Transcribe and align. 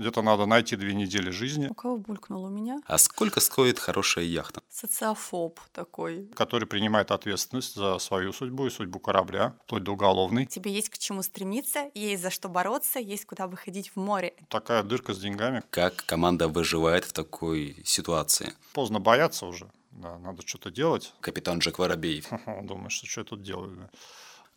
Где-то 0.00 0.22
надо 0.22 0.46
найти 0.46 0.76
две 0.76 0.94
недели 0.94 1.28
жизни, 1.28 1.68
У 1.68 1.74
кого 1.74 1.98
булькнуло 1.98 2.46
у 2.46 2.50
меня? 2.50 2.80
А 2.86 2.96
сколько 2.96 3.38
стоит 3.40 3.78
хорошая 3.78 4.24
яхта? 4.24 4.62
Социофоб 4.70 5.60
такой. 5.74 6.26
который 6.34 6.66
принимает 6.66 7.10
ответственность 7.10 7.74
за 7.74 7.98
свою 7.98 8.32
судьбу 8.32 8.66
и 8.66 8.70
судьбу 8.70 8.98
корабля, 8.98 9.54
вплоть 9.66 9.82
до 9.82 9.92
уголовной. 9.92 10.46
Тебе 10.46 10.72
есть 10.72 10.88
к 10.88 10.96
чему 10.96 11.22
стремиться, 11.22 11.90
есть 11.92 12.22
за 12.22 12.30
что 12.30 12.48
бороться, 12.48 12.98
есть 12.98 13.26
куда 13.26 13.46
выходить 13.46 13.90
в 13.94 13.96
море. 13.96 14.32
Такая 14.48 14.82
дырка 14.82 15.12
с 15.12 15.18
деньгами. 15.18 15.62
Как 15.68 15.96
команда 16.06 16.48
выживает 16.48 17.04
в 17.04 17.12
такой 17.12 17.76
ситуации? 17.84 18.54
Поздно 18.72 19.00
бояться 19.00 19.44
уже. 19.44 19.70
Да, 19.90 20.18
надо 20.18 20.40
что-то 20.46 20.70
делать. 20.70 21.12
Капитан 21.20 21.58
Джек 21.58 21.78
Воробей. 21.78 22.24
Думаешь, 22.62 22.94
что, 22.94 23.06
что 23.06 23.20
я 23.20 23.24
тут 23.26 23.42
делаю? 23.42 23.90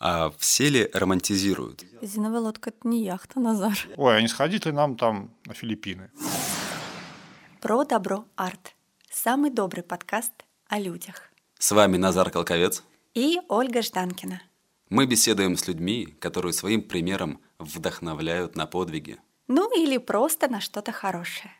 А 0.06 0.34
все 0.38 0.68
ли 0.68 0.90
романтизируют? 0.94 1.86
Резиновая 2.02 2.42
лодка— 2.42 2.70
это 2.72 2.86
не 2.86 3.06
яхта, 3.06 3.40
Назар. 3.40 3.78
Ой, 3.96 4.18
а 4.18 4.22
не 4.22 4.28
сходить 4.28 4.66
ли 4.66 4.74
нам 4.74 4.98
там 4.98 5.34
на 5.46 5.54
Филиппины? 5.54 6.12
Про 7.62 7.86
добро 7.86 8.26
арт. 8.36 8.76
Самый 9.10 9.50
добрый 9.50 9.82
подкаст 9.82 10.34
о 10.68 10.78
людях. 10.78 11.32
С 11.58 11.72
вами 11.72 11.96
Назар 11.96 12.32
Колковец. 12.32 12.84
И 13.14 13.40
Ольга 13.48 13.82
Жданкина. 13.82 14.42
Мы 14.90 15.06
беседуем 15.06 15.56
с 15.56 15.70
людьми, 15.70 16.08
которые 16.20 16.52
своим 16.52 16.82
примером 16.82 17.40
вдохновляют 17.58 18.58
на 18.58 18.66
подвиги. 18.66 19.22
Ну 19.48 19.72
или 19.74 19.98
просто 20.00 20.50
на 20.50 20.60
что-то 20.60 20.92
хорошее. 20.92 21.54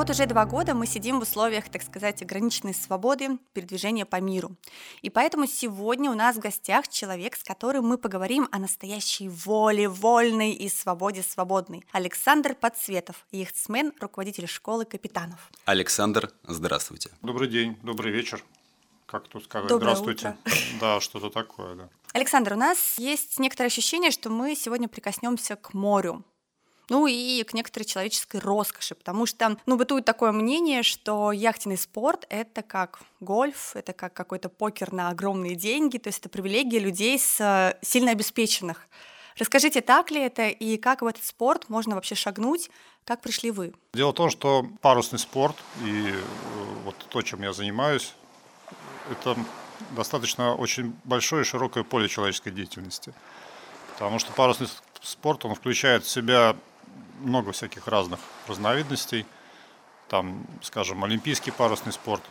Вот 0.00 0.08
уже 0.08 0.24
два 0.24 0.46
года 0.46 0.74
мы 0.74 0.86
сидим 0.86 1.20
в 1.20 1.24
условиях, 1.24 1.68
так 1.68 1.82
сказать, 1.82 2.22
ограниченной 2.22 2.72
свободы 2.72 3.36
передвижения 3.52 4.06
по 4.06 4.18
миру. 4.18 4.56
И 5.02 5.10
поэтому 5.10 5.46
сегодня 5.46 6.10
у 6.10 6.14
нас 6.14 6.36
в 6.36 6.38
гостях 6.38 6.88
человек, 6.88 7.36
с 7.36 7.44
которым 7.44 7.84
мы 7.84 7.98
поговорим 7.98 8.48
о 8.50 8.58
настоящей 8.58 9.28
воле, 9.28 9.90
вольной 9.90 10.52
и 10.52 10.70
свободе 10.70 11.22
свободной. 11.22 11.84
Александр 11.92 12.54
Подсветов, 12.54 13.26
яхтсмен, 13.30 13.92
руководитель 14.00 14.46
школы 14.46 14.86
капитанов. 14.86 15.50
Александр, 15.66 16.30
здравствуйте. 16.44 17.10
Добрый 17.20 17.48
день, 17.48 17.76
добрый 17.82 18.10
вечер. 18.10 18.42
Как 19.04 19.28
тут 19.28 19.44
сказать? 19.44 19.68
Доброе 19.68 19.96
Здравствуйте. 19.96 20.34
Да, 20.80 21.00
что-то 21.00 21.28
такое, 21.28 21.74
да. 21.74 21.88
Александр, 22.14 22.54
у 22.54 22.56
нас 22.56 22.96
есть 22.96 23.38
некоторое 23.38 23.66
ощущение, 23.66 24.12
что 24.12 24.30
мы 24.30 24.54
сегодня 24.56 24.88
прикоснемся 24.88 25.56
к 25.56 25.74
морю. 25.74 26.24
Ну 26.90 27.06
и 27.06 27.44
к 27.44 27.54
некоторой 27.54 27.86
человеческой 27.86 28.40
роскоши, 28.40 28.96
потому 28.96 29.24
что, 29.24 29.56
ну, 29.64 29.76
бытует 29.76 30.04
такое 30.04 30.32
мнение, 30.32 30.82
что 30.82 31.30
яхтенный 31.30 31.78
спорт— 31.78 32.26
это 32.28 32.62
как 32.62 32.98
гольф, 33.20 33.76
это 33.76 33.92
как 33.92 34.12
какой-то 34.12 34.48
покер 34.48 34.92
на 34.92 35.08
огромные 35.08 35.54
деньги, 35.54 35.98
то 35.98 36.08
есть 36.08 36.18
это 36.18 36.28
привилегия 36.28 36.80
людей 36.80 37.16
с 37.16 37.40
э, 37.40 37.78
сильно 37.80 38.10
обеспеченных. 38.10 38.88
Расскажите, 39.38 39.82
так 39.82 40.10
ли 40.10 40.20
это 40.20 40.48
и 40.48 40.76
как 40.78 41.02
в 41.02 41.06
этот 41.06 41.22
спорт 41.22 41.68
можно 41.68 41.94
вообще 41.94 42.16
шагнуть, 42.16 42.70
как 43.04 43.20
пришли 43.20 43.52
вы? 43.52 43.72
Дело 43.94 44.10
в 44.10 44.14
том, 44.14 44.28
что 44.28 44.66
парусный 44.80 45.20
спорт 45.20 45.54
и 45.84 46.08
э, 46.08 46.22
вот 46.84 46.96
то, 47.08 47.22
чем 47.22 47.40
я 47.42 47.52
занимаюсь, 47.52 48.14
это 49.12 49.36
достаточно 49.92 50.56
очень 50.56 50.92
большое 51.04 51.42
и 51.42 51.44
широкое 51.44 51.84
поле 51.84 52.08
человеческой 52.08 52.50
деятельности. 52.50 53.14
Потому 53.92 54.18
что 54.18 54.32
парусный 54.32 54.66
спорт, 55.00 55.44
он 55.44 55.54
включает 55.54 56.04
в 56.04 56.10
себя 56.10 56.56
много 57.20 57.52
всяких 57.52 57.86
разных 57.86 58.20
разновидностей. 58.46 59.26
Там, 60.08 60.44
скажем, 60.62 61.04
олимпийский 61.04 61.50
парусный 61.50 61.92
спорт, 61.92 62.22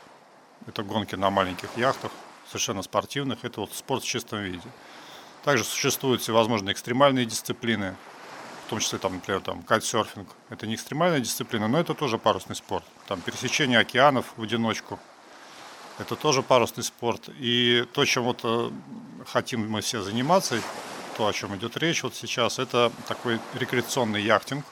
это 0.67 0.83
гонки 0.83 1.15
на 1.15 1.29
маленьких 1.29 1.69
яхтах, 1.77 2.11
совершенно 2.47 2.81
спортивных, 2.81 3.45
это 3.45 3.61
вот 3.61 3.73
спорт 3.73 4.03
в 4.03 4.07
чистом 4.07 4.39
виде. 4.39 4.67
Также 5.43 5.63
существуют 5.63 6.21
всевозможные 6.21 6.73
экстремальные 6.73 7.25
дисциплины, 7.25 7.95
в 8.65 8.69
том 8.69 8.79
числе, 8.79 8.99
там, 8.99 9.15
например, 9.15 9.41
там, 9.41 9.63
кайтсерфинг. 9.63 10.27
Это 10.49 10.67
не 10.67 10.75
экстремальная 10.75 11.21
дисциплина, 11.21 11.67
но 11.67 11.79
это 11.79 11.93
тоже 11.93 12.17
парусный 12.17 12.55
спорт. 12.55 12.83
Там 13.07 13.21
пересечение 13.21 13.79
океанов 13.79 14.33
в 14.35 14.43
одиночку. 14.43 14.99
Это 15.97 16.15
тоже 16.15 16.43
парусный 16.43 16.83
спорт. 16.83 17.29
И 17.39 17.85
то, 17.93 18.05
чем 18.05 18.23
вот 18.23 18.41
э, 18.43 18.71
хотим 19.25 19.69
мы 19.69 19.81
все 19.81 20.01
заниматься, 20.01 20.61
то, 21.17 21.27
о 21.27 21.33
чем 21.33 21.55
идет 21.55 21.77
речь 21.77 22.03
вот 22.03 22.15
сейчас, 22.15 22.59
это 22.59 22.91
такой 23.07 23.39
рекреационный 23.55 24.21
яхтинг. 24.21 24.65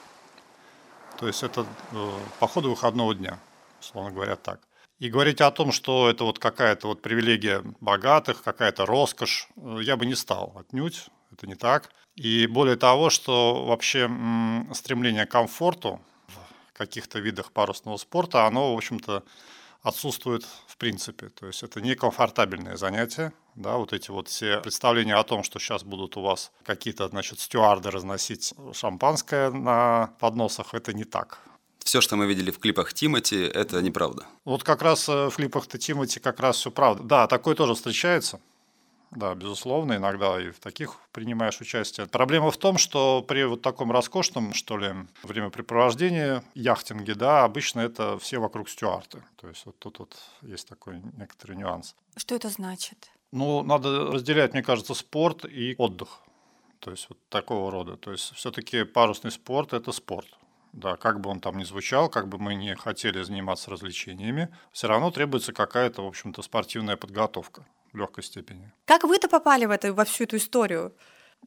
То 1.19 1.27
есть 1.27 1.43
это 1.43 1.65
э, 1.91 2.11
походы 2.39 2.69
выходного 2.69 3.15
дня, 3.15 3.39
условно 3.79 4.11
говоря, 4.11 4.35
так. 4.35 4.59
И 4.99 5.09
говорить 5.09 5.41
о 5.41 5.51
том, 5.51 5.71
что 5.71 6.09
это 6.09 6.23
вот 6.23 6.39
какая-то 6.39 6.87
вот 6.87 7.01
привилегия 7.01 7.63
богатых, 7.81 8.43
какая-то 8.43 8.85
роскошь, 8.85 9.47
э, 9.55 9.79
я 9.81 9.97
бы 9.97 10.05
не 10.05 10.15
стал 10.15 10.53
отнюдь, 10.57 11.07
это 11.31 11.47
не 11.47 11.55
так. 11.55 11.91
И 12.15 12.47
более 12.47 12.77
того, 12.77 13.09
что 13.09 13.65
вообще 13.65 14.09
стремление 14.73 15.25
к 15.25 15.31
комфорту 15.31 16.01
в 16.67 16.77
каких-то 16.77 17.19
видах 17.19 17.51
парусного 17.51 17.97
спорта, 17.97 18.45
оно, 18.45 18.73
в 18.73 18.77
общем-то, 18.77 19.23
отсутствует 19.83 20.45
в 20.77 20.79
принципе. 20.79 21.29
То 21.29 21.47
есть 21.47 21.63
это 21.63 21.81
некомфортабельное 21.81 22.77
занятие. 22.77 23.33
Да, 23.55 23.77
вот 23.77 23.93
эти 23.93 24.11
вот 24.11 24.27
все 24.27 24.59
представления 24.59 25.15
о 25.15 25.23
том, 25.23 25.43
что 25.43 25.57
сейчас 25.57 25.83
будут 25.83 26.17
у 26.17 26.21
вас 26.21 26.51
какие-то, 26.63 27.07
значит, 27.07 27.39
стюарды 27.39 27.89
разносить 27.89 28.53
шампанское 28.73 29.49
на 29.49 30.11
подносах, 30.19 30.75
это 30.75 30.93
не 30.93 31.03
так. 31.03 31.39
Все, 31.79 31.99
что 31.99 32.15
мы 32.15 32.27
видели 32.27 32.51
в 32.51 32.59
клипах 32.59 32.93
Тимати, 32.93 33.41
это 33.41 33.81
неправда. 33.81 34.27
Вот 34.45 34.63
как 34.63 34.83
раз 34.83 35.09
э, 35.09 35.29
в 35.29 35.35
клипах-то 35.35 35.79
Тимати 35.79 36.19
как 36.19 36.39
раз 36.39 36.57
все 36.57 36.69
правда. 36.69 37.01
Да, 37.01 37.27
такое 37.27 37.55
тоже 37.55 37.73
встречается. 37.73 38.39
Да, 39.11 39.33
безусловно, 39.35 39.95
иногда 39.95 40.39
и 40.41 40.51
в 40.51 40.59
таких 40.59 40.99
принимаешь 41.11 41.61
участие. 41.61 42.07
Проблема 42.07 42.51
в 42.51 42.57
том, 42.57 42.77
что 42.77 43.21
при 43.21 43.43
вот 43.45 43.61
таком 43.61 43.91
роскошном, 43.91 44.53
что 44.53 44.77
ли, 44.77 44.93
времяпрепровождении, 45.23 46.41
яхтинге, 46.53 47.15
да, 47.15 47.43
обычно 47.43 47.79
это 47.79 48.19
все 48.19 48.39
вокруг 48.39 48.69
стюарты. 48.69 49.23
То 49.37 49.47
есть 49.47 49.65
вот 49.65 49.79
тут 49.79 49.99
вот 49.99 50.17
есть 50.41 50.67
такой 50.67 51.01
некоторый 51.17 51.55
нюанс. 51.55 51.95
Что 52.17 52.35
это 52.35 52.49
значит? 52.49 53.09
Ну, 53.31 53.63
надо 53.63 54.11
разделять, 54.11 54.53
мне 54.53 54.63
кажется, 54.63 54.93
спорт 54.93 55.45
и 55.45 55.75
отдых. 55.77 56.21
То 56.79 56.91
есть 56.91 57.07
вот 57.09 57.17
такого 57.29 57.71
рода. 57.71 57.95
То 57.95 58.11
есть 58.11 58.33
все-таки 58.35 58.83
парусный 58.83 59.31
спорт– 59.31 59.73
это 59.73 59.91
спорт. 59.91 60.27
Да, 60.73 60.95
как 60.97 61.21
бы 61.21 61.29
он 61.29 61.39
там 61.39 61.57
ни 61.57 61.63
звучал, 61.63 62.09
как 62.09 62.27
бы 62.27 62.37
мы 62.37 62.53
не 62.53 62.75
хотели 62.75 63.23
заниматься 63.23 63.71
развлечениями, 63.71 64.53
все 64.71 64.87
равно 64.87 65.09
требуется 65.11 65.53
какая-то, 65.53 66.03
в 66.03 66.07
общем-то, 66.07 66.41
спортивная 66.43 66.97
подготовка 66.97 67.65
в 67.97 67.99
легкой 67.99 68.23
степени. 68.23 68.71
Как 68.85 69.03
вы-то 69.03 69.27
попали 69.27 69.65
в 69.65 69.71
это, 69.71 69.93
во 69.93 70.05
всю 70.05 70.23
эту 70.23 70.37
историю? 70.37 70.93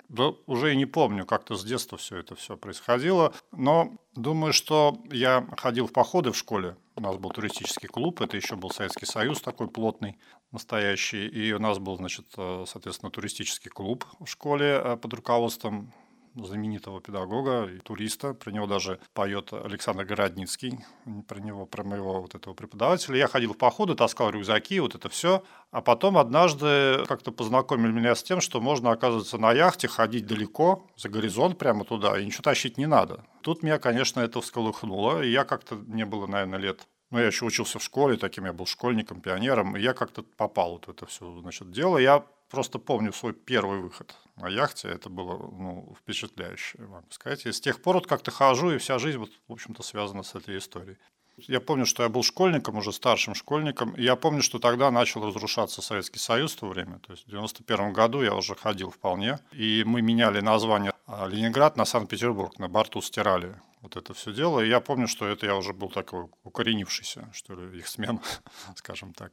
Да, 0.09 0.35
уже 0.47 0.73
и 0.73 0.77
не 0.77 0.87
помню, 0.87 1.27
как-то 1.27 1.57
с 1.57 1.65
детства 1.65 1.97
все 1.99 2.19
это 2.19 2.35
все 2.35 2.57
происходило. 2.57 3.33
Но 3.53 3.93
думаю, 4.15 4.53
что 4.53 4.99
я 5.11 5.47
ходил 5.57 5.87
в 5.87 5.93
походы 5.93 6.31
в 6.31 6.37
школе. 6.37 6.77
У 6.97 7.01
нас 7.01 7.17
был 7.17 7.31
туристический 7.31 7.89
клуб, 7.89 8.21
это 8.21 8.37
еще 8.37 8.57
был 8.57 8.71
Советский 8.71 9.07
Союз 9.07 9.41
такой 9.41 9.69
плотный, 9.69 10.19
настоящий. 10.53 11.27
И 11.27 11.53
у 11.53 11.59
нас 11.59 11.79
был, 11.79 11.97
значит, 11.97 12.27
э, 12.37 12.65
соответственно, 12.67 13.11
туристический 13.11 13.71
клуб 13.71 14.05
в 14.19 14.27
школе 14.27 14.81
э, 14.85 14.97
под 14.97 15.15
руководством 15.15 15.93
знаменитого 16.45 17.01
педагога 17.01 17.67
и 17.67 17.79
туриста. 17.79 18.35
Про 18.35 18.51
него 18.51 18.67
даже 18.67 19.01
поет 19.15 19.53
Александр 19.53 20.05
Городницкий. 20.05 20.85
Про 21.29 21.41
него, 21.41 21.67
про 21.67 21.85
моего 21.85 22.21
вот 22.23 22.35
этого 22.35 22.55
преподавателя. 22.55 23.17
Я 23.17 23.29
ходил 23.29 23.55
в 23.55 23.59
походы, 23.59 23.95
таскал 23.95 24.31
рюкзаки, 24.31 24.81
вот 24.81 24.95
это 24.95 25.09
все. 25.09 25.43
А 25.71 25.81
потом 25.81 26.19
однажды 26.19 27.05
как-то 27.07 27.33
познакомили 27.33 27.93
меня 27.93 28.15
с 28.15 28.23
тем, 28.23 28.41
что 28.41 28.61
можно, 28.61 28.91
оказывается, 28.91 29.39
на 29.39 29.53
яхте 29.53 29.89
ходить 29.89 30.27
далеко, 30.27 30.87
за 30.97 31.09
горизонт 31.09 31.59
прямо 31.59 31.85
туда, 31.85 32.19
и 32.19 32.25
ничего 32.25 32.43
тащить 32.43 32.79
не 32.79 32.87
надо. 32.87 33.25
Тут 33.43 33.63
меня, 33.63 33.79
конечно, 33.79 34.21
это 34.21 34.41
всколыхнуло, 34.41 35.23
и 35.23 35.31
я 35.31 35.45
как-то, 35.45 35.77
мне 35.77 36.05
было, 36.05 36.27
наверное, 36.27 36.59
лет 36.59 36.87
ну, 37.11 37.19
я 37.19 37.27
еще 37.27 37.45
учился 37.45 37.79
в 37.79 37.83
школе, 37.83 38.17
таким 38.17 38.45
я 38.45 38.53
был 38.53 38.67
школьником, 38.67 39.21
пионером, 39.21 39.77
и 39.77 39.81
я 39.81 39.95
как-то 39.95 40.23
попал 40.23 40.73
вот 40.73 40.87
в 40.87 40.91
это 40.91 41.07
все, 41.07 41.41
значит, 41.41 41.71
дело. 41.73 41.99
Я 41.99 42.25
просто 42.51 42.79
помню 42.79 43.13
свой 43.13 43.33
первый 43.33 43.81
выход 43.81 44.15
на 44.37 44.49
яхте, 44.49 44.89
это 44.89 45.09
было, 45.09 45.37
ну, 45.39 45.95
впечатляюще, 46.01 46.79
могу 46.79 47.11
сказать. 47.11 47.47
И 47.47 47.53
с 47.53 47.61
тех 47.61 47.81
пор 47.81 47.97
вот 47.97 48.07
как-то 48.07 48.31
хожу, 48.31 48.73
и 48.73 48.79
вся 48.79 48.99
жизнь, 48.99 49.19
вот, 49.19 49.31
в 49.49 49.53
общем-то, 49.53 49.83
связана 49.83 50.23
с 50.23 50.35
этой 50.35 50.59
историей. 50.59 50.99
Я 51.49 51.61
помню, 51.61 51.87
что 51.87 52.03
я 52.03 52.09
был 52.09 52.23
школьником, 52.23 52.77
уже 52.77 52.93
старшим 52.93 53.35
школьником, 53.35 53.95
я 53.97 54.17
помню, 54.17 54.43
что 54.43 54.59
тогда 54.59 54.91
начал 54.91 55.25
разрушаться 55.27 55.81
Советский 55.81 56.19
Союз 56.19 56.53
в 56.53 56.59
то 56.59 56.67
время, 56.67 56.99
то 56.99 57.13
есть 57.13 57.25
в 57.25 57.31
91 57.31 57.93
году 57.95 58.21
я 58.23 58.35
уже 58.35 58.55
ходил 58.55 58.91
вполне, 58.91 59.39
и 59.53 59.83
мы 59.87 60.03
меняли 60.03 60.41
название 60.41 60.93
а, 61.07 61.27
Ленинград 61.29 61.77
на 61.77 61.87
Санкт-Петербург, 61.87 62.59
на 62.59 62.69
борту 62.69 63.01
стирали 63.01 63.59
вот 63.81 63.97
это 63.97 64.13
все 64.13 64.35
дело, 64.35 64.61
и 64.61 64.69
я 64.69 64.81
помню, 64.81 65.09
что 65.09 65.27
это 65.27 65.47
я 65.47 65.57
уже 65.57 65.73
был 65.73 65.89
такой 65.89 66.27
укоренившийся, 66.45 67.31
что 67.33 67.55
ли, 67.55 67.79
их 67.79 67.89
смен, 67.89 68.21
скажем 68.77 69.15
так. 69.15 69.33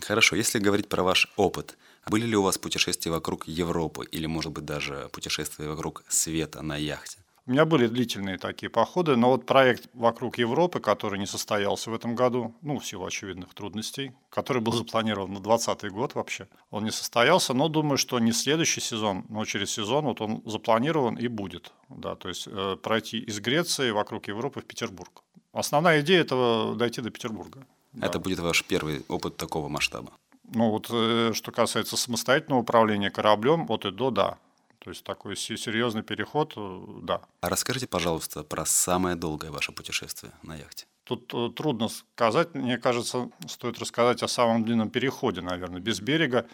Хорошо, 0.00 0.36
если 0.36 0.58
говорить 0.58 0.88
про 0.88 1.02
ваш 1.02 1.30
опыт, 1.36 1.76
были 2.08 2.26
ли 2.26 2.36
у 2.36 2.42
вас 2.42 2.58
путешествия 2.58 3.10
вокруг 3.10 3.46
Европы 3.46 4.06
или, 4.10 4.26
может 4.26 4.52
быть, 4.52 4.64
даже 4.64 5.08
путешествия 5.12 5.68
вокруг 5.68 6.04
света 6.08 6.62
на 6.62 6.76
яхте? 6.76 7.18
У 7.44 7.50
меня 7.50 7.64
были 7.64 7.88
длительные 7.88 8.38
такие 8.38 8.70
походы, 8.70 9.16
но 9.16 9.30
вот 9.30 9.46
проект 9.46 9.88
вокруг 9.94 10.38
Европы, 10.38 10.78
который 10.78 11.18
не 11.18 11.26
состоялся 11.26 11.90
в 11.90 11.94
этом 11.94 12.14
году, 12.14 12.54
ну, 12.62 12.78
в 12.78 12.86
силу 12.86 13.04
очевидных 13.04 13.52
трудностей, 13.52 14.12
который 14.30 14.62
был 14.62 14.72
запланирован 14.72 15.32
на 15.32 15.40
2020 15.40 15.90
год 15.90 16.14
вообще, 16.14 16.46
он 16.70 16.84
не 16.84 16.92
состоялся, 16.92 17.52
но 17.52 17.68
думаю, 17.68 17.98
что 17.98 18.20
не 18.20 18.30
следующий 18.30 18.80
сезон, 18.80 19.24
но 19.28 19.44
через 19.44 19.72
сезон 19.72 20.04
вот 20.04 20.20
он 20.20 20.40
запланирован 20.46 21.16
и 21.16 21.26
будет. 21.26 21.72
Да, 21.88 22.14
то 22.14 22.28
есть 22.28 22.46
э, 22.46 22.76
пройти 22.80 23.18
из 23.18 23.40
Греции 23.40 23.90
вокруг 23.90 24.28
Европы 24.28 24.60
в 24.60 24.64
Петербург. 24.64 25.24
Основная 25.52 26.00
идея 26.00 26.20
этого 26.20 26.76
дойти 26.76 27.00
до 27.00 27.10
Петербурга. 27.10 27.66
Это 28.00 28.12
Да. 28.12 28.18
будет 28.20 28.38
ваш 28.38 28.62
первый 28.64 29.04
опыт 29.08 29.36
такого 29.36 29.68
масштаба. 29.68 30.12
Ну 30.54 30.70
вот 30.70 30.88
э, 30.90 31.32
что 31.34 31.50
касается 31.52 31.96
самостоятельного 31.96 32.60
управления 32.60 33.10
кораблем 33.10 33.66
от 33.70 33.84
и 33.84 33.90
до, 33.90 34.10
да. 34.10 34.38
То 34.80 34.90
есть 34.90 35.04
такой 35.04 35.36
се- 35.36 35.56
серьезный 35.56 36.02
переход, 36.02 36.52
э, 36.56 36.80
да. 37.02 37.20
А 37.40 37.48
расскажите, 37.48 37.86
пожалуйста, 37.86 38.42
про 38.44 38.66
самое 38.66 39.16
долгое 39.16 39.50
ваше 39.50 39.72
путешествие 39.72 40.32
на 40.42 40.56
яхте. 40.56 40.86
Тут 41.04 41.32
э, 41.34 41.50
трудно 41.56 41.88
сказать. 41.88 42.54
Мне 42.54 42.78
кажется, 42.78 43.30
стоит 43.48 43.78
рассказать 43.78 44.22
о 44.22 44.28
самом 44.28 44.64
длинном 44.64 44.90
переходе, 44.90 45.40
наверное, 45.40 45.80
без 45.80 46.00
берега. 46.00 46.46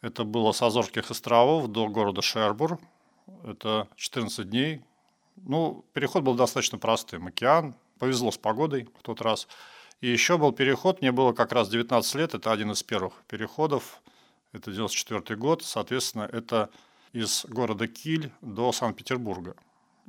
Это 0.00 0.24
было 0.24 0.52
с 0.52 0.60
Азорских 0.62 1.10
островов 1.10 1.68
до 1.68 1.88
города 1.88 2.22
Шербур. 2.22 2.78
Это 3.44 3.88
14 3.96 4.48
дней. 4.50 4.82
Ну, 5.36 5.84
переход 5.92 6.22
был 6.22 6.34
достаточно 6.34 6.78
простым. 6.78 7.26
Океан. 7.26 7.74
Повезло 7.98 8.30
с 8.30 8.36
погодой 8.36 8.88
в 8.98 9.02
тот 9.02 9.20
раз. 9.20 9.46
И 10.00 10.08
еще 10.08 10.38
был 10.38 10.52
переход. 10.52 11.00
Мне 11.00 11.12
было 11.12 11.32
как 11.32 11.52
раз 11.52 11.68
19 11.68 12.14
лет. 12.16 12.34
Это 12.34 12.52
один 12.52 12.72
из 12.72 12.82
первых 12.82 13.14
переходов. 13.28 14.00
Это 14.52 14.70
94 14.70 15.36
год. 15.38 15.62
Соответственно, 15.62 16.28
это 16.30 16.70
из 17.12 17.44
города 17.46 17.86
Киль 17.86 18.30
до 18.40 18.72
Санкт-Петербурга. 18.72 19.56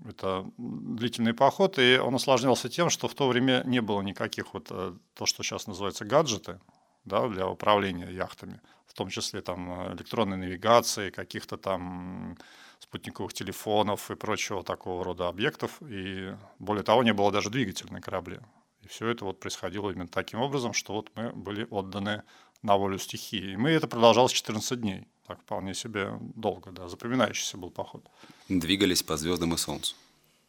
Это 0.07 0.45
длительный 0.57 1.33
поход, 1.33 1.79
и 1.79 1.97
он 1.97 2.15
осложнялся 2.15 2.67
тем, 2.67 2.89
что 2.89 3.07
в 3.07 3.13
то 3.13 3.27
время 3.27 3.63
не 3.65 3.81
было 3.81 4.01
никаких 4.01 4.53
вот 4.53 4.67
э, 4.69 4.93
то, 5.13 5.25
что 5.25 5.41
сейчас 5.41 5.67
называется 5.67 6.03
гаджеты, 6.03 6.59
да, 7.05 7.27
для 7.29 7.47
управления 7.47 8.11
яхтами, 8.11 8.59
в 8.87 8.93
том 8.93 9.09
числе 9.09 9.41
там 9.41 9.71
э, 9.71 9.95
электронной 9.95 10.37
навигации, 10.37 11.11
каких-то 11.11 11.55
там 11.55 12.37
спутниковых 12.79 13.33
телефонов 13.33 14.11
и 14.11 14.15
прочего 14.15 14.63
такого 14.63 15.03
рода 15.03 15.29
объектов. 15.29 15.81
И 15.81 16.35
более 16.59 16.83
того, 16.83 17.03
не 17.03 17.13
было 17.13 17.31
даже 17.31 17.49
двигателя 17.49 17.91
на 17.91 18.01
корабле. 18.01 18.41
И 18.85 18.87
все 18.87 19.07
это 19.07 19.25
вот 19.25 19.39
происходило 19.39 19.89
именно 19.89 20.07
таким 20.07 20.39
образом, 20.41 20.73
что 20.73 20.93
вот 20.93 21.09
мы 21.15 21.31
были 21.31 21.67
отданы 21.69 22.21
на 22.61 22.77
волю 22.77 22.99
стихии. 22.99 23.53
И 23.53 23.57
мы 23.57 23.71
это 23.71 23.87
продолжалось 23.87 24.31
14 24.31 24.79
дней. 24.79 25.07
Так 25.27 25.39
вполне 25.41 25.73
себе 25.73 26.19
долго, 26.35 26.71
да, 26.71 26.87
запоминающийся 26.87 27.57
был 27.57 27.71
поход. 27.71 28.05
Двигались 28.47 29.01
по 29.01 29.17
звездам 29.17 29.53
и 29.55 29.57
солнцу. 29.57 29.95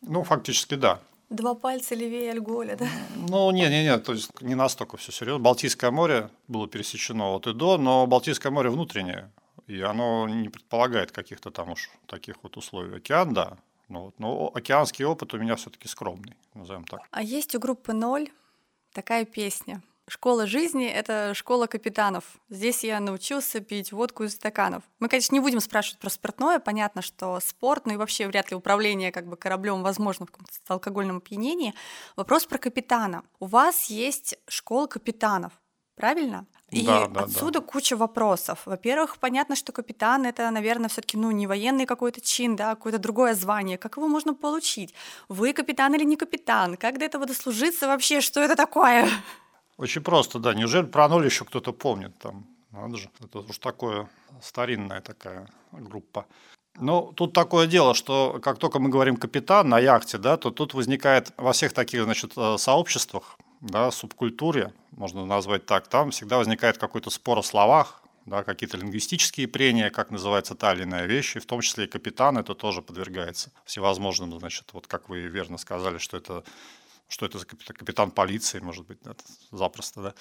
Ну, 0.02 0.22
фактически, 0.22 0.74
да. 0.74 1.00
Два 1.30 1.54
пальца 1.54 1.94
левее 1.94 2.32
Альголя, 2.32 2.76
да? 2.76 2.88
Ну, 3.16 3.50
не-не-не, 3.50 3.98
то 3.98 4.12
есть 4.12 4.30
не 4.42 4.54
настолько 4.54 4.96
все 4.98 5.12
серьезно. 5.12 5.42
Балтийское 5.42 5.90
море 5.90 6.30
было 6.46 6.68
пересечено 6.68 7.34
от 7.34 7.46
и 7.46 7.54
до, 7.54 7.78
но 7.78 8.06
Балтийское 8.06 8.52
море 8.52 8.70
внутреннее, 8.70 9.32
и 9.66 9.80
оно 9.80 10.28
не 10.28 10.50
предполагает 10.50 11.10
каких-то 11.10 11.50
там 11.50 11.70
уж 11.70 11.90
таких 12.06 12.36
вот 12.42 12.56
условий. 12.56 12.96
Океан, 12.96 13.34
да, 13.34 13.56
ну, 13.88 14.04
вот, 14.06 14.18
но 14.18 14.50
океанский 14.54 15.04
опыт 15.04 15.34
у 15.34 15.38
меня 15.38 15.56
все-таки 15.56 15.88
скромный, 15.88 16.36
назовем 16.54 16.84
так. 16.84 17.00
А 17.10 17.22
есть 17.22 17.54
у 17.54 17.60
группы 17.60 17.92
«Ноль» 17.92 18.30
такая 18.92 19.24
песня. 19.24 19.82
Школа 20.08 20.46
жизни— 20.46 20.86
это 20.86 21.34
школа 21.34 21.66
капитанов. 21.66 22.24
Здесь 22.48 22.84
я 22.84 23.00
научился 23.00 23.58
пить 23.58 23.90
водку 23.90 24.22
из 24.22 24.34
стаканов. 24.34 24.84
Мы, 25.00 25.08
конечно, 25.08 25.34
не 25.34 25.40
будем 25.40 25.58
спрашивать 25.58 25.98
про 25.98 26.10
спиртное. 26.10 26.60
Понятно, 26.60 27.02
что 27.02 27.40
спорт, 27.40 27.86
ну 27.86 27.94
и 27.94 27.96
вообще 27.96 28.28
вряд 28.28 28.50
ли 28.52 28.56
управление 28.56 29.10
как 29.10 29.26
бы 29.26 29.36
кораблем 29.36 29.82
возможно 29.82 30.26
в 30.26 30.30
каком-то 30.30 30.52
алкогольном 30.68 31.16
опьянении. 31.16 31.74
Вопрос 32.14 32.46
про 32.46 32.58
капитана. 32.58 33.24
У 33.40 33.46
вас 33.46 33.86
есть 33.86 34.36
школа 34.46 34.86
капитанов, 34.86 35.52
правильно? 35.96 36.46
И 36.70 36.84
Да, 36.84 37.06
да, 37.06 37.20
да. 37.20 37.24
отсюда 37.26 37.60
куча 37.60 37.96
вопросов. 37.96 38.62
Во-первых, 38.66 39.18
понятно, 39.18 39.54
что 39.54 39.72
капитан 39.72 40.26
это, 40.26 40.50
наверное, 40.50 40.88
все-таки 40.88 41.16
ну 41.16 41.30
не 41.30 41.46
военный 41.46 41.86
какой-то 41.86 42.20
чин, 42.20 42.56
да, 42.56 42.74
какое-то 42.74 42.98
другое 42.98 43.34
звание. 43.34 43.78
Как 43.78 43.96
его 43.96 44.08
можно 44.08 44.34
получить? 44.34 44.92
Вы 45.28 45.52
капитан 45.52 45.94
или 45.94 46.04
не 46.04 46.16
капитан? 46.16 46.76
Как 46.76 46.98
до 46.98 47.04
этого 47.04 47.24
дослужиться 47.26 47.86
вообще? 47.86 48.20
Что 48.20 48.40
это 48.40 48.56
такое? 48.56 49.08
Очень 49.76 50.02
просто, 50.02 50.38
да. 50.38 50.54
Неужели 50.54 50.86
про 50.86 51.08
ноль 51.08 51.24
еще 51.24 51.44
кто-то 51.44 51.72
помнит 51.72 52.18
там? 52.18 52.46
Надо 52.72 52.96
же. 52.96 53.10
Это 53.22 53.38
уж 53.38 53.58
такое 53.58 54.08
старинная 54.42 55.00
такая 55.00 55.48
группа. 55.72 56.26
Ну, 56.78 57.12
тут 57.14 57.32
такое 57.32 57.66
дело, 57.66 57.94
что 57.94 58.38
как 58.42 58.58
только 58.58 58.78
мы 58.78 58.90
говорим 58.90 59.16
капитан 59.16 59.69
на 59.69 59.78
яхте, 59.78 60.19
да, 60.19 60.36
то 60.36 60.50
тут 60.50 60.74
возникает 60.74 61.32
во 61.36 61.52
всех 61.52 61.72
таких, 61.72 62.04
значит, 62.04 62.32
э, 62.36 62.58
сообществах, 62.58 63.38
да, 63.61 63.91
субкультуре, 63.91 64.73
можно 64.93 65.26
назвать 65.26 65.67
так, 65.67 65.88
там 65.88 66.11
всегда 66.11 66.38
возникает 66.38 66.79
какой-то 66.79 67.11
спор 67.11 67.38
о 67.38 67.43
словах, 67.43 68.03
да, 68.26 68.43
какие-то 68.43 68.76
лингвистические 68.76 69.47
прения, 69.49 69.91
как 69.91 70.11
называется 70.11 70.55
та 70.55 70.75
или 70.75 70.82
иная 70.82 71.06
вещь, 71.06 71.37
и 71.37 71.38
в 71.38 71.47
том 71.47 71.61
числе 71.61 71.85
и 71.85 71.88
капитан 71.88 72.38
это 72.38 72.55
тоже 72.55 72.82
подвергается 72.82 73.53
всевозможным, 73.64 74.38
значит, 74.38 74.70
вот 74.73 74.87
как 74.87 75.08
вы 75.08 75.20
верно 75.20 75.58
сказали, 75.58 75.99
что 75.99 76.17
это 76.17 76.44
что 77.08 77.25
это 77.25 77.38
за 77.38 77.47
капитан, 77.47 78.11
полиции, 78.11 78.58
может 78.58 78.85
быть, 78.87 78.99
да, 79.05 79.14
запросто, 79.53 80.03
да. 80.03 80.14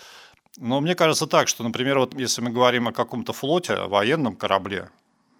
Но 0.57 0.79
мне 0.81 0.95
кажется 0.95 1.27
так, 1.27 1.47
что, 1.47 1.63
например, 1.63 1.99
вот 1.99 2.13
если 2.13 2.41
мы 2.41 2.51
говорим 2.51 2.87
о 2.87 2.93
каком-то 2.93 3.33
флоте, 3.33 3.75
военном 3.87 4.35
корабле, 4.35 4.89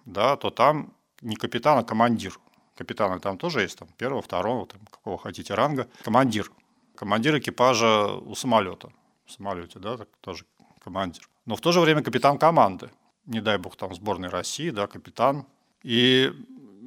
да, 0.04 0.36
то 0.36 0.50
там 0.50 0.92
не 1.22 1.36
капитан, 1.36 1.78
а 1.78 1.84
командир. 1.84 2.38
Капитаны 2.76 3.20
там 3.20 3.38
тоже 3.38 3.62
есть, 3.62 3.78
там 3.78 3.88
первого, 3.96 4.20
второго, 4.20 4.66
там, 4.66 4.80
какого 4.90 5.18
хотите 5.18 5.54
ранга. 5.54 5.88
Командир. 6.02 6.50
Командир 6.96 7.38
экипажа 7.38 8.14
у 8.14 8.34
самолета. 8.34 8.92
В 9.26 9.32
самолете, 9.32 9.78
да, 9.78 9.96
так 9.96 10.08
тоже 10.20 10.44
командир. 10.82 11.28
Но 11.46 11.56
в 11.56 11.60
то 11.60 11.72
же 11.72 11.80
время 11.80 12.02
капитан 12.02 12.38
команды. 12.38 12.90
Не 13.26 13.40
дай 13.40 13.58
бог 13.58 13.76
там 13.76 13.94
сборной 13.94 14.28
России, 14.28 14.70
да, 14.70 14.86
капитан. 14.86 15.46
И 15.82 16.32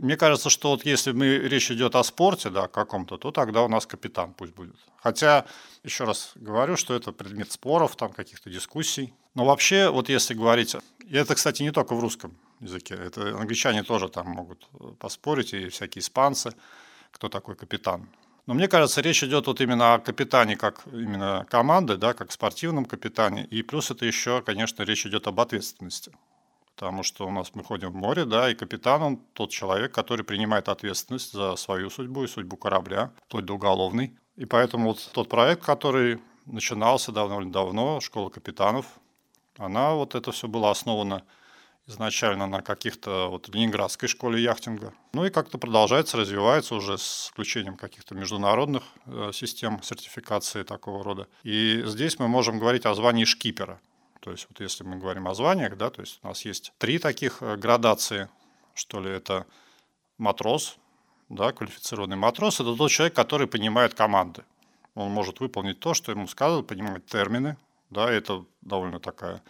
мне 0.02 0.16
кажется, 0.16 0.50
что 0.50 0.70
вот 0.70 0.86
если 0.86 1.12
мы, 1.12 1.26
речь 1.26 1.72
идет 1.72 1.96
о 1.96 2.04
спорте, 2.04 2.50
да, 2.50 2.68
каком-то, 2.68 3.18
то 3.18 3.32
тогда 3.32 3.64
у 3.64 3.68
нас 3.68 3.86
капитан 3.86 4.34
пусть 4.34 4.54
будет. 4.54 4.76
Хотя, 4.98 5.46
еще 5.84 6.06
раз 6.06 6.32
говорю, 6.36 6.78
что 6.78 6.94
это 6.96 7.12
предмет 7.12 7.52
споров, 7.52 7.96
там 7.96 8.14
каких-то 8.14 8.50
дискуссий. 8.50 9.14
Но 9.36 9.46
вообще, 9.46 9.90
вот 9.90 10.10
если 10.10 10.34
говорить, 10.34 10.76
и 11.06 11.16
это, 11.16 11.36
кстати, 11.36 11.64
не 11.64 11.72
только 11.72 11.96
в 11.96 12.00
русском 12.00 12.38
языке, 12.62 12.96
это 12.96 13.38
англичане 13.38 13.84
тоже 13.84 14.08
там 14.08 14.28
могут 14.28 14.68
э, 14.74 14.94
поспорить, 14.98 15.54
и 15.54 15.68
всякие 15.70 16.02
испанцы, 16.02 16.54
кто 17.12 17.28
такой 17.28 17.56
капитан. 17.56 18.08
Но 18.50 18.56
мне 18.56 18.68
кажется, 18.68 19.01
речь 19.01 19.24
идет 19.24 19.46
вот 19.46 19.62
именно 19.62 19.94
о 19.94 20.00
капитане 20.00 20.58
как 20.58 20.82
именно 20.91 21.46
команды, 21.51 21.98
да, 21.98 22.15
как 22.15 22.32
спортивном 22.32 22.86
капитане. 22.86 23.46
И 23.46 23.62
плюс 23.62 23.91
это 23.91 24.08
еще, 24.08 24.41
конечно, 24.41 24.82
речь 24.82 25.06
идет 25.06 25.27
об 25.27 25.39
ответственности 25.39 26.12
потому 26.75 27.03
что 27.03 27.27
у 27.27 27.32
нас 27.32 27.51
мы 27.53 27.63
ходим 27.63 27.91
в 27.91 27.96
море, 27.96 28.24
да, 28.24 28.50
и 28.50 28.56
капитан 28.56 29.03
он 29.03 29.18
тот 29.34 29.51
человек, 29.51 29.91
который 29.91 30.24
принимает 30.24 30.70
ответственность 30.70 31.34
за 31.34 31.58
свою 31.58 31.89
судьбу 31.89 32.24
и 32.24 32.27
судьбу 32.27 32.56
корабля, 32.56 33.12
вплоть 33.27 33.44
до 33.46 33.53
уголовной. 33.56 34.15
И 34.38 34.46
поэтому 34.46 34.88
вот 34.88 35.10
тот 35.13 35.27
проект, 35.27 35.62
который 35.62 36.20
начинался 36.46 37.12
давно-давно, 37.12 38.00
школа 38.00 38.29
капитанов, 38.29 38.86
она 39.58 39.94
вот 39.94 40.15
это 40.15 40.32
все 40.32 40.48
было 40.48 40.72
основано 40.72 41.24
изначально 41.89 42.46
на 42.46 42.62
каких-то 42.62 43.29
вот 43.29 43.50
Ленинградской 43.50 44.08
школе 44.08 44.41
яхтинга. 44.41 44.93
Ну 45.13 45.25
и 45.25 45.31
как-то 45.31 45.58
продолжается, 45.58 46.17
развивается 46.17 46.75
уже 46.75 46.98
с 46.98 47.29
включением 47.31 47.77
каких-то 47.77 48.13
международных 48.13 48.84
э, 49.08 49.31
систем 49.34 49.81
сертификации 49.81 50.63
такого 50.63 51.03
рода. 51.03 51.27
И 51.43 51.81
здесь 51.86 52.19
мы 52.19 52.27
можем 52.27 52.60
говорить 52.60 52.86
о 52.86 52.93
звании 52.93 53.25
шкипера. 53.25 53.81
То 54.19 54.31
есть 54.31 54.48
вот 54.50 54.60
если 54.60 54.84
мы 54.84 54.98
говорим 54.98 55.27
о 55.27 55.34
званиях, 55.34 55.77
да, 55.77 55.89
то 55.89 56.01
есть 56.01 56.19
у 56.22 56.27
нас 56.27 56.46
есть 56.46 56.74
три 56.77 57.00
таких 57.00 57.41
э, 57.41 57.55
градации, 57.55 58.29
что 58.75 59.01
ли, 59.01 59.10
это 59.10 59.48
матрос, 60.19 60.77
да, 61.27 61.51
квалифицированный 61.51 62.17
матрос, 62.17 62.60
это 62.60 62.75
тот 62.75 62.91
человек, 62.91 63.15
который 63.15 63.48
понимает 63.48 63.96
команды. 63.96 64.43
Он 64.93 65.10
может 65.10 65.39
выполнить 65.39 65.79
то, 65.79 65.96
что 65.96 66.12
ему 66.12 66.27
сказали, 66.27 66.62
понимать 66.62 67.08
термины, 67.08 67.58
да, 67.89 68.12
это 68.12 68.46
довольно 68.62 69.00
такая 69.00 69.41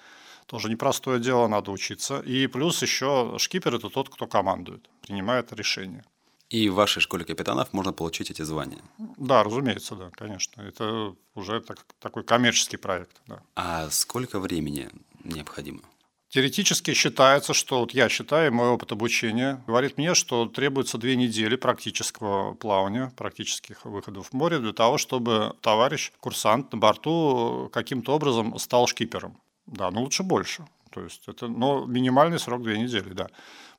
тоже 0.50 0.70
непростое 0.70 1.20
дело, 1.20 1.48
надо 1.48 1.72
учиться. 1.72 2.20
И 2.22 2.48
плюс 2.48 2.82
еще 2.82 3.36
шкипер– 3.38 3.76
это 3.76 3.90
тот, 3.90 4.10
кто 4.10 4.26
командует, 4.26 4.90
принимает 5.02 5.54
решения. 5.54 6.04
И 6.50 6.70
в 6.70 6.74
вашей 6.74 7.02
школе 7.02 7.24
капитанов 7.24 7.72
можно 7.74 7.94
получить 7.94 8.32
эти 8.32 8.42
звания. 8.42 8.82
Да, 8.98 9.44
разумеется, 9.44 9.96
да, 9.96 10.10
конечно. 10.10 10.64
Это 10.64 11.16
уже 11.36 11.62
так, 11.62 11.86
такой 12.00 12.24
коммерческий 12.24 12.78
проект. 12.78 13.22
Да. 13.28 13.44
А 13.56 13.90
сколько 13.92 14.40
времени 14.40 14.90
необходимо? 15.24 15.82
Теоретически 16.30 16.94
считается, 16.94 17.54
что 17.54 17.80
вот 17.80 17.92
я 17.92 18.10
считаю, 18.10 18.52
мой 18.52 18.70
опыт 18.70 18.92
обучения 18.92 19.64
говорит 19.68 19.98
мне, 19.98 20.16
что 20.16 20.48
требуется 20.48 20.98
две 20.98 21.16
недели 21.16 21.56
практического 21.56 22.56
плавания, 22.56 23.12
практических 23.16 23.86
выходов 23.86 24.30
в 24.30 24.34
море 24.34 24.58
для 24.58 24.74
того, 24.74 24.98
чтобы 24.98 25.56
товарищ, 25.62 26.12
курсант 26.20 26.72
на 26.72 26.80
борту 26.80 27.70
каким-то 27.72 28.16
образом 28.16 28.58
стал 28.58 28.88
шкипером. 28.88 29.38
Да, 29.70 29.92
ну 29.92 30.02
лучше 30.02 30.24
больше. 30.24 30.66
То 30.92 31.02
есть 31.02 31.28
это, 31.28 31.48
но 31.48 31.86
минимальный 31.86 32.40
срок 32.40 32.64
две 32.64 32.78
недели, 32.80 33.14
да. 33.14 33.28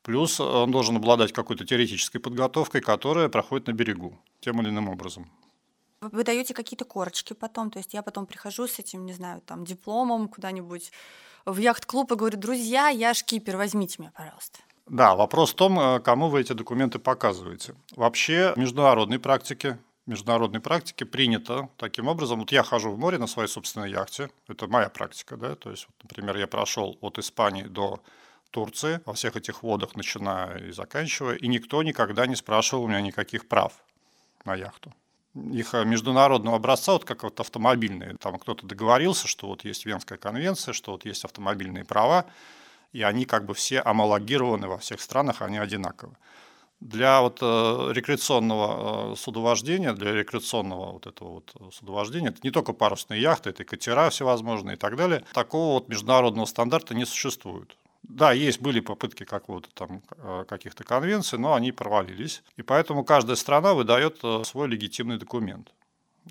Плюс 0.02 0.40
он 0.40 0.70
должен 0.70 0.96
обладать 0.96 1.32
какой-то 1.32 1.66
теоретической 1.66 2.20
подготовкой, 2.20 2.80
которая 2.80 3.28
проходит 3.28 3.66
на 3.66 3.72
берегу 3.72 4.18
тем 4.40 4.60
или 4.62 4.68
иным 4.68 4.88
образом. 4.88 5.30
Вы 6.00 6.24
даете 6.24 6.54
какие-то 6.54 6.84
корочки 6.84 7.34
потом, 7.34 7.70
то 7.70 7.78
есть 7.78 7.92
я 7.92 8.02
потом 8.02 8.24
прихожу 8.24 8.66
с 8.66 8.78
этим, 8.78 9.04
не 9.04 9.12
знаю, 9.12 9.42
там, 9.42 9.64
дипломом 9.64 10.28
куда-нибудь 10.28 10.92
в 11.44 11.58
яхт-клуб 11.58 12.12
и 12.12 12.14
говорю, 12.14 12.38
друзья, 12.38 12.88
я 12.88 13.12
шкипер, 13.12 13.56
возьмите 13.56 13.96
меня, 13.98 14.12
пожалуйста. 14.16 14.60
Да, 14.86 15.14
вопрос 15.14 15.52
в 15.52 15.56
том, 15.56 15.78
э, 15.78 16.00
кому 16.00 16.28
вы 16.28 16.40
эти 16.40 16.52
документы 16.52 16.98
показываете. 16.98 17.74
Вообще 17.94 18.54
в 18.54 18.58
международной 18.58 19.18
практике, 19.18 19.78
международной 20.10 20.60
практике 20.60 21.06
принято 21.06 21.68
таким 21.76 22.08
образом, 22.08 22.40
вот 22.40 22.52
я 22.52 22.62
хожу 22.62 22.90
в 22.90 22.98
море 22.98 23.18
на 23.18 23.26
своей 23.26 23.48
собственной 23.48 23.90
яхте, 23.90 24.28
это 24.48 24.66
моя 24.66 24.88
практика, 24.88 25.36
да, 25.36 25.54
то 25.54 25.70
есть, 25.70 25.86
вот, 25.86 25.96
например, 26.02 26.36
я 26.36 26.46
прошел 26.46 26.98
от 27.00 27.18
Испании 27.18 27.62
до 27.62 28.02
Турции, 28.50 29.00
во 29.06 29.14
всех 29.14 29.36
этих 29.36 29.62
водах, 29.62 29.94
начиная 29.94 30.58
и 30.58 30.72
заканчивая, 30.72 31.36
и 31.36 31.46
никто 31.46 31.82
никогда 31.82 32.26
не 32.26 32.36
спрашивал 32.36 32.84
у 32.84 32.88
меня 32.88 33.00
никаких 33.00 33.46
прав 33.46 33.72
на 34.44 34.56
яхту. 34.56 34.92
Их 35.52 35.74
э, 35.74 35.84
международного 35.84 36.56
образца, 36.56 36.92
вот 36.92 37.04
как 37.04 37.22
вот 37.22 37.38
автомобильные, 37.38 38.16
там 38.16 38.38
кто-то 38.38 38.66
договорился, 38.66 39.28
что 39.28 39.46
вот 39.46 39.64
есть 39.64 39.86
Венская 39.86 40.18
конвенция, 40.18 40.74
что 40.74 40.92
вот 40.92 41.04
есть 41.04 41.24
автомобильные 41.24 41.84
права, 41.84 42.26
и 42.92 43.02
они 43.02 43.24
как 43.24 43.44
бы 43.44 43.54
все 43.54 43.80
амалогированы 43.80 44.66
во 44.66 44.78
всех 44.78 45.00
странах, 45.00 45.42
они 45.42 45.58
одинаковы. 45.58 46.16
Для 46.80 47.20
вот 47.20 47.38
э, 47.42 47.92
рекреационного 47.92 49.12
э, 49.12 49.16
судовождения, 49.16 49.92
для 49.92 50.12
рекреационного 50.12 50.92
вот 50.92 51.06
этого 51.06 51.28
вот 51.28 51.74
судовождения, 51.74 52.30
это 52.30 52.40
не 52.42 52.50
только 52.50 52.72
парусные 52.72 53.20
яхты, 53.20 53.50
это 53.50 53.62
и 53.62 53.66
катера 53.66 54.08
всевозможные 54.10 54.76
и 54.76 54.78
так 54.78 54.96
далее, 54.96 55.24
такого 55.34 55.74
вот 55.74 55.88
международного 55.88 56.46
стандарта 56.46 56.94
не 56.94 57.04
существует. 57.04 57.76
Да, 58.02 58.32
есть 58.32 58.60
были 58.60 58.80
попытки 58.80 59.24
какого-то 59.24 59.68
там 59.74 60.02
э, 60.16 60.44
каких-то 60.48 60.84
конвенций, 60.84 61.38
но 61.38 61.54
они 61.54 61.70
провалились. 61.70 62.42
И 62.56 62.62
поэтому 62.62 63.04
каждая 63.04 63.36
страна 63.36 63.74
выдает 63.74 64.18
э, 64.22 64.42
свой 64.44 64.68
легитимный 64.68 65.18
документ. 65.18 65.70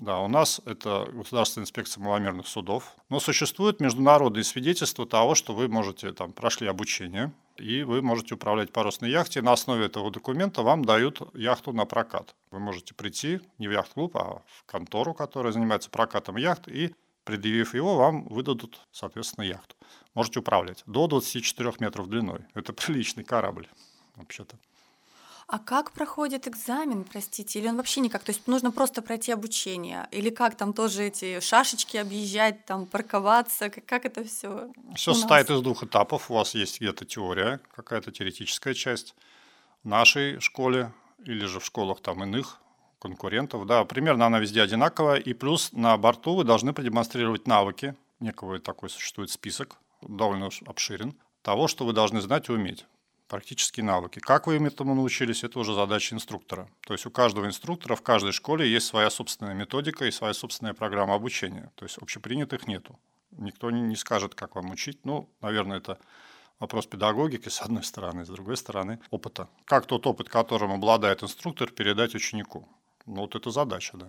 Да, 0.00 0.20
у 0.20 0.28
нас 0.28 0.62
это 0.64 1.06
Государственная 1.12 1.64
инспекция 1.64 2.02
маломерных 2.02 2.48
судов. 2.48 2.94
Но 3.10 3.20
существуют 3.20 3.80
международные 3.80 4.44
свидетельства 4.44 5.06
того, 5.06 5.34
что 5.34 5.54
вы 5.54 5.68
можете 5.68 6.12
там 6.12 6.32
прошли 6.32 6.66
обучение, 6.66 7.32
и 7.58 7.82
вы 7.82 8.00
можете 8.00 8.34
управлять 8.34 8.72
парусной 8.72 9.10
яхте. 9.10 9.42
На 9.42 9.52
основе 9.52 9.84
этого 9.84 10.10
документа 10.10 10.62
вам 10.62 10.86
дают 10.86 11.20
яхту 11.34 11.72
на 11.72 11.84
прокат. 11.84 12.34
Вы 12.50 12.60
можете 12.60 12.94
прийти 12.94 13.40
не 13.58 13.68
в 13.68 13.72
яхт-клуб, 13.72 14.16
а 14.16 14.42
в 14.46 14.64
контору, 14.64 15.12
которая 15.12 15.52
занимается 15.52 15.90
прокатом 15.90 16.36
яхт, 16.36 16.66
и 16.66 16.94
предъявив 17.24 17.74
его, 17.74 17.96
вам 17.96 18.26
выдадут, 18.28 18.80
соответственно, 18.92 19.44
яхту. 19.44 19.76
Можете 20.14 20.40
управлять 20.40 20.82
до 20.86 21.08
24 21.08 21.74
метров 21.78 22.08
длиной. 22.08 22.40
Это 22.54 22.72
приличный 22.72 23.24
корабль, 23.24 23.68
вообще-то. 24.16 24.56
А 25.52 25.58
как 25.58 25.90
проходит 25.90 26.46
экзамен, 26.46 27.02
простите? 27.02 27.58
Или 27.58 27.66
он 27.66 27.76
вообще 27.76 28.00
никак? 28.00 28.22
То 28.22 28.30
есть 28.30 28.46
нужно 28.46 28.70
просто 28.70 29.02
пройти 29.02 29.32
обучение? 29.32 30.06
Или 30.12 30.30
как 30.30 30.54
там 30.54 30.72
тоже 30.72 31.06
эти 31.08 31.40
шашечки 31.40 31.96
объезжать, 31.96 32.64
там 32.66 32.86
парковаться? 32.86 33.68
Как, 33.68 33.84
как 33.84 34.04
это 34.04 34.22
все? 34.22 34.70
Все 34.94 35.12
состоит 35.12 35.50
из 35.50 35.60
двух 35.60 35.82
этапов. 35.82 36.30
У 36.30 36.34
вас 36.34 36.54
есть 36.54 36.80
где-то 36.80 37.04
теория, 37.04 37.58
какая-то 37.74 38.12
теоретическая 38.12 38.74
часть. 38.74 39.16
В 39.82 39.88
нашей 39.88 40.38
школе 40.38 40.92
или 41.24 41.44
же 41.46 41.58
в 41.58 41.64
школах 41.64 42.00
там 42.00 42.22
иных 42.22 42.58
конкурентов. 43.00 43.66
Да, 43.66 43.84
примерно 43.84 44.26
она 44.26 44.38
везде 44.38 44.62
одинаковая. 44.62 45.16
И 45.16 45.32
плюс 45.32 45.72
на 45.72 45.96
борту 45.96 46.36
вы 46.36 46.44
должны 46.44 46.72
продемонстрировать 46.72 47.48
навыки. 47.48 47.96
Некого 48.20 48.60
такой 48.60 48.88
существует 48.88 49.30
список, 49.30 49.78
довольно 50.00 50.50
обширен, 50.66 51.16
того, 51.42 51.66
что 51.66 51.84
вы 51.84 51.92
должны 51.92 52.20
знать 52.20 52.48
и 52.48 52.52
уметь. 52.52 52.86
Практические 53.30 53.84
навыки. 53.84 54.18
Как 54.18 54.48
вы 54.48 54.56
им 54.56 54.66
этому 54.66 54.96
научились, 54.96 55.44
это 55.44 55.60
уже 55.60 55.72
задача 55.72 56.16
инструктора. 56.16 56.68
То 56.80 56.94
есть 56.94 57.06
у 57.06 57.12
каждого 57.12 57.46
инструктора 57.46 57.94
в 57.94 58.02
каждой 58.02 58.32
школе 58.32 58.68
есть 58.68 58.86
своя 58.86 59.08
собственная 59.08 59.54
методика 59.54 60.04
и 60.04 60.10
своя 60.10 60.34
собственная 60.34 60.74
программа 60.74 61.14
обучения. 61.14 61.70
То 61.76 61.84
есть 61.84 61.96
общепринятых 61.98 62.66
нету. 62.66 62.98
Никто 63.30 63.70
не 63.70 63.94
скажет, 63.94 64.34
как 64.34 64.56
вам 64.56 64.72
учить. 64.72 65.04
Ну, 65.04 65.30
наверное, 65.40 65.76
это 65.76 66.00
вопрос 66.58 66.86
педагогики, 66.86 67.48
с 67.48 67.60
одной 67.60 67.84
стороны, 67.84 68.24
с 68.24 68.28
другой 68.28 68.56
стороны, 68.56 68.98
опыта. 69.10 69.48
Как 69.64 69.86
тот 69.86 70.08
опыт, 70.08 70.28
которым 70.28 70.72
обладает 70.72 71.22
инструктор, 71.22 71.70
передать 71.70 72.16
ученику? 72.16 72.66
Ну, 73.06 73.20
вот 73.20 73.36
это 73.36 73.52
задача, 73.52 73.96
да. 73.96 74.08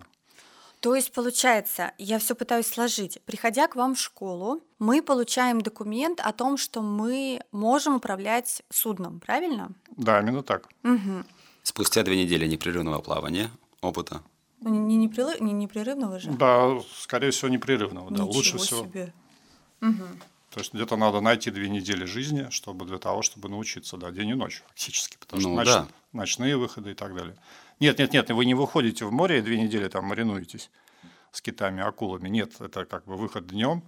То 0.82 0.96
есть, 0.96 1.12
получается, 1.12 1.92
я 1.96 2.18
все 2.18 2.34
пытаюсь 2.34 2.66
сложить. 2.66 3.20
Приходя 3.24 3.68
к 3.68 3.76
вам 3.76 3.94
в 3.94 4.00
школу, 4.00 4.64
мы 4.80 5.00
получаем 5.00 5.60
документ 5.60 6.18
о 6.18 6.32
том, 6.32 6.56
что 6.56 6.82
мы 6.82 7.40
можем 7.52 7.94
управлять 7.94 8.62
судном, 8.68 9.20
правильно? 9.20 9.70
Да, 9.96 10.18
именно 10.20 10.42
так. 10.42 10.68
Угу. 10.82 11.24
Спустя 11.62 12.02
две 12.02 12.20
недели 12.20 12.48
непрерывного 12.48 13.00
плавания, 13.00 13.52
опыта. 13.80 14.22
Ну, 14.60 14.70
не, 14.70 14.78
не, 14.80 14.96
непрерыв, 14.96 15.40
не 15.40 15.52
непрерывного 15.52 16.18
же? 16.18 16.30
Да, 16.32 16.80
скорее 16.98 17.30
всего, 17.30 17.48
непрерывного. 17.48 18.10
Ничего 18.10 18.26
да, 18.26 18.32
лучше 18.32 18.58
всего. 18.58 18.82
себе. 18.82 19.14
Угу. 19.82 20.02
То 20.50 20.58
есть 20.58 20.74
где-то 20.74 20.96
надо 20.96 21.20
найти 21.20 21.52
две 21.52 21.68
недели 21.68 22.04
жизни, 22.06 22.48
чтобы 22.50 22.86
для 22.86 22.98
того, 22.98 23.22
чтобы 23.22 23.48
научиться, 23.48 23.96
да, 23.96 24.10
день 24.10 24.30
и 24.30 24.34
ночь 24.34 24.64
фактически, 24.66 25.16
потому 25.16 25.40
Ну, 25.42 25.64
что 25.64 25.64
да. 25.64 25.88
ночные 26.12 26.56
выходы 26.56 26.90
и 26.90 26.94
так 26.94 27.14
далее. 27.14 27.36
Нет, 27.80 27.98
нет, 27.98 28.12
нет, 28.12 28.30
вы 28.30 28.44
не 28.44 28.54
выходите 28.54 29.04
в 29.04 29.12
море 29.12 29.38
и 29.38 29.42
две 29.42 29.60
недели 29.60 29.88
там 29.88 30.04
маринуетесь 30.06 30.70
с 31.32 31.40
китами, 31.40 31.82
акулами. 31.82 32.28
Нет, 32.28 32.60
это 32.60 32.84
как 32.84 33.04
бы 33.06 33.16
выход 33.16 33.46
днем, 33.46 33.82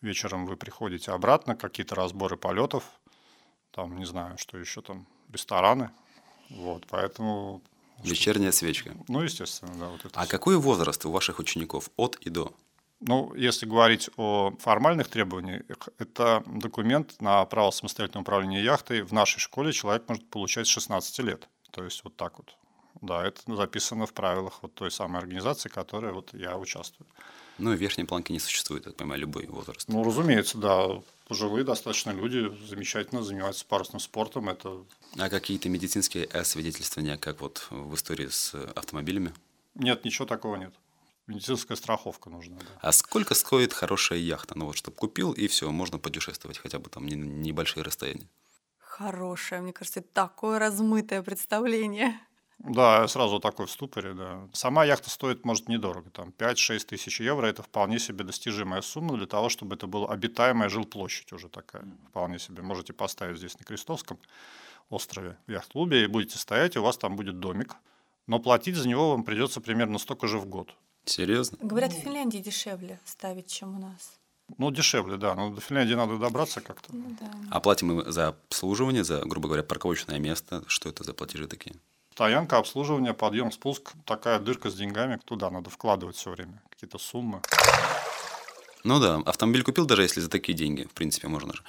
вечером 0.00 0.46
вы 0.46 0.56
приходите 0.56 1.10
обратно, 1.12 1.56
какие-то 1.56 1.94
разборы 1.94 2.36
полетов, 2.36 2.84
там, 3.72 3.98
не 3.98 4.04
знаю, 4.04 4.38
что 4.38 4.58
еще 4.58 4.82
там, 4.82 5.06
рестораны. 5.32 5.90
Вот, 6.50 6.86
поэтому, 6.88 7.62
Вечерняя 8.02 8.52
свечка. 8.52 8.94
ну, 9.08 9.22
естественно, 9.22 9.72
да, 9.78 9.88
вот 9.88 10.04
это 10.04 10.20
А 10.20 10.22
всё. 10.22 10.30
какой 10.30 10.56
возраст 10.58 11.04
у 11.06 11.10
ваших 11.10 11.38
учеников 11.38 11.90
от 11.96 12.16
и 12.16 12.30
до? 12.30 12.52
Ну, 13.00 13.34
если 13.34 13.66
говорить 13.66 14.08
о 14.16 14.52
формальных 14.60 15.08
требованиях, 15.08 15.88
это 15.98 16.42
документ 16.46 17.20
на 17.20 17.44
право 17.44 17.70
самостоятельного 17.70 18.22
управления 18.22 18.62
яхтой. 18.62 19.02
В 19.02 19.12
нашей 19.12 19.40
школе 19.40 19.72
человек 19.72 20.08
может 20.08 20.28
получать 20.30 20.66
с 20.66 20.70
16 20.70 21.18
лет. 21.20 21.48
То 21.70 21.84
есть 21.84 22.02
вот 22.04 22.16
так 22.16 22.38
вот. 22.38 22.56
Да, 23.04 23.24
это 23.26 23.54
записано 23.54 24.06
в 24.06 24.14
правилах 24.14 24.62
вот 24.62 24.74
той 24.74 24.90
самой 24.90 25.18
организации, 25.18 25.68
в 25.68 25.74
которой 25.74 26.12
вот 26.12 26.32
я 26.32 26.56
участвую. 26.56 27.06
Ну, 27.58 27.72
и 27.72 27.76
верхней 27.76 28.04
планки 28.04 28.32
не 28.32 28.40
существует, 28.40 28.84
я 28.86 28.90
так 28.90 28.98
понимаю, 28.98 29.20
любой 29.20 29.46
возраст. 29.46 29.88
Ну, 29.88 30.02
разумеется, 30.02 30.58
да. 30.58 31.02
Пожилые 31.28 31.64
достаточно 31.64 32.10
люди 32.10 32.50
замечательно 32.66 33.22
занимаются 33.22 33.64
парусным 33.64 34.00
спортом. 34.00 34.48
Это 34.48 34.84
А 35.18 35.28
какие-то 35.28 35.68
медицинские 35.68 36.24
освидетельствования, 36.26 37.16
как 37.16 37.40
вот 37.40 37.66
в 37.70 37.94
истории 37.94 38.28
с 38.28 38.54
автомобилями? 38.74 39.32
нет, 39.74 40.04
ничего 40.04 40.26
такого 40.26 40.56
нет. 40.56 40.74
Медицинская 41.26 41.76
страховка 41.76 42.28
нужна. 42.30 42.56
Да. 42.58 42.78
А 42.82 42.92
сколько 42.92 43.34
стоит 43.34 43.72
хорошая 43.72 44.18
яхта? 44.18 44.58
Ну 44.58 44.66
вот, 44.66 44.76
чтобы 44.76 44.96
купил, 44.96 45.32
и 45.32 45.46
все, 45.46 45.70
можно 45.70 45.98
путешествовать 45.98 46.58
хотя 46.58 46.78
бы 46.78 46.90
там 46.90 47.06
не- 47.06 47.16
небольшие 47.16 47.82
расстояния. 47.82 48.28
Хорошее, 48.78 49.62
мне 49.62 49.72
кажется, 49.72 50.00
это 50.00 50.08
такое 50.12 50.58
размытое 50.58 51.22
представление. 51.22 52.20
Да, 52.58 53.02
я 53.02 53.08
сразу 53.08 53.40
такой 53.40 53.66
в 53.66 53.70
ступоре, 53.70 54.14
да. 54.14 54.48
Сама 54.52 54.84
яхта 54.84 55.10
стоит, 55.10 55.44
может, 55.44 55.68
недорого, 55.68 56.10
там 56.10 56.32
5-6 56.36 56.86
тысяч 56.86 57.20
евро, 57.20 57.46
это 57.46 57.62
вполне 57.62 57.98
себе 57.98 58.24
достижимая 58.24 58.80
сумма 58.80 59.16
для 59.16 59.26
того, 59.26 59.48
чтобы 59.48 59.74
это 59.74 59.86
была 59.86 60.08
обитаемая 60.08 60.68
жилплощадь 60.68 61.32
уже 61.32 61.48
такая, 61.48 61.84
вполне 62.08 62.38
себе. 62.38 62.62
Можете 62.62 62.92
поставить 62.92 63.38
здесь 63.38 63.58
на 63.58 63.64
Крестовском 63.64 64.18
острове 64.88 65.36
в 65.46 65.50
яхт-клубе 65.50 66.04
и 66.04 66.06
будете 66.06 66.38
стоять, 66.38 66.76
и 66.76 66.78
у 66.78 66.82
вас 66.82 66.96
там 66.96 67.16
будет 67.16 67.40
домик, 67.40 67.76
но 68.26 68.38
платить 68.38 68.76
за 68.76 68.88
него 68.88 69.10
вам 69.10 69.24
придется 69.24 69.60
примерно 69.60 69.98
столько 69.98 70.26
же 70.26 70.38
в 70.38 70.46
год. 70.46 70.74
Серьезно? 71.04 71.58
Говорят, 71.60 71.92
в 71.92 72.00
Финляндии 72.00 72.38
дешевле 72.38 72.98
ставить, 73.04 73.48
чем 73.48 73.76
у 73.76 73.80
нас. 73.80 74.18
Ну, 74.58 74.70
дешевле, 74.70 75.16
да, 75.16 75.34
но 75.34 75.50
до 75.50 75.60
Финляндии 75.60 75.94
надо 75.94 76.18
добраться 76.18 76.60
как-то. 76.60 76.94
Ну 76.94 77.16
да. 77.20 77.30
А 77.50 77.60
платим 77.60 77.94
мы 77.94 78.12
за 78.12 78.28
обслуживание, 78.28 79.02
за, 79.02 79.20
грубо 79.20 79.48
говоря, 79.48 79.62
парковочное 79.62 80.18
место. 80.18 80.64
Что 80.66 80.90
это 80.90 81.02
за 81.02 81.14
платежи 81.14 81.46
такие? 81.46 81.76
Стоянка, 82.14 82.58
обслуживание, 82.58 83.12
подъем, 83.12 83.50
спуск, 83.50 83.90
такая 84.04 84.38
дырка 84.38 84.70
с 84.70 84.76
деньгами, 84.76 85.18
туда 85.24 85.50
надо 85.50 85.68
вкладывать 85.68 86.14
все 86.14 86.30
время, 86.30 86.62
какие-то 86.70 86.96
суммы. 86.96 87.40
Ну 88.84 89.00
да, 89.00 89.16
автомобиль 89.26 89.64
купил, 89.64 89.84
даже 89.84 90.02
если 90.02 90.20
за 90.20 90.30
такие 90.30 90.56
деньги, 90.56 90.84
в 90.84 90.92
принципе, 90.92 91.26
можно 91.26 91.52
же, 91.54 91.64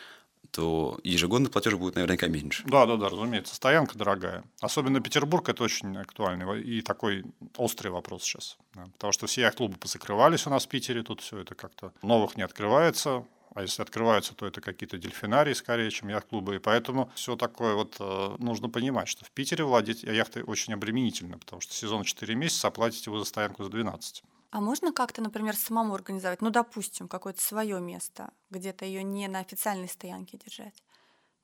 то 0.51 0.99
ежегодный 1.03 1.49
платеж 1.49 1.73
будет 1.73 1.95
наверняка 1.95 2.27
меньше. 2.27 2.63
Да, 2.67 2.85
да, 2.85 2.95
да, 2.95 3.09
разумеется. 3.09 3.55
Стоянка 3.55 3.97
дорогая. 3.97 4.43
Особенно 4.61 5.01
Петербург 5.01 5.49
это 5.49 5.63
очень 5.63 5.97
актуальный 5.97 6.61
и 6.61 6.81
такой 6.83 7.25
острый 7.57 7.87
вопрос 7.87 8.21
сейчас. 8.21 8.59
да. 8.75 8.83
Потому 8.93 9.13
что 9.13 9.25
все 9.25 9.41
яхт-клубы 9.41 9.77
позакрывались 9.77 10.45
у 10.45 10.51
нас 10.51 10.67
в 10.67 10.69
Питере, 10.69 11.01
тут 11.01 11.21
все 11.21 11.39
это 11.39 11.55
как-то 11.55 11.91
новых 12.03 12.37
не 12.37 12.43
открывается. 12.43 13.25
А 13.55 13.61
если 13.61 13.81
открываются, 13.81 14.35
то 14.35 14.45
это 14.45 14.59
какие-то 14.59 14.97
дельфинарии 14.97 15.53
скорее, 15.53 15.89
чем 15.89 16.09
яхт-клубы. 16.09 16.57
И 16.57 16.59
поэтому 16.59 17.09
все 17.15 17.37
такое 17.37 17.73
вот 17.75 17.95
э, 18.01 18.35
нужно 18.37 18.67
понимать, 18.69 19.07
что 19.07 19.23
в 19.23 19.31
Питере 19.31 19.63
владеть 19.63 20.03
яхтой 20.03 20.43
очень 20.43 20.73
обременительно, 20.73 21.37
потому 21.39 21.61
что 21.61 21.73
сезон 21.73 22.03
4 22.03 22.35
месяца, 22.35 22.67
оплатите 22.67 23.09
вы 23.09 23.19
за 23.19 23.23
стоянку 23.25 23.63
за 23.63 23.69
12. 23.69 24.23
А 24.51 24.59
можно 24.59 24.91
как-то, 24.91 25.21
например, 25.21 25.55
самому 25.55 25.93
организовать, 25.95 26.41
ну, 26.41 26.49
допустим, 26.49 27.07
какое-то 27.07 27.41
свое 27.41 27.79
место, 27.79 28.31
где-то 28.49 28.83
ее 28.83 29.03
не 29.03 29.27
на 29.29 29.39
официальной 29.39 29.87
стоянке 29.87 30.37
держать? 30.37 30.83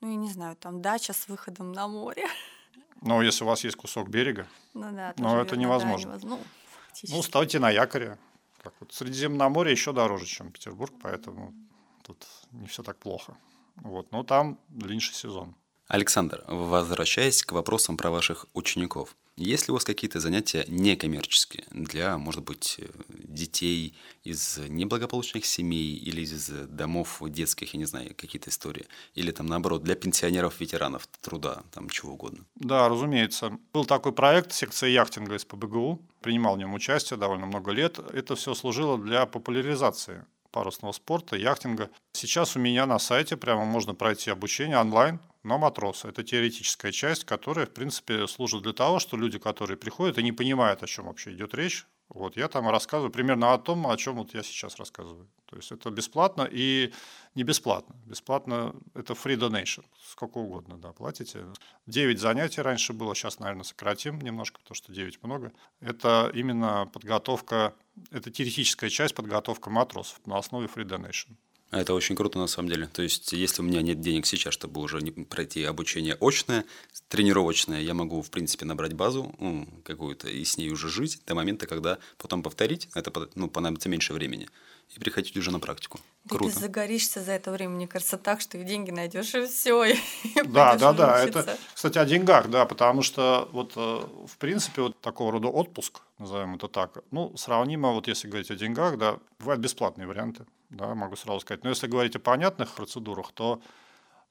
ну, 0.01 0.09
я 0.09 0.15
не 0.15 0.29
знаю, 0.29 0.55
там 0.57 0.81
дача 0.81 1.13
с 1.13 1.27
выходом 1.29 1.71
на 1.71 1.87
море. 1.87 2.27
Но 3.01 3.21
если 3.21 3.45
у 3.45 3.47
вас 3.47 3.63
есть 3.63 3.77
кусок 3.77 4.09
берега, 4.09 4.47
Ну 4.73 4.91
да, 4.91 5.13
Но 5.17 5.23
тоже 5.29 5.41
это 5.43 5.55
верно, 5.55 5.55
да, 5.55 5.57
невозможно. 5.57 6.09
невоз- 6.11 6.25
Ну, 6.27 6.39
фактически. 6.87 7.15
ну, 7.15 7.23
ставьте 7.23 7.59
на 7.59 7.69
якоре. 7.71 8.17
Как 8.61 8.73
вот 8.81 8.91
Средиземноморье 8.93 9.71
еще 9.71 9.93
дороже, 9.93 10.25
чем 10.25 10.51
Петербург, 10.51 10.93
поэтому 11.01 11.53
тут 12.13 12.27
не 12.51 12.67
все 12.67 12.83
так 12.83 12.97
плохо. 12.97 13.37
Вот, 13.75 14.11
но 14.11 14.23
там 14.23 14.59
длиннейший 14.69 15.15
сезон. 15.15 15.55
Александр, 15.87 16.43
возвращаясь 16.47 17.43
к 17.43 17.51
вопросам 17.51 17.97
про 17.97 18.11
ваших 18.11 18.45
учеников. 18.53 19.15
Есть 19.37 19.67
ли 19.67 19.71
у 19.71 19.75
вас 19.75 19.83
какие-то 19.83 20.19
занятия 20.19 20.65
некоммерческие 20.67 21.63
для, 21.71 22.17
может 22.17 22.43
быть, 22.43 22.75
э, 22.79 22.85
детей 23.09 23.95
из 24.23 24.59
неблагополучных 24.69 25.45
семей 25.45 25.95
или 25.95 26.21
из 26.21 26.47
домов 26.67 27.21
детских, 27.21 27.73
я 27.73 27.79
не 27.79 27.85
знаю, 27.85 28.13
какие-то 28.15 28.49
истории? 28.49 28.85
Или 29.15 29.31
там, 29.31 29.47
наоборот, 29.47 29.83
для 29.83 29.95
пенсионеров, 29.95 30.59
ветеранов 30.59 31.07
труда, 31.21 31.63
там 31.71 31.89
чего 31.89 32.13
угодно? 32.13 32.45
Да, 32.55 32.87
разумеется. 32.87 33.57
Был 33.73 33.85
такой 33.85 34.11
проект, 34.11 34.53
секция 34.53 34.89
яхтинга 34.89 35.35
из 35.35 35.45
ПБГУ. 35.45 35.99
Принимал 36.21 36.55
в 36.55 36.59
нем 36.59 36.73
участие 36.73 37.17
довольно 37.17 37.47
много 37.47 37.71
лет. 37.71 37.99
Это 38.13 38.35
все 38.35 38.53
служило 38.53 38.97
для 38.97 39.25
популяризации 39.25 40.25
парусного 40.51 40.91
спорта, 40.91 41.35
яхтинга. 41.35 41.89
Сейчас 42.13 42.55
у 42.55 42.59
меня 42.59 42.85
на 42.85 42.99
сайте 42.99 43.37
прямо 43.37 43.65
можно 43.65 43.95
пройти 43.95 44.29
обучение 44.29 44.77
онлайн 44.77 45.19
на 45.43 45.57
матроса. 45.57 46.09
Это 46.09 46.23
теоретическая 46.23 46.91
часть, 46.91 47.23
которая, 47.25 47.65
в 47.65 47.73
принципе, 47.73 48.27
служит 48.27 48.63
для 48.63 48.73
того, 48.73 48.99
что 48.99 49.17
люди, 49.17 49.39
которые 49.39 49.77
приходят 49.77 50.17
и 50.17 50.23
не 50.23 50.31
понимают, 50.31 50.83
о 50.83 50.87
чем 50.87 51.05
вообще 51.05 51.33
идет 51.33 51.53
речь, 51.53 51.85
вот 52.13 52.37
я 52.37 52.47
там 52.47 52.69
рассказываю 52.69 53.11
примерно 53.11 53.53
о 53.53 53.57
том, 53.57 53.87
о 53.87 53.95
чем 53.97 54.15
вот 54.15 54.33
я 54.33 54.43
сейчас 54.43 54.77
рассказываю. 54.77 55.27
То 55.45 55.55
есть 55.55 55.71
это 55.71 55.89
бесплатно 55.91 56.47
и 56.51 56.93
не 57.35 57.43
бесплатно. 57.43 57.95
Бесплатно 58.05 58.75
это 58.93 59.13
free 59.13 59.37
donation, 59.37 59.83
сколько 60.03 60.37
угодно, 60.37 60.77
да, 60.77 60.91
платите. 60.91 61.45
9 61.87 62.19
занятий 62.19 62.61
раньше 62.61 62.93
было, 62.93 63.15
сейчас, 63.15 63.39
наверное, 63.39 63.63
сократим 63.63 64.19
немножко, 64.19 64.59
потому 64.59 64.75
что 64.75 64.91
9 64.91 65.23
много. 65.23 65.51
Это 65.79 66.31
именно 66.33 66.89
подготовка, 66.91 67.73
это 68.11 68.29
теоретическая 68.29 68.89
часть 68.89 69.15
подготовка 69.15 69.69
матросов 69.69 70.19
на 70.25 70.37
основе 70.37 70.67
free 70.67 70.85
donation. 70.85 71.35
А 71.71 71.79
Это 71.79 71.93
очень 71.93 72.17
круто 72.17 72.37
на 72.37 72.47
самом 72.47 72.67
деле. 72.67 72.87
То 72.87 73.01
есть, 73.01 73.31
если 73.31 73.61
у 73.61 73.65
меня 73.65 73.81
нет 73.81 74.01
денег 74.01 74.25
сейчас, 74.25 74.53
чтобы 74.53 74.81
уже 74.81 74.99
пройти 75.29 75.63
обучение 75.63 76.17
очное, 76.19 76.65
тренировочное, 77.07 77.81
я 77.81 77.93
могу, 77.93 78.21
в 78.21 78.29
принципе, 78.29 78.65
набрать 78.65 78.93
базу 78.93 79.33
ну, 79.39 79.65
какую-то 79.85 80.27
и 80.27 80.43
с 80.43 80.57
ней 80.57 80.69
уже 80.69 80.89
жить 80.89 81.21
до 81.25 81.33
момента, 81.33 81.67
когда 81.67 81.97
потом 82.17 82.43
повторить, 82.43 82.89
это 82.93 83.29
ну, 83.35 83.49
понадобится 83.49 83.87
меньше 83.87 84.11
времени, 84.11 84.49
и 84.89 84.99
приходить 84.99 85.37
уже 85.37 85.51
на 85.51 85.61
практику. 85.61 86.01
Да 86.25 86.35
Круто. 86.35 86.53
ты 86.53 86.59
загоришься 86.59 87.21
за 87.21 87.31
это 87.31 87.51
время, 87.51 87.75
мне 87.75 87.87
кажется, 87.87 88.17
так, 88.17 88.41
что 88.41 88.57
и 88.57 88.63
деньги 88.63 88.91
найдешь, 88.91 89.33
и 89.33 89.45
все. 89.47 89.95
Да, 90.45 90.75
да, 90.77 90.91
да. 90.91 91.23
Это, 91.23 91.57
кстати, 91.73 91.97
о 91.97 92.05
деньгах, 92.05 92.49
да, 92.49 92.65
потому 92.65 93.01
что 93.01 93.47
вот 93.53 93.73
э, 93.77 93.79
в 94.27 94.37
принципе 94.37 94.81
вот 94.81 94.99
такого 94.99 95.31
рода 95.31 95.47
отпуск, 95.47 96.01
назовем 96.19 96.55
это 96.55 96.67
так, 96.67 96.97
ну, 97.11 97.35
сравнимо, 97.37 97.93
вот 97.93 98.09
если 98.09 98.27
говорить 98.27 98.51
о 98.51 98.55
деньгах, 98.55 98.97
да, 98.97 99.19
бывают 99.39 99.61
бесплатные 99.61 100.05
варианты, 100.05 100.45
да, 100.71 100.95
могу 100.95 101.15
сразу 101.15 101.41
сказать. 101.41 101.63
Но 101.63 101.69
если 101.69 101.87
говорить 101.87 102.15
о 102.15 102.19
понятных 102.19 102.73
процедурах, 102.73 103.31
то 103.33 103.61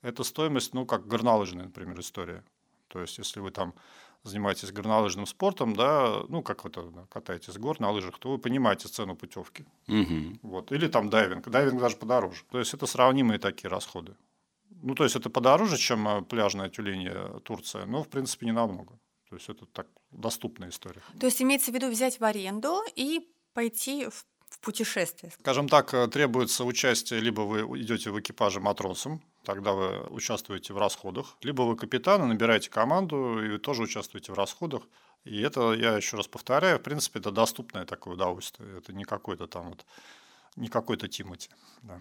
это 0.03 0.25
стоимость, 0.25 0.75
ну, 0.75 0.87
как 0.87 1.07
горнолыжная, 1.07 1.65
например, 1.67 2.01
история. 2.01 2.43
То 2.89 3.01
есть, 3.01 3.19
если 3.19 3.41
вы 3.41 3.51
там 3.51 3.75
занимаетесь 4.23 4.73
горнолыжным 4.73 5.27
спортом, 5.27 5.75
да, 5.77 6.23
ну, 6.29 6.43
как 6.43 6.65
вы 6.65 6.71
там, 6.71 6.93
да, 6.93 7.07
катаетесь 7.09 7.55
с 7.55 7.59
гор 7.59 7.81
на 7.81 7.91
лыжах, 7.91 8.19
то 8.19 8.31
вы 8.31 8.39
понимаете 8.39 8.89
цену 8.89 9.17
путевки. 9.17 9.65
Мгм. 9.87 10.41
Вот. 10.43 10.73
Или 10.73 10.89
там 10.89 11.09
дайвинг. 11.11 11.49
Дайвинг 11.49 11.81
даже 11.81 11.97
подороже. 11.97 12.43
То 12.51 12.59
есть 12.59 12.75
это 12.75 12.87
сравнимые 12.87 13.39
такие 13.39 13.69
расходы. 13.69 14.17
Ну, 14.83 14.95
то 14.95 15.05
есть 15.05 15.17
это 15.17 15.31
подороже, 15.31 15.77
чем 15.77 16.09
э, 16.09 16.23
пляжная 16.23 16.71
тюленья 16.71 17.41
Турция, 17.45 17.87
но, 17.87 18.03
в 18.03 18.09
принципе, 18.09 18.47
не 18.47 18.53
намного. 18.53 18.99
То 19.29 19.37
есть 19.37 19.49
это 19.49 19.67
так 19.67 19.87
доступная 20.11 20.71
история. 20.71 21.03
То 21.19 21.27
есть 21.27 21.41
имеется 21.43 21.71
в 21.71 21.75
виду 21.75 21.91
взять 21.91 22.19
в 22.19 22.25
аренду 22.25 22.83
и 22.97 23.31
пойти 23.53 24.07
в 24.07 24.27
путешествие. 24.61 25.33
Скажем 25.41 25.69
так, 25.69 25.95
э, 25.95 26.09
требуется 26.09 26.65
участие, 26.65 27.21
либо 27.21 27.43
вы 27.43 27.61
идете 27.81 28.11
в 28.11 28.21
экипаже 28.21 28.61
матросом, 28.61 29.23
тогда 29.45 29.73
вы 29.73 30.01
участвуете 30.11 30.73
в 30.73 30.79
расходах, 30.79 31.37
либо 31.43 31.63
вы 31.63 31.77
капитан 31.77 32.23
и 32.23 32.27
набираете 32.27 32.71
команду, 32.71 33.43
и 33.45 33.49
вы 33.49 33.59
тоже 33.59 33.83
участвуете 33.83 34.33
в 34.33 34.35
расходах. 34.35 34.83
И 35.25 35.41
это, 35.41 35.73
я 35.73 35.97
еще 35.97 36.17
раз 36.17 36.29
повторяю, 36.29 36.79
в 36.79 36.83
принципе, 36.83 37.19
это 37.19 37.31
доступное 37.31 37.85
такое 37.85 38.15
удовольствие. 38.15 38.79
Это 38.79 38.93
не 38.93 39.05
какой-то 39.05 39.47
там 39.47 39.71
вот, 39.71 39.85
не 40.57 40.69
какой-то 40.69 41.09
Тимати. 41.09 41.51
Да. 41.83 42.01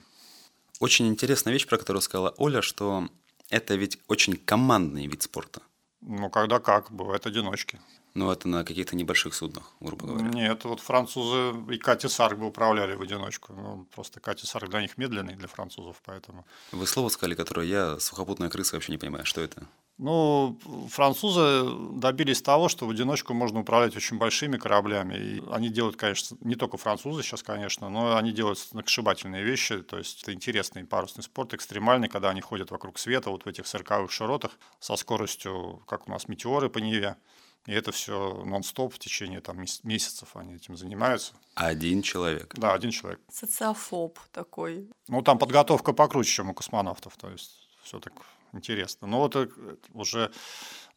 Очень 0.79 1.07
интересная 1.07 1.53
вещь, 1.53 1.67
про 1.67 1.77
которую 1.77 2.01
сказала 2.01 2.33
Оля, 2.37 2.61
что 2.61 3.09
это 3.49 3.75
ведь 3.75 3.99
очень 4.07 4.37
командный 4.37 5.07
вид 5.07 5.23
спорта. 5.23 5.61
Ну, 6.01 6.29
когда 6.29 6.59
как, 6.59 6.91
бывают 6.91 7.25
одиночки. 7.25 7.79
Но 8.13 8.31
это 8.31 8.47
на 8.47 8.63
каких-то 8.63 8.95
небольших 8.95 9.33
суднах, 9.33 9.73
грубо 9.79 10.07
говоря. 10.07 10.29
Нет, 10.29 10.63
вот 10.63 10.79
французы 10.79 11.53
и 11.71 11.77
Кати 11.77 12.07
Сарк 12.07 12.39
бы 12.39 12.47
управляли 12.47 12.95
в 12.95 13.01
одиночку. 13.01 13.53
Ну, 13.53 13.85
просто 13.93 14.19
Кати 14.19 14.47
Сарк 14.47 14.69
для 14.69 14.81
них 14.81 14.97
медленный, 14.97 15.35
для 15.35 15.47
французов, 15.47 16.01
поэтому... 16.05 16.45
Вы 16.71 16.87
слово 16.87 17.09
сказали, 17.09 17.35
которое 17.35 17.67
я, 17.67 17.99
сухопутная 17.99 18.49
крыса, 18.49 18.75
вообще 18.75 18.91
не 18.91 18.97
понимаю. 18.97 19.25
Что 19.25 19.41
это? 19.41 19.67
Ну, 19.99 20.57
французы 20.89 21.69
добились 21.99 22.41
того, 22.41 22.69
что 22.69 22.87
в 22.87 22.89
одиночку 22.89 23.33
можно 23.33 23.59
управлять 23.59 23.97
очень 23.97 24.17
большими 24.17 24.55
кораблями. 24.57 25.15
И 25.15 25.43
они 25.51 25.67
делают, 25.67 25.97
конечно, 25.97 26.37
не 26.39 26.55
только 26.55 26.77
французы 26.77 27.21
сейчас, 27.21 27.43
конечно, 27.43 27.89
но 27.89 28.15
они 28.15 28.31
делают 28.31 28.59
сногсшибательные 28.59 29.43
вещи. 29.43 29.81
То 29.81 29.97
есть 29.97 30.23
это 30.23 30.33
интересный 30.33 30.85
парусный 30.85 31.21
спорт, 31.21 31.53
экстремальный, 31.53 32.07
когда 32.07 32.29
они 32.29 32.39
ходят 32.39 32.71
вокруг 32.71 32.97
света 32.97 33.29
вот 33.29 33.43
в 33.43 33.47
этих 33.47 33.67
сороковых 33.67 34.09
широтах 34.09 34.57
со 34.79 34.95
скоростью, 34.95 35.83
как 35.85 36.07
у 36.07 36.11
нас 36.11 36.29
метеоры 36.29 36.69
по 36.69 36.77
Неве. 36.77 37.17
И 37.65 37.73
это 37.73 37.91
все 37.91 38.41
нон-стоп 38.45 38.93
в 38.93 38.99
течение 38.99 39.41
там, 39.41 39.59
мес- 39.59 39.83
месяцев 39.83 40.29
они 40.35 40.55
этим 40.55 40.77
занимаются. 40.77 41.33
Один 41.55 42.01
человек. 42.03 42.53
Да, 42.55 42.73
один 42.73 42.91
человек. 42.91 43.19
Социофоб 43.29 44.17
такой. 44.31 44.89
Ну, 45.09 45.21
там 45.21 45.37
подготовка 45.37 45.91
покруче, 45.91 46.31
чем 46.31 46.49
у 46.51 46.53
космонавтов, 46.53 47.17
то 47.17 47.29
есть 47.29 47.67
все 47.83 47.99
так 47.99 48.13
интересно. 48.53 49.07
Но 49.07 49.19
вот 49.19 49.35
э, 49.35 49.47
уже, 49.93 50.31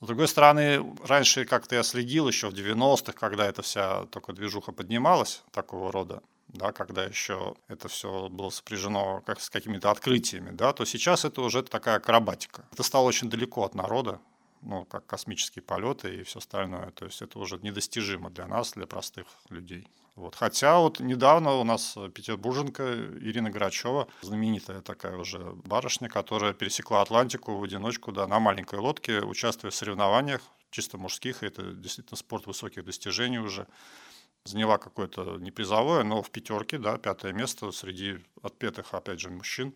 с 0.00 0.06
другой 0.06 0.28
стороны, 0.28 0.96
раньше 1.04 1.44
как-то 1.44 1.74
я 1.74 1.82
следил 1.82 2.28
еще 2.28 2.50
в 2.50 2.54
90-х, 2.54 3.12
когда 3.12 3.46
эта 3.46 3.62
вся 3.62 4.06
только 4.06 4.32
движуха 4.32 4.72
поднималась 4.72 5.42
такого 5.50 5.92
рода, 5.92 6.22
да, 6.48 6.72
когда 6.72 7.04
еще 7.04 7.54
это 7.68 7.88
все 7.88 8.28
было 8.28 8.50
сопряжено 8.50 9.22
как 9.26 9.40
с 9.40 9.50
какими-то 9.50 9.90
открытиями, 9.90 10.50
да, 10.50 10.72
то 10.72 10.84
сейчас 10.84 11.24
это 11.24 11.40
уже 11.42 11.62
такая 11.62 11.96
акробатика. 11.96 12.64
Это 12.72 12.82
стало 12.82 13.06
очень 13.06 13.30
далеко 13.30 13.64
от 13.64 13.74
народа, 13.74 14.20
ну, 14.62 14.84
как 14.84 15.06
космические 15.06 15.62
полеты 15.62 16.14
и 16.16 16.22
все 16.22 16.38
остальное. 16.38 16.90
То 16.92 17.06
есть 17.06 17.22
это 17.22 17.38
уже 17.38 17.58
недостижимо 17.58 18.30
для 18.30 18.46
нас, 18.46 18.72
для 18.72 18.86
простых 18.86 19.26
людей. 19.48 19.86
Вот. 20.14 20.34
Хотя 20.34 20.78
вот 20.78 21.00
недавно 21.00 21.54
у 21.54 21.64
нас 21.64 21.96
петербурженка 22.14 22.94
Ирина 23.20 23.50
Грачева, 23.50 24.08
знаменитая 24.20 24.82
такая 24.82 25.16
уже 25.16 25.38
барышня, 25.64 26.08
которая 26.08 26.52
пересекла 26.52 27.00
Атлантику 27.00 27.56
в 27.56 27.62
одиночку, 27.62 28.12
да, 28.12 28.26
на 28.26 28.38
маленькой 28.38 28.80
лодке, 28.80 29.22
участвуя 29.22 29.70
в 29.70 29.74
соревнованиях, 29.74 30.42
чисто 30.70 30.98
мужских, 30.98 31.42
и 31.42 31.46
это 31.46 31.72
действительно 31.72 32.16
спорт 32.16 32.46
высоких 32.46 32.84
достижений 32.84 33.38
уже. 33.38 33.66
Заняла 34.44 34.76
какое-то 34.76 35.36
не 35.38 35.50
призовое, 35.50 36.02
но 36.02 36.20
в 36.20 36.30
пятерке, 36.30 36.76
да, 36.76 36.98
пятое 36.98 37.32
место 37.32 37.70
среди 37.70 38.18
отпетых, 38.42 38.92
опять 38.92 39.20
же, 39.20 39.30
мужчин. 39.30 39.72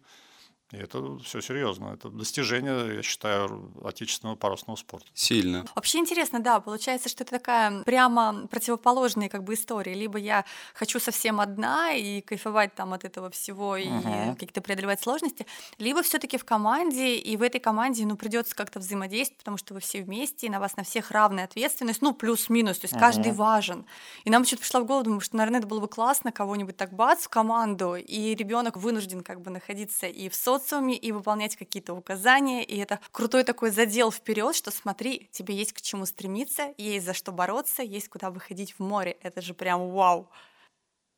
И 0.73 0.77
это 0.77 1.19
все 1.19 1.41
серьезно. 1.41 1.93
Это 1.95 2.09
достижение, 2.09 2.97
я 2.97 3.03
считаю, 3.03 3.73
отечественного 3.85 4.35
парусного 4.37 4.77
спорта. 4.77 5.07
Сильно. 5.15 5.65
Вообще 5.77 5.99
интересно, 5.99 6.41
да, 6.41 6.59
получается, 6.59 7.09
что 7.09 7.23
это 7.23 7.39
такая 7.39 7.85
прямо 7.85 8.49
противоположная 8.49 9.29
как 9.29 9.45
бы 9.45 9.55
история. 9.55 9.95
Либо 9.95 10.19
я 10.19 10.45
хочу 10.75 10.99
совсем 10.99 11.41
одна 11.41 11.93
и 11.93 12.21
кайфовать 12.21 12.75
там 12.75 12.93
от 12.95 13.05
этого 13.05 13.31
всего 13.31 13.77
и 13.77 13.89
Мгм. 13.89 14.35
какие-то 14.35 14.61
преодолевать 14.61 15.01
сложности, 15.01 15.47
либо 15.79 16.03
все 16.03 16.19
таки 16.19 16.37
в 16.37 16.45
команде, 16.45 17.15
и 17.17 17.37
в 17.37 17.43
этой 17.43 17.61
команде, 17.61 18.05
ну, 18.05 18.17
придется 18.17 18.57
как-то 18.57 18.81
взаимодействовать, 18.81 19.39
потому 19.39 19.59
что 19.59 19.73
вы 19.75 19.81
все 19.81 20.03
вместе, 20.03 20.47
и 20.49 20.51
на 20.51 20.59
вас 20.59 20.77
на 20.77 20.83
всех 20.83 21.13
равная 21.13 21.45
ответственность, 21.45 22.03
ну, 22.03 22.13
плюс-минус, 22.13 22.79
то 22.81 22.87
есть 22.87 22.97
каждый 22.97 23.31
Мгм. 23.31 23.37
важен. 23.37 23.87
И 24.25 24.31
нам 24.31 24.45
что-то 24.45 24.63
пришло 24.63 24.81
в 24.81 24.87
голову, 24.87 25.05
думаю, 25.05 25.21
что, 25.21 25.37
наверное, 25.37 25.61
это 25.61 25.69
было 25.69 25.81
бы 25.81 25.89
классно 25.89 26.33
кого-нибудь 26.33 26.77
так 26.77 26.93
бац 26.93 27.25
в 27.25 27.29
команду, 27.29 27.95
и 27.95 28.35
ребенок 28.35 28.77
вынужден 28.77 29.23
как 29.23 29.41
бы 29.43 29.51
находиться 29.51 30.07
и 30.07 30.29
в 30.29 30.35
социуме, 30.35 30.56
и 30.97 31.13
выполнять 31.13 31.57
какие-то 31.57 31.95
указания, 31.95 32.65
и 32.65 32.77
это 32.77 33.01
крутой 33.13 33.45
такой 33.45 33.71
задел 33.71 34.11
вперед, 34.11 34.55
что 34.55 34.71
смотри, 34.71 35.29
тебе 35.33 35.55
есть 35.55 35.73
к 35.73 35.81
чему 35.81 36.07
стремиться, 36.07 36.75
есть 36.79 37.07
за 37.07 37.15
что 37.15 37.33
бороться, 37.33 37.83
есть 37.83 38.09
куда 38.09 38.31
выходить 38.31 38.73
в 38.73 38.81
море. 38.81 39.17
Это 39.23 39.41
же 39.41 39.55
прям 39.55 39.91
вау. 39.91 40.31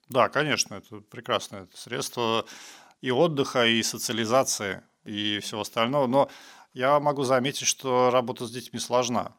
Да, 0.09 0.29
конечно, 0.29 0.75
это 0.75 1.01
прекрасное 1.01 1.69
средство 1.75 2.47
и 3.01 3.11
отдыха, 3.11 3.67
и 3.67 3.83
социализации, 3.83 4.83
и 5.05 5.39
всего 5.41 5.61
остального. 5.61 6.07
Но 6.07 6.31
я 6.73 6.99
могу 7.01 7.25
заметить, 7.25 7.67
что 7.67 8.11
работа 8.11 8.47
с 8.47 8.51
детьми 8.51 8.79
сложна. 8.79 9.33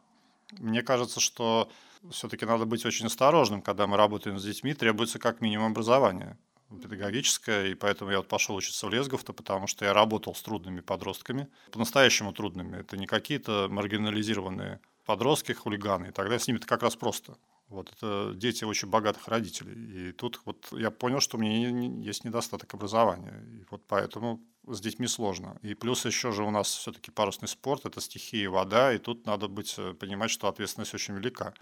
Мне 0.58 0.82
кажется, 0.82 1.20
что 1.20 1.70
все-таки 2.10 2.46
надо 2.46 2.64
быть 2.64 2.84
очень 2.86 3.06
осторожным, 3.06 3.62
когда 3.62 3.86
мы 3.86 3.96
работаем 3.96 4.38
с 4.38 4.44
детьми, 4.44 4.74
требуется 4.74 5.18
как 5.18 5.40
минимум 5.40 5.72
образование. 5.72 6.38
Педагогическое, 6.78 7.68
и 7.68 7.74
поэтому 7.74 8.10
я 8.10 8.18
вот 8.18 8.28
пошел 8.28 8.54
учиться 8.56 8.86
в 8.86 8.90
Лесгов-то, 8.90 9.32
потому 9.32 9.66
что 9.66 9.84
я 9.84 9.92
работал 9.92 10.34
с 10.34 10.42
трудными 10.42 10.80
подростками, 10.80 11.48
по-настоящему 11.72 12.32
трудными. 12.32 12.78
Это 12.78 12.96
не 12.96 13.06
какие-то 13.06 13.68
маргинализированные 13.70 14.80
подростки, 15.04 15.52
хулиганы, 15.52 16.08
и 16.08 16.12
тогда 16.12 16.38
с 16.38 16.46
ними-то 16.46 16.66
как 16.66 16.82
раз 16.82 16.96
просто. 16.96 17.36
Вот 17.68 17.92
это 17.92 18.32
дети 18.34 18.64
очень 18.64 18.88
богатых 18.88 19.28
родителей. 19.28 20.08
И 20.08 20.12
тут 20.12 20.40
вот 20.44 20.68
я 20.72 20.90
понял, 20.90 21.20
что 21.20 21.36
у 21.36 21.40
меня 21.40 21.68
есть 22.02 22.24
недостаток 22.24 22.74
образования. 22.74 23.44
И 23.52 23.64
вот 23.70 23.82
поэтому 23.86 24.40
с 24.66 24.80
детьми 24.80 25.06
сложно. 25.06 25.56
И 25.62 25.74
плюс 25.74 26.04
еще 26.04 26.32
же 26.32 26.42
у 26.42 26.50
нас 26.50 26.68
все-таки 26.68 27.12
парусный 27.12 27.48
спорт, 27.48 27.86
это 27.86 28.00
стихия 28.00 28.50
вода, 28.50 28.92
и 28.92 28.98
тут 28.98 29.24
надо 29.24 29.46
быть, 29.48 29.74
э, 29.78 29.94
понимать, 29.94 30.32
что 30.32 30.48
ответственность 30.48 30.94
очень 30.94 31.14
велика. 31.14 31.54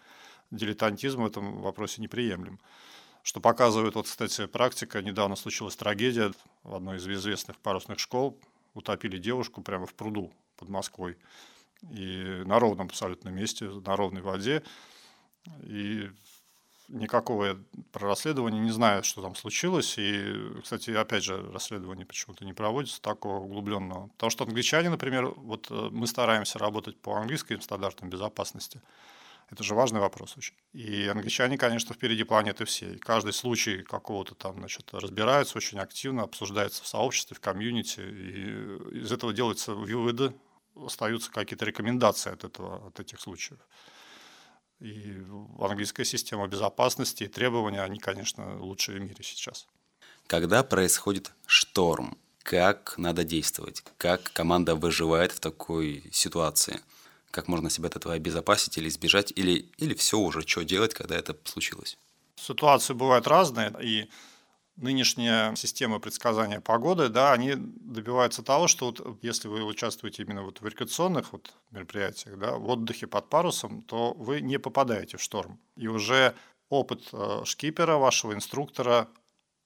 Дилетантизм 0.51 1.23
в 1.23 1.27
этом 1.27 1.61
вопросе 1.61 2.01
неприемлем. 2.01 2.59
Что 3.29 3.41
показывает, 3.41 3.95
вот, 3.95 4.07
кстати, 4.07 4.47
практика. 4.47 5.03
Недавно 5.03 5.37
случилась 5.37 5.77
трагедия 5.77 6.33
в 6.63 6.75
одной 6.75 6.97
из 6.97 7.07
известных 7.07 7.59
парусных 7.59 7.99
школ. 7.99 8.41
Утопили 8.73 9.19
девушку 9.19 9.61
прямо 9.61 9.85
в 9.85 9.93
пруду 9.93 10.33
под 10.57 10.71
Москвой. 10.71 11.19
И 11.91 12.43
на 12.47 12.59
ровном 12.59 12.87
абсолютно 12.87 13.29
месте, 13.29 13.67
на 13.67 13.97
ровной 13.97 14.23
воде. 14.23 14.63
И 15.61 16.09
никакого 16.89 17.59
про 17.93 18.09
расследование 18.09 18.63
не 18.63 18.71
знаю, 18.71 19.05
что 19.05 19.21
там 19.21 19.35
случилось. 19.35 19.99
И, 19.99 20.35
кстати, 20.63 20.93
опять 20.93 21.23
же, 21.23 21.53
расследование 21.53 22.07
почему-то 22.07 22.47
не 22.47 22.55
проводится 22.55 23.03
такого 23.03 23.41
углубленного. 23.41 24.09
Потому 24.09 24.31
что 24.31 24.45
англичане, 24.45 24.89
например, 24.89 25.27
вот 25.27 25.67
э, 25.69 25.89
мы 25.93 26.07
стараемся 26.07 26.59
работать 26.59 26.99
по 26.99 27.17
английским 27.17 27.61
стандартам 27.61 28.09
безопасности. 28.09 28.81
Это 29.51 29.63
же 29.63 29.75
важный 29.75 30.01
вопрос 30.01 30.37
очень. 30.37 30.55
И 30.73 31.07
англичане, 31.07 31.57
конечно, 31.57 31.95
впереди 31.95 32.25
планеты 32.25 32.65
всей. 32.67 32.99
Каждый 32.99 33.33
случай 33.33 33.83
какого-то 33.83 34.35
там, 34.35 34.59
значит, 34.59 34.93
разбирается 34.93 35.57
очень 35.57 35.79
активно, 35.79 36.23
обсуждается 36.23 36.83
в 36.83 36.87
сообществе, 36.87 37.35
в 37.35 37.41
комьюнити. 37.41 38.01
И 38.01 38.99
из 38.99 39.11
этого 39.11 39.33
делаются 39.33 39.75
выводы, 39.75 40.35
остаются 40.77 41.31
какие-то 41.31 41.65
рекомендации 41.65 42.33
от, 42.33 42.45
этого, 42.45 42.89
от 42.89 43.01
этих 43.01 43.21
случаев. 43.21 43.59
И 44.81 45.17
английская 45.59 46.05
система 46.05 46.47
безопасности 46.47 47.25
и 47.25 47.29
требования, 47.29 47.83
они, 47.83 47.99
конечно, 47.99 48.61
лучшие 48.61 48.99
в 48.99 49.03
мире 49.03 49.23
сейчас. 49.23 49.67
Когда 50.27 50.63
происходит 50.63 51.33
шторм, 51.47 52.19
как 52.43 52.95
надо 52.99 53.25
действовать? 53.25 53.83
Как 53.97 54.23
команда 54.33 54.75
выживает 54.75 55.33
в 55.33 55.41
такой 55.41 56.05
ситуации? 56.13 56.81
Как 57.31 57.49
можно 57.49 57.71
себя 57.71 57.89
от 57.89 57.97
этого 57.97 58.15
обезопасить 58.15 58.79
или 58.79 58.89
избежать? 58.89 59.33
Или, 59.37 59.71
или 59.77 59.95
все 59.95 60.19
уже, 60.19 60.43
что 60.47 60.65
делать, 60.65 60.95
когда 60.95 61.17
это 61.17 61.37
случилось? 61.45 61.99
Ситуации 62.37 62.95
бывают 62.95 63.27
разные, 63.27 63.75
и 63.83 64.09
нынешняя 64.77 65.55
система 65.57 65.99
предсказания 65.99 66.61
погоды, 66.61 67.09
да, 67.09 67.33
они 67.33 67.55
добиваются 67.57 68.43
того, 68.43 68.69
что 68.69 68.87
вот 68.87 69.19
если 69.23 69.49
вы 69.49 69.65
участвуете 69.65 70.23
именно 70.23 70.43
вот 70.43 70.61
в 70.61 70.67
рекреационных 70.67 71.33
вот 71.33 71.53
мероприятиях, 71.71 72.39
да, 72.39 72.57
в 72.57 72.69
отдыхе 72.69 73.07
под 73.07 73.29
парусом, 73.29 73.83
то 73.83 74.15
вы 74.15 74.41
не 74.41 74.59
попадаете 74.59 75.17
в 75.17 75.23
шторм. 75.23 75.61
И 75.77 75.89
уже 75.89 76.35
опыт 76.69 77.09
э, 77.13 77.43
шкипера, 77.45 77.97
вашего 77.97 78.35
инструктора, 78.35 79.09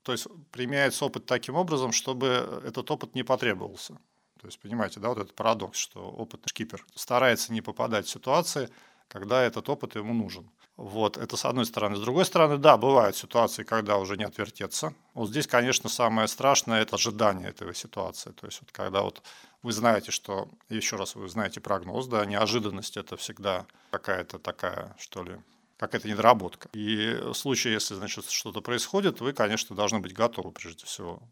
то 0.03 0.12
есть 0.12 0.27
применяется 0.51 1.05
опыт 1.05 1.27
таким 1.27 1.57
образом, 1.57 1.92
чтобы 1.92 2.61
этот 2.64 2.90
опыт 2.90 3.14
не 3.14 3.22
потребовался. 3.22 3.98
То 4.42 4.48
есть, 4.48 4.59
понимаете, 4.59 4.98
да, 4.98 5.09
вот 5.09 5.18
этот 5.18 5.35
парадокс, 5.37 5.78
что 5.78 6.00
опытный 6.00 6.48
шкипер 6.48 6.85
старается 6.96 7.52
не 7.52 7.62
попадать 7.62 8.07
в 8.07 8.11
ситуации, 8.11 8.68
когда 9.07 9.40
этот 9.40 9.68
опыт 9.68 9.94
ему 9.94 10.12
нужен. 10.12 10.50
Вот, 10.76 11.16
это 11.16 11.37
с 11.37 11.44
одной 11.44 11.64
стороны. 11.64 11.94
С 11.94 12.00
другой 12.00 12.24
стороны, 12.24 12.57
да, 12.57 12.76
бывают 12.76 13.14
ситуации, 13.14 13.62
когда 13.62 13.98
уже 13.98 14.16
не 14.16 14.24
отвертеться. 14.24 14.94
Вот 15.14 15.28
здесь, 15.28 15.46
конечно, 15.46 15.88
самое 15.88 16.26
страшное– 16.26 16.83
это 16.83 16.96
ожидание 16.96 17.50
этой 17.50 17.72
ситуации. 17.72 18.33
То 18.33 18.46
есть, 18.46 18.61
вот 18.62 18.72
когда 18.72 19.02
вот 19.02 19.22
вы 19.62 19.70
знаете, 19.70 20.11
что, 20.11 20.48
еще 20.68 20.96
раз, 20.96 21.14
вы 21.14 21.28
знаете 21.28 21.61
прогноз, 21.61 22.09
да, 22.09 22.24
неожиданность– 22.24 22.96
это 22.96 23.16
всегда 23.16 23.66
какая-то 23.92 24.40
такая, 24.40 24.96
что 24.98 25.22
ли, 25.22 25.38
какая-то 25.76 26.09
недоработка. 26.09 26.68
И 26.72 27.14
в 27.14 27.35
случае, 27.35 27.74
если, 27.74 27.94
значит, 27.94 28.28
что-то 28.28 28.61
происходит, 28.61 29.20
вы, 29.20 29.35
конечно, 29.35 29.76
должны 29.76 30.00
быть 30.00 30.14
готовы 30.14 30.50
прежде 30.50 30.85
всего. 30.85 31.22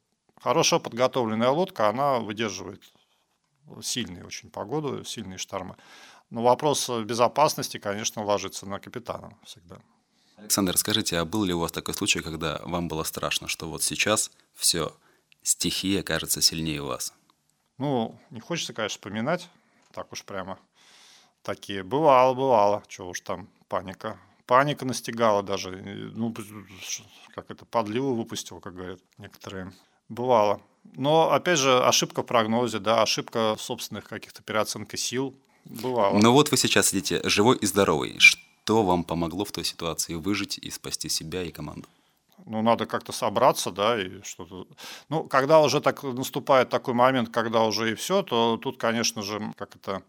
Хорошо 0.40 0.78
подготовленная 0.78 1.50
лодка, 1.50 1.88
она 1.88 2.18
выдерживает 2.18 2.82
сильные 3.82 4.24
очень 4.24 4.50
погоду, 4.50 5.04
сильные 5.04 5.38
шторма. 5.38 5.76
Но 6.30 6.42
вопрос 6.42 6.88
безопасности, 6.88 7.78
конечно, 7.78 8.24
ложится 8.24 8.66
на 8.66 8.78
капитана 8.78 9.36
всегда. 9.44 9.80
Александр, 10.36 10.76
скажите, 10.78 11.18
а 11.18 11.24
был 11.24 11.44
ли 11.44 11.52
у 11.52 11.58
вас 11.58 11.72
такой 11.72 11.94
случай, 11.94 12.20
когда 12.20 12.60
вам 12.64 12.88
было 12.88 13.02
страшно, 13.02 13.48
что 13.48 13.68
вот 13.68 13.82
сейчас 13.82 14.30
все, 14.54 14.96
стихия 15.42 16.02
кажется 16.02 16.40
сильнее 16.40 16.82
вас? 16.82 17.12
Ну, 17.78 18.18
не 18.30 18.40
хочется, 18.40 18.72
конечно, 18.72 18.96
вспоминать, 18.96 19.48
так 19.92 20.12
уж 20.12 20.24
прямо 20.24 20.58
такие. 21.42 21.82
Бывало, 21.82 22.34
бывало, 22.34 22.82
что 22.88 23.08
уж 23.08 23.20
там 23.20 23.48
паника. 23.68 24.18
Паника 24.46 24.84
настигала 24.84 25.42
даже, 25.42 25.70
ну, 25.70 26.34
как 27.34 27.50
это, 27.50 27.64
подливу 27.64 28.14
выпустил, 28.14 28.60
как 28.60 28.74
говорят 28.74 29.00
некоторые. 29.18 29.72
Бывало. 30.08 30.60
Но, 30.94 31.32
опять 31.32 31.58
же, 31.58 31.82
ошибка 31.84 32.22
в 32.22 32.26
прогнозе, 32.26 32.78
да, 32.78 33.02
ошибка 33.02 33.56
собственных 33.58 34.04
каких-то 34.04 34.42
переоценкой 34.42 34.98
сил, 34.98 35.34
Бывало. 35.64 36.18
Но 36.18 36.32
вот 36.32 36.50
вы 36.50 36.56
сейчас 36.56 36.88
сидите 36.88 37.20
живой 37.24 37.56
и 37.58 37.66
здоровый. 37.66 38.18
Что 38.18 38.82
вам 38.82 39.04
помогло 39.04 39.44
в 39.44 39.52
той 39.52 39.64
ситуации 39.64 40.14
выжить 40.14 40.58
и 40.58 40.70
спасти 40.70 41.08
себя 41.08 41.42
и 41.42 41.50
команду? 41.50 41.86
ну, 42.46 42.62
надо 42.62 42.86
как-то 42.86 43.12
собраться, 43.12 43.70
да, 43.70 44.00
и 44.00 44.22
что-то... 44.22 44.66
Ну, 45.08 45.24
когда 45.24 45.60
уже 45.60 45.80
так 45.80 46.02
наступает 46.02 46.68
такой 46.68 46.94
момент, 46.94 47.28
когда 47.28 47.64
уже 47.64 47.92
и 47.92 47.94
все, 47.94 48.22
то 48.22 48.56
тут, 48.56 48.78
конечно 48.78 49.22
же, 49.22 49.52
как 49.56 49.76
это, 49.76 50.02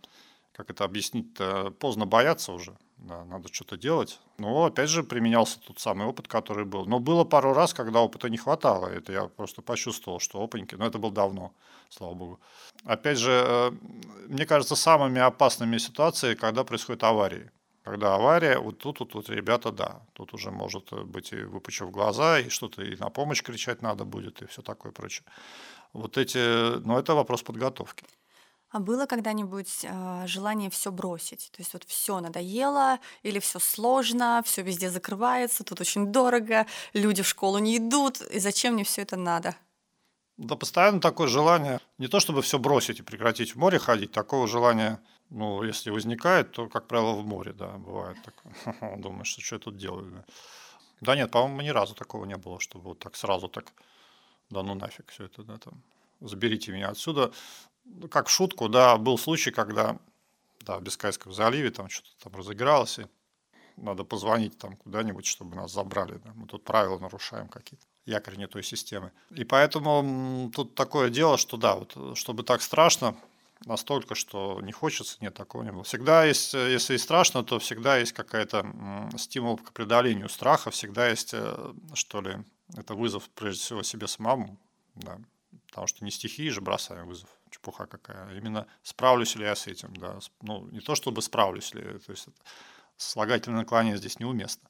как 0.54 0.70
это 0.70 0.84
объяснить-то, 0.84 1.72
поздно 1.72 2.06
бояться 2.06 2.52
уже 2.52 2.78
да, 3.02 3.26
надо 3.26 3.52
что-то 3.52 3.78
делать. 3.78 4.20
Но 4.38 4.66
опять 4.66 4.90
же 4.90 5.04
применялся 5.04 5.60
тот 5.60 5.80
самый 5.80 6.06
опыт, 6.06 6.28
который 6.28 6.66
был. 6.66 6.86
Но 6.86 7.00
было 7.00 7.24
пару 7.24 7.54
раз, 7.54 7.74
когда 7.74 8.00
опыта 8.00 8.30
не 8.30 8.38
хватало. 8.38 8.88
Это 8.88 9.12
я 9.12 9.28
просто 9.28 9.62
почувствовал, 9.62 10.20
что 10.20 10.42
опаньки, 10.42 10.76
но 10.76 10.86
это 10.86 11.00
было 11.00 11.12
давно, 11.12 11.54
слава 11.90 12.14
богу. 12.14 12.40
Опять 12.86 13.18
же, 13.18 13.32
э, 13.32 13.72
мне 14.28 14.46
кажется, 14.46 14.76
самыми 14.76 15.20
опасными 15.20 15.78
ситуации, 15.80 16.36
когда 16.36 16.64
происходят 16.64 17.04
аварии. 17.04 17.52
Когда 17.84 18.14
авария, 18.14 18.60
вот 18.60 18.78
тут, 18.78 19.00
вот, 19.00 19.16
вот 19.16 19.30
ребята, 19.30 19.72
да, 19.72 20.06
тут 20.14 20.36
уже 20.36 20.52
может 20.52 20.94
быть 20.94 21.34
и 21.34 21.38
выпучив 21.38 21.90
глаза, 21.90 22.40
и 22.40 22.50
что-то 22.50 22.84
и 22.84 22.96
на 22.98 23.10
помощь 23.10 23.42
кричать 23.42 23.82
надо 23.82 24.06
будет, 24.06 24.44
и 24.44 24.46
все 24.46 24.62
такое 24.62 24.92
прочее. 24.92 25.26
Вот 25.92 26.18
эти, 26.20 26.78
но 26.86 27.00
это 27.00 27.16
вопрос 27.16 27.42
подготовки. 27.42 28.06
А 28.72 28.80
было 28.80 29.06
когда-нибудь 29.06 29.84
э, 29.84 30.24
желание 30.28 30.70
все 30.70 30.92
бросить? 30.92 31.52
То 31.52 31.62
есть 31.62 31.74
вот 31.74 31.84
все 31.84 32.22
надоело, 32.22 33.00
или 33.22 33.40
все 33.40 33.60
сложно, 33.60 34.42
все 34.46 34.62
везде 34.62 34.90
закрывается, 34.90 35.66
тут 35.66 35.82
очень 35.82 36.08
дорого, 36.08 36.66
люди 36.94 37.22
в 37.22 37.28
школу 37.28 37.58
не 37.58 37.78
идут, 37.78 38.22
и 38.22 38.40
зачем 38.40 38.76
мне 38.76 38.86
все 38.86 39.02
это 39.02 39.18
надо? 39.18 39.56
Да, 40.38 40.56
постоянно 40.56 41.02
такое 41.02 41.28
желание, 41.28 41.82
не 41.98 42.08
то 42.08 42.22
чтобы 42.22 42.42
все 42.42 42.58
бросить 42.60 43.00
и 43.00 43.04
прекратить 43.04 43.56
в 43.56 43.60
море 43.60 43.78
ходить, 43.78 44.14
такого 44.14 44.48
желания, 44.48 45.02
ну, 45.30 45.64
если 45.64 45.90
возникает, 45.90 46.54
то, 46.54 46.68
как 46.68 46.88
правило, 46.88 47.14
в 47.14 47.26
море, 47.26 47.52
да, 47.52 47.78
бывает 47.78 48.18
такое. 48.24 48.98
Думаешь, 48.98 49.28
что, 49.28 49.42
что 49.42 49.56
я 49.56 49.60
тут 49.60 49.76
делаю? 49.76 50.24
Да, 51.02 51.18
нет, 51.18 51.30
по-моему, 51.30 51.62
ни 51.62 51.70
разу 51.70 51.94
такого 51.94 52.24
не 52.24 52.38
было, 52.38 52.62
чтобы 52.62 52.90
вот 52.90 53.00
так 53.00 53.18
сразу 53.18 53.50
так, 53.50 53.66
да 54.50 54.64
ну 54.64 54.76
нафиг 54.76 55.12
все 55.12 55.26
это, 55.26 55.44
да, 55.44 55.58
там, 55.58 55.84
заберите 56.22 56.72
меня 56.72 56.90
отсюда. 56.90 57.34
Ну, 57.86 58.08
как 58.08 58.30
шутку, 58.30 58.70
да, 58.70 58.98
был 58.98 59.18
случай, 59.18 59.52
когда 59.52 60.00
да, 60.66 60.78
в 60.78 60.84
Бискайском 60.84 61.34
заливе 61.34 61.72
там 61.72 61.90
что-то 61.90 62.24
там 62.24 62.36
разыгралось, 62.36 63.00
и 63.00 63.06
надо 63.78 64.04
позвонить 64.04 64.58
там 64.58 64.76
куда-нибудь, 64.78 65.26
чтобы 65.26 65.56
нас 65.56 65.72
забрали. 65.72 66.20
Да. 66.24 66.32
Мы 66.36 66.48
тут 66.48 66.64
правила 66.64 67.00
нарушаем 67.00 67.48
какие-то, 67.48 67.86
якорь 68.06 68.38
не 68.38 68.48
той 68.48 68.64
системы. 68.64 69.12
И 69.32 69.44
поэтому 69.44 70.52
тут 70.56 70.76
такое 70.76 71.10
дело, 71.10 71.38
что 71.38 71.58
да, 71.58 71.76
вот 71.76 72.18
чтобы 72.18 72.44
так 72.44 72.62
страшно, 72.62 73.16
настолько, 73.66 74.16
что 74.16 74.60
не 74.62 74.72
хочется, 74.72 75.18
нет, 75.22 75.34
такого 75.34 75.64
не 75.64 75.72
было. 75.72 75.84
Всегда 75.84 76.26
есть, 76.26 76.54
если 76.54 76.96
и 76.96 76.98
страшно, 76.98 77.44
то 77.44 77.60
всегда 77.60 77.98
есть 77.98 78.14
какая-то 78.14 78.66
стимул 79.18 79.58
к 79.58 79.72
преодолению 79.72 80.30
страха, 80.30 80.72
всегда 80.72 81.10
есть, 81.10 81.32
э, 81.34 81.74
что 81.94 82.22
ли, 82.22 82.38
это 82.76 82.96
вызов 82.96 83.30
прежде 83.30 83.62
всего 83.62 83.84
себе 83.84 84.08
самому, 84.08 84.58
да, 84.96 85.20
потому 85.68 85.88
что 85.88 86.04
не 86.04 86.12
стихии 86.12 86.50
же 86.50 86.62
бросаем 86.62 87.08
вызов 87.08 87.30
чепуха 87.52 87.86
какая. 87.86 88.36
Именно 88.36 88.68
справлюсь 88.82 89.36
ли 89.36 89.44
я 89.44 89.56
с 89.56 89.68
этим, 89.68 89.94
да. 89.96 90.20
Ну, 90.42 90.68
не 90.72 90.80
то 90.80 90.96
чтобы 90.96 91.22
справлюсь 91.22 91.74
ли, 91.74 92.00
то 92.00 92.12
есть 92.12 92.28
слагательное 92.98 93.60
наклонение 93.60 93.98
здесь 93.98 94.20
неуместно. 94.20 94.70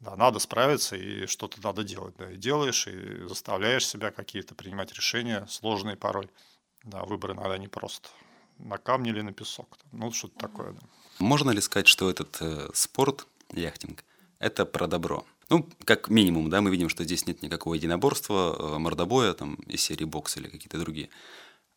Да, 0.00 0.14
надо 0.14 0.38
справиться 0.38 0.94
и 0.94 1.26
что-то 1.26 1.62
надо 1.62 1.82
делать, 1.82 2.14
да, 2.18 2.30
и 2.30 2.36
делаешь, 2.36 2.86
и 2.86 3.26
заставляешь 3.26 3.86
себя 3.86 4.10
какие-то 4.10 4.54
принимать 4.54 4.92
решения, 4.92 5.46
сложные 5.48 5.96
порой. 5.96 6.30
Да, 6.84 7.04
выбор 7.04 7.32
иногда 7.32 7.58
непрост. 7.58 8.10
На 8.58 8.78
камне 8.78 9.10
или 9.10 9.22
на 9.22 9.32
песок. 9.32 9.78
Ну, 9.92 10.12
что-то 10.12 10.38
такое, 10.38 10.72
да. 10.72 10.80
Можно 11.18 11.50
ли 11.50 11.60
сказать, 11.60 11.88
что 11.88 12.10
этот 12.10 12.36
э, 12.40 12.68
спорт, 12.74 13.26
яхтинг, 13.52 14.04
это 14.38 14.66
про 14.66 14.86
добро? 14.86 15.24
Ну, 15.48 15.66
как 15.84 16.08
минимум, 16.08 16.50
да, 16.50 16.60
мы 16.60 16.70
видим, 16.70 16.88
что 16.88 17.04
здесь 17.04 17.26
нет 17.26 17.42
никакого 17.42 17.74
единоборства, 17.74 18.56
э, 18.58 18.78
мордобоя, 18.78 19.32
там, 19.32 19.54
из 19.66 19.80
серии 19.80 20.04
бокс 20.04 20.36
или 20.36 20.48
какие-то 20.48 20.78
другие. 20.78 21.08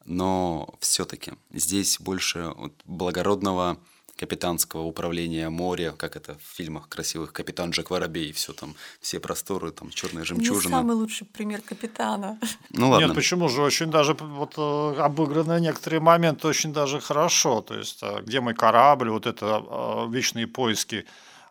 Но 0.06 0.74
все-таки 0.80 1.34
здесь 1.52 2.00
больше 2.00 2.54
вот 2.56 2.74
благородного 2.86 3.78
капитанского 4.20 4.82
управления 4.82 5.50
моря, 5.50 5.94
как 5.98 6.18
это 6.18 6.36
в 6.36 6.56
фильмах 6.58 6.90
красивых, 6.90 7.32
капитан 7.32 7.70
Джек 7.70 7.90
Воробей, 7.90 8.34
все 8.34 8.52
там, 8.52 8.76
все 9.00 9.20
просторы, 9.20 9.72
там, 9.72 9.92
черная 9.92 10.26
жемчужина. 10.26 10.76
Не 10.76 10.80
самый 10.82 10.96
лучший 10.96 11.26
пример 11.26 11.62
капитана. 11.62 12.38
Ну 12.72 12.90
ладно. 12.90 13.06
Нет, 13.06 13.16
почему 13.16 13.48
же? 13.48 13.62
Очень 13.62 13.92
даже 13.92 14.14
вот 14.20 14.56
э, 14.58 15.02
обыграны 15.02 15.62
некоторые 15.62 16.02
моменты 16.02 16.48
очень 16.48 16.74
даже 16.74 17.00
хорошо. 17.00 17.62
То 17.62 17.76
есть, 17.76 18.00
э, 18.02 18.22
где 18.22 18.42
мой 18.42 18.54
корабль, 18.54 19.10
вот 19.10 19.26
это 19.26 19.64
э, 19.66 20.12
вечные 20.12 20.48
поиски 20.48 21.06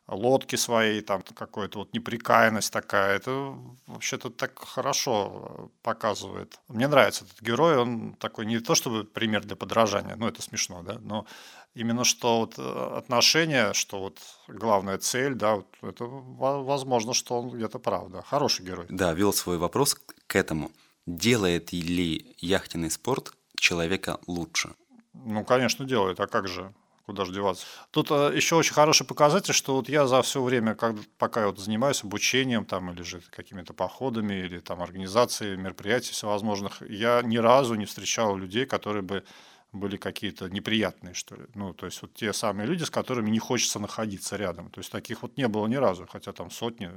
лодки 0.09 0.57
своей, 0.57 1.03
там 1.03 1.23
какая-то 1.23 1.81
вот 1.81 1.93
неприкаянность 1.93 2.73
такая. 2.73 3.17
Это 3.17 3.55
вообще-то 3.87 4.31
так 4.31 4.59
хорошо 4.59 5.71
показывает. 5.83 6.59
Мне 6.69 6.89
нравится 6.89 7.25
этот 7.25 7.41
герой, 7.43 7.77
он 7.77 8.15
такой 8.15 8.47
не 8.47 8.59
то 8.59 8.75
чтобы 8.75 9.05
пример 9.05 9.45
для 9.45 9.57
подражания, 9.57 10.17
ну 10.17 10.27
это 10.27 10.43
смешно, 10.43 10.83
да, 10.83 10.99
но 11.01 11.27
именно 11.75 12.05
что 12.05 12.41
вот 12.41 12.59
э, 12.59 12.97
отношения, 12.97 13.73
что 13.75 14.01
вот 14.01 14.19
главная 14.49 14.99
цель, 14.99 15.35
да, 15.35 15.57
вот 15.57 15.67
это 15.83 16.05
возможно, 16.05 17.13
что 17.13 17.39
он 17.41 17.51
где-то 17.51 17.79
правда. 17.79 18.23
Хороший 18.23 18.65
герой. 18.65 18.87
Да, 18.89 19.13
вел 19.13 19.33
свой 19.33 19.59
вопрос 19.59 19.95
к 20.27 20.37
этому. 20.37 20.73
Делает 21.07 21.73
ли 21.73 22.35
яхтенный 22.39 22.91
спорт 22.91 23.33
человека 23.57 24.19
лучше? 24.27 24.71
Ну, 25.15 25.45
конечно, 25.45 25.85
делает. 25.85 26.21
А 26.21 26.27
как 26.27 26.49
же? 26.49 26.73
Куда 27.09 27.25
же 27.25 27.33
деваться? 27.33 27.65
Тут 27.91 28.11
э, 28.11 28.33
еще 28.37 28.57
очень 28.57 28.75
хороший 28.75 29.07
показатель, 29.07 29.55
что 29.55 29.77
вот 29.77 29.89
я 29.89 30.07
за 30.07 30.21
все 30.21 30.43
время, 30.43 30.75
когда, 30.75 31.01
пока 31.17 31.41
я 31.41 31.47
вот 31.47 31.59
занимаюсь 31.59 32.05
обучением 32.05 32.67
там, 32.67 32.91
или 32.91 33.01
же 33.01 33.23
какими-то 33.31 33.73
походами, 33.73 34.35
или 34.35 34.59
там 34.59 34.83
организацией 34.83 35.57
мероприятий 35.57 36.13
всевозможных, 36.13 36.83
я 36.83 37.23
ни 37.23 37.39
разу 37.39 37.77
не 37.77 37.87
встречал 37.87 38.37
людей, 38.37 38.67
которые 38.67 39.01
бы 39.01 39.25
были 39.73 39.97
какие-то 39.97 40.51
неприятные, 40.51 41.15
что 41.15 41.35
ли. 41.35 41.47
Ну, 41.55 41.73
то 41.73 41.87
есть 41.87 42.03
вот 42.03 42.13
те 42.13 42.35
самые 42.35 42.67
люди, 42.67 42.85
с 42.85 42.91
которыми 42.91 43.31
не 43.31 43.39
хочется 43.39 43.79
находиться 43.79 44.37
рядом. 44.37 44.69
То 44.69 44.81
есть 44.81 44.93
таких 44.93 45.23
вот 45.23 45.39
не 45.39 45.49
было 45.49 45.67
ни 45.67 45.77
разу, 45.77 46.07
хотя 46.07 46.35
там 46.35 46.51
сотни 46.51 46.91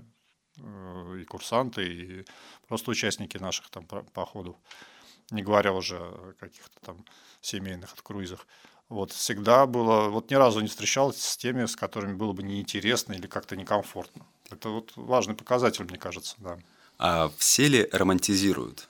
э, 0.58 1.19
и 1.21 1.24
курсанты, 1.24 1.86
и 1.86 2.26
просто 2.67 2.91
участники 2.91 3.38
наших 3.38 3.69
там 3.69 3.86
походов, 3.86 4.58
не 5.31 5.41
говоря 5.41 5.73
уже 5.73 5.97
о 5.97 6.33
каких-то 6.39 6.79
там 6.81 7.05
семейных 7.41 7.93
от 7.93 8.01
круизах. 8.01 8.45
Вот 8.89 9.11
всегда 9.11 9.65
было, 9.65 10.09
вот 10.09 10.29
ни 10.29 10.35
разу 10.35 10.59
не 10.59 10.67
встречался 10.67 11.21
с 11.21 11.37
теми, 11.37 11.65
с 11.65 11.75
которыми 11.75 12.13
было 12.13 12.33
бы 12.33 12.43
неинтересно 12.43 13.13
или 13.13 13.25
как-то 13.25 13.55
некомфортно. 13.55 14.25
Это 14.49 14.69
вот 14.69 14.91
важный 14.95 15.33
показатель, 15.33 15.85
мне 15.85 15.97
кажется, 15.97 16.35
да. 16.39 16.59
А 16.97 17.31
все 17.37 17.67
ли 17.67 17.89
романтизируют? 17.91 18.89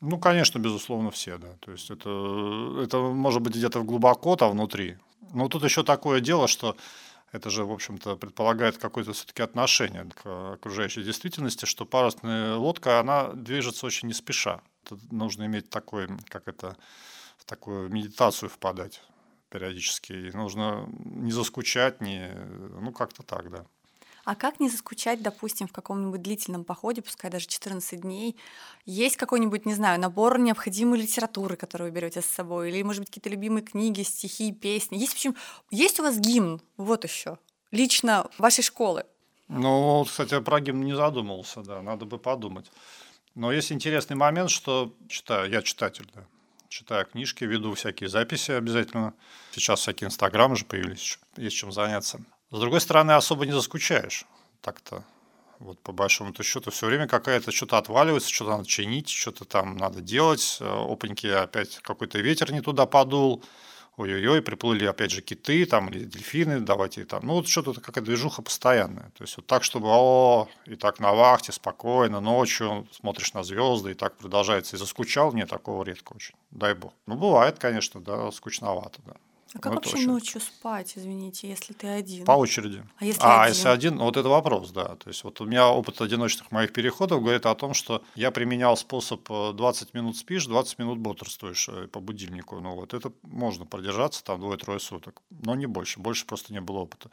Ну, 0.00 0.18
конечно, 0.18 0.58
безусловно, 0.58 1.10
все, 1.10 1.38
да. 1.38 1.54
То 1.60 1.72
есть 1.72 1.90
это, 1.90 2.80
это 2.82 2.98
может 2.98 3.40
быть 3.40 3.54
где-то 3.54 3.82
глубоко 3.82 4.36
там 4.36 4.52
внутри. 4.52 4.98
Но 5.32 5.48
тут 5.48 5.64
еще 5.64 5.82
такое 5.84 6.20
дело, 6.20 6.48
что 6.48 6.76
это 7.32 7.50
же, 7.50 7.64
в 7.64 7.72
общем-то, 7.72 8.16
предполагает 8.16 8.78
какое-то 8.78 9.12
все-таки 9.12 9.42
отношение 9.42 10.08
к 10.22 10.54
окружающей 10.54 11.02
действительности, 11.02 11.66
что 11.66 11.84
парусная 11.84 12.54
лодка, 12.56 13.00
она 13.00 13.28
движется 13.32 13.86
очень 13.86 14.08
не 14.08 14.14
спеша. 14.14 14.60
Это 14.90 14.98
нужно 15.10 15.44
иметь 15.46 15.70
такой, 15.70 16.08
как 16.28 16.48
это, 16.48 16.76
такую 17.46 17.88
медитацию 17.88 18.48
впадать 18.48 19.00
периодически. 19.50 20.12
И 20.12 20.36
нужно 20.36 20.88
не 20.88 21.32
заскучать, 21.32 22.00
не, 22.00 22.30
ну 22.80 22.92
как-то 22.92 23.22
так, 23.22 23.50
да. 23.50 23.64
А 24.24 24.34
как 24.34 24.60
не 24.60 24.68
заскучать, 24.68 25.22
допустим, 25.22 25.68
в 25.68 25.72
каком-нибудь 25.72 26.20
длительном 26.20 26.64
походе, 26.64 27.00
пускай 27.00 27.30
даже 27.30 27.46
14 27.46 28.02
дней? 28.02 28.36
Есть 28.84 29.16
какой-нибудь, 29.16 29.64
не 29.64 29.72
знаю, 29.72 29.98
набор 29.98 30.38
необходимой 30.38 31.00
литературы, 31.00 31.56
которую 31.56 31.90
вы 31.90 31.96
берете 31.96 32.20
с 32.20 32.26
собой? 32.26 32.68
Или, 32.68 32.82
может 32.82 33.00
быть, 33.00 33.08
какие-то 33.08 33.30
любимые 33.30 33.64
книги, 33.64 34.02
стихи, 34.02 34.52
песни? 34.52 34.98
Есть, 34.98 35.12
в 35.12 35.16
общем, 35.16 35.36
есть 35.70 35.98
у 35.98 36.02
вас 36.02 36.18
гимн? 36.18 36.60
Вот 36.76 37.04
еще. 37.04 37.38
Лично 37.70 38.28
вашей 38.36 38.62
школы? 38.62 39.06
Ну, 39.48 40.04
кстати, 40.04 40.38
про 40.40 40.60
гимн 40.60 40.84
не 40.84 40.94
задумывался, 40.94 41.62
да, 41.62 41.80
надо 41.80 42.04
бы 42.04 42.18
подумать. 42.18 42.70
Но 43.34 43.52
есть 43.52 43.72
интересный 43.72 44.16
момент, 44.16 44.50
что 44.50 44.94
читаю, 45.08 45.50
я 45.50 45.62
читатель, 45.62 46.06
да, 46.14 46.24
читаю 46.68 47.06
книжки, 47.06 47.44
веду 47.44 47.74
всякие 47.74 48.08
записи 48.08 48.52
обязательно. 48.52 49.14
Сейчас 49.52 49.80
всякие 49.80 50.08
инстаграмы 50.08 50.56
же 50.56 50.64
появились, 50.64 51.18
есть 51.36 51.56
чем 51.56 51.72
заняться. 51.72 52.20
С 52.50 52.58
другой 52.58 52.80
стороны, 52.80 53.12
особо 53.12 53.46
не 53.46 53.52
заскучаешь 53.52 54.24
так-то. 54.62 55.04
Вот 55.58 55.80
по 55.80 55.92
большому-то 55.92 56.42
счету 56.42 56.70
все 56.70 56.86
время 56.86 57.08
какая-то 57.08 57.50
что-то 57.50 57.78
отваливается, 57.78 58.32
что-то 58.32 58.52
надо 58.52 58.66
чинить, 58.66 59.08
что-то 59.08 59.44
там 59.44 59.76
надо 59.76 60.00
делать. 60.00 60.58
Э, 60.60 60.92
опаньки 60.92 61.26
опять 61.26 61.78
какой-то 61.78 62.20
ветер 62.20 62.52
не 62.52 62.60
туда 62.60 62.86
подул. 62.86 63.44
Ой-ой-ой, 63.98 64.42
приплыли 64.42 64.86
опять 64.86 65.10
же 65.10 65.22
киты 65.22 65.66
там 65.66 65.88
или 65.88 66.04
дельфины, 66.04 66.60
давайте 66.60 67.04
там. 67.04 67.26
Ну 67.26 67.34
вот 67.34 67.48
что-то 67.48 67.74
какая-то 67.74 68.00
движуха 68.00 68.42
постоянная. 68.42 69.10
То 69.18 69.24
есть 69.24 69.36
вот 69.36 69.46
так, 69.46 69.64
чтобы 69.64 69.88
о, 69.90 70.48
и 70.66 70.76
так 70.76 71.00
на 71.00 71.12
вахте, 71.12 71.50
спокойно, 71.50 72.20
ночью 72.20 72.86
смотришь 72.92 73.34
на 73.34 73.42
звезды, 73.42 73.90
и 73.90 73.94
так 73.94 74.16
продолжается. 74.16 74.76
И 74.76 74.78
заскучал, 74.78 75.32
мне 75.32 75.46
такого 75.46 75.82
редко 75.82 76.12
очень, 76.12 76.36
дай 76.52 76.74
бог. 76.74 76.92
Ну 77.06 77.16
бывает, 77.16 77.58
конечно, 77.58 78.00
да, 78.00 78.30
скучновато, 78.30 79.00
да. 79.04 79.16
А 79.54 79.58
как 79.60 79.74
вообще 79.74 79.92
точно. 79.92 80.12
ночью 80.12 80.40
спать, 80.40 80.92
извините, 80.96 81.48
если 81.48 81.72
ты 81.72 81.86
один? 81.86 82.24
По 82.24 82.32
очереди. 82.32 82.84
А 82.98 83.04
если 83.04 83.22
а 83.22 83.42
один? 83.42 83.54
если 83.54 83.68
один, 83.68 83.98
вот 83.98 84.16
это 84.16 84.28
вопрос, 84.28 84.70
да. 84.70 84.96
То 84.96 85.08
есть 85.08 85.24
вот 85.24 85.40
у 85.40 85.46
меня 85.46 85.68
опыт 85.68 86.00
одиночных 86.00 86.50
моих 86.50 86.72
переходов 86.72 87.22
говорит 87.22 87.46
о 87.46 87.54
том, 87.54 87.72
что 87.72 88.02
я 88.14 88.30
применял 88.30 88.76
способ 88.76 89.20
э, 89.30 89.52
20 89.54 89.94
минут 89.94 90.16
спишь, 90.16 90.46
20 90.46 90.78
минут 90.78 90.98
бодрствуешь 90.98 91.68
э, 91.68 91.88
по 91.88 92.00
будильнику. 92.00 92.60
Ну 92.60 92.74
вот 92.74 92.92
это 92.92 93.12
можно 93.22 93.64
продержаться 93.64 94.22
там 94.22 94.40
двое-трое 94.40 94.80
суток, 94.80 95.22
но 95.30 95.54
не 95.54 95.66
больше. 95.66 96.00
Больше 96.00 96.26
просто 96.26 96.52
не 96.52 96.60
было 96.60 96.80
опыта. 96.80 97.10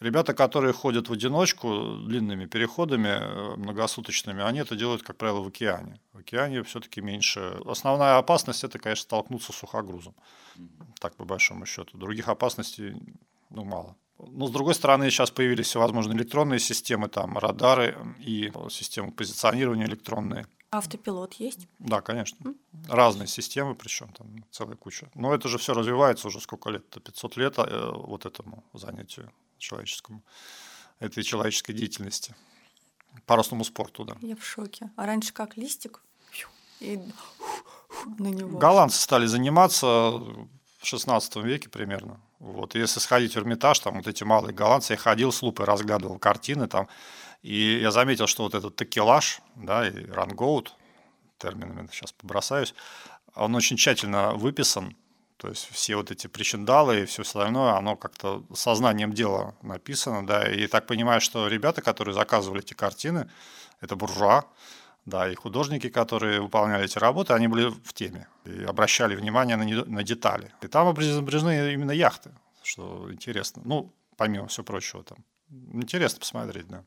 Ребята, 0.00 0.32
которые 0.32 0.72
ходят 0.72 1.08
в 1.08 1.12
одиночку 1.12 1.96
длинными 2.06 2.46
переходами 2.46 3.08
э, 3.08 3.56
многосуточными, 3.56 4.44
они 4.44 4.60
это 4.60 4.76
делают, 4.76 5.02
как 5.02 5.16
правило, 5.16 5.40
в 5.40 5.48
океане. 5.48 6.00
В 6.12 6.18
океане 6.18 6.62
все-таки 6.62 7.00
меньше. 7.00 7.60
Основная 7.66 8.16
опасность 8.18 8.62
это, 8.62 8.78
конечно, 8.78 9.02
столкнуться 9.02 9.52
с 9.52 9.56
сухогрузом. 9.56 10.14
Так, 11.00 11.16
по 11.16 11.24
большому 11.24 11.66
счету. 11.66 11.98
Других 11.98 12.28
опасностей 12.28 12.94
ну, 13.50 13.64
мало. 13.64 13.96
Но, 14.18 14.46
с 14.46 14.50
другой 14.50 14.74
стороны, 14.74 15.10
сейчас 15.10 15.32
появились 15.32 15.66
всевозможные 15.66 16.16
электронные 16.16 16.60
системы, 16.60 17.08
там, 17.08 17.36
радары 17.36 17.96
и 18.20 18.52
системы 18.70 19.10
позиционирования 19.10 19.86
электронные. 19.86 20.46
Автопилот 20.70 21.34
есть? 21.34 21.66
Да, 21.78 22.02
конечно. 22.02 22.54
Разные 22.88 23.26
системы, 23.26 23.74
причем 23.74 24.12
там 24.12 24.44
целая 24.50 24.76
куча. 24.76 25.10
Но 25.14 25.34
это 25.34 25.48
же 25.48 25.58
все 25.58 25.74
развивается 25.74 26.28
уже 26.28 26.40
сколько 26.40 26.70
лет? 26.70 26.84
Это 26.90 27.00
500 27.00 27.36
лет 27.36 27.54
э, 27.58 27.90
вот 27.94 28.26
этому 28.26 28.64
занятию 28.74 29.32
человеческому, 29.58 30.22
этой 30.98 31.22
человеческой 31.22 31.72
деятельности, 31.72 32.34
парусному 33.26 33.64
спорту, 33.64 34.04
да. 34.04 34.16
Я 34.20 34.36
в 34.36 34.44
шоке. 34.44 34.90
А 34.96 35.06
раньше 35.06 35.32
как, 35.32 35.56
листик? 35.56 36.02
И 36.80 36.96
на 38.18 38.28
него. 38.28 38.58
Голландцы 38.58 39.00
стали 39.00 39.26
заниматься 39.26 39.86
в 39.86 40.48
16 40.82 41.36
веке 41.36 41.68
примерно. 41.68 42.20
Вот. 42.38 42.74
Если 42.74 43.00
сходить 43.00 43.34
в 43.34 43.38
Эрмитаж, 43.38 43.78
там 43.80 43.96
вот 43.96 44.06
эти 44.06 44.24
малые 44.24 44.54
голландцы, 44.54 44.92
я 44.92 44.96
ходил 44.96 45.32
с 45.32 45.42
лупой, 45.42 45.66
разглядывал 45.66 46.18
картины 46.18 46.68
там, 46.68 46.88
и 47.42 47.78
я 47.80 47.90
заметил, 47.90 48.26
что 48.26 48.44
вот 48.44 48.54
этот 48.54 48.76
такелаж, 48.76 49.40
да, 49.56 49.88
и 49.88 50.06
рангоут, 50.06 50.74
терминами 51.38 51.88
сейчас 51.92 52.12
побросаюсь, 52.12 52.74
он 53.34 53.54
очень 53.54 53.76
тщательно 53.76 54.34
выписан, 54.34 54.96
то 55.38 55.48
есть 55.48 55.68
все 55.70 55.96
вот 55.96 56.10
эти 56.10 56.26
причиндалы 56.26 57.00
и 57.00 57.04
все 57.06 57.22
остальное, 57.22 57.72
оно 57.76 57.96
как-то 57.96 58.44
сознанием 58.54 59.12
дела 59.12 59.54
написано, 59.62 60.26
да, 60.26 60.46
и 60.46 60.66
так 60.66 60.86
понимаю, 60.86 61.20
что 61.20 61.46
ребята, 61.48 61.80
которые 61.80 62.14
заказывали 62.14 62.60
эти 62.60 62.74
картины, 62.74 63.30
это 63.80 63.96
буржуа, 63.96 64.44
да, 65.06 65.30
и 65.30 65.34
художники, 65.36 65.88
которые 65.88 66.40
выполняли 66.40 66.84
эти 66.84 66.98
работы, 66.98 67.32
они 67.32 67.48
были 67.48 67.68
в 67.70 67.92
теме 67.92 68.26
и 68.44 68.64
обращали 68.64 69.14
внимание 69.16 69.56
на, 69.56 69.62
не- 69.62 69.84
на 69.84 70.02
детали. 70.02 70.52
И 70.60 70.66
там 70.66 70.92
изображены 71.00 71.72
именно 71.72 71.92
яхты, 71.92 72.30
что 72.62 73.08
интересно. 73.10 73.62
Ну, 73.64 73.92
помимо 74.16 74.48
всего 74.48 74.64
прочего 74.64 75.02
там. 75.04 75.18
Интересно 75.72 76.18
посмотреть, 76.20 76.66
да. 76.68 76.82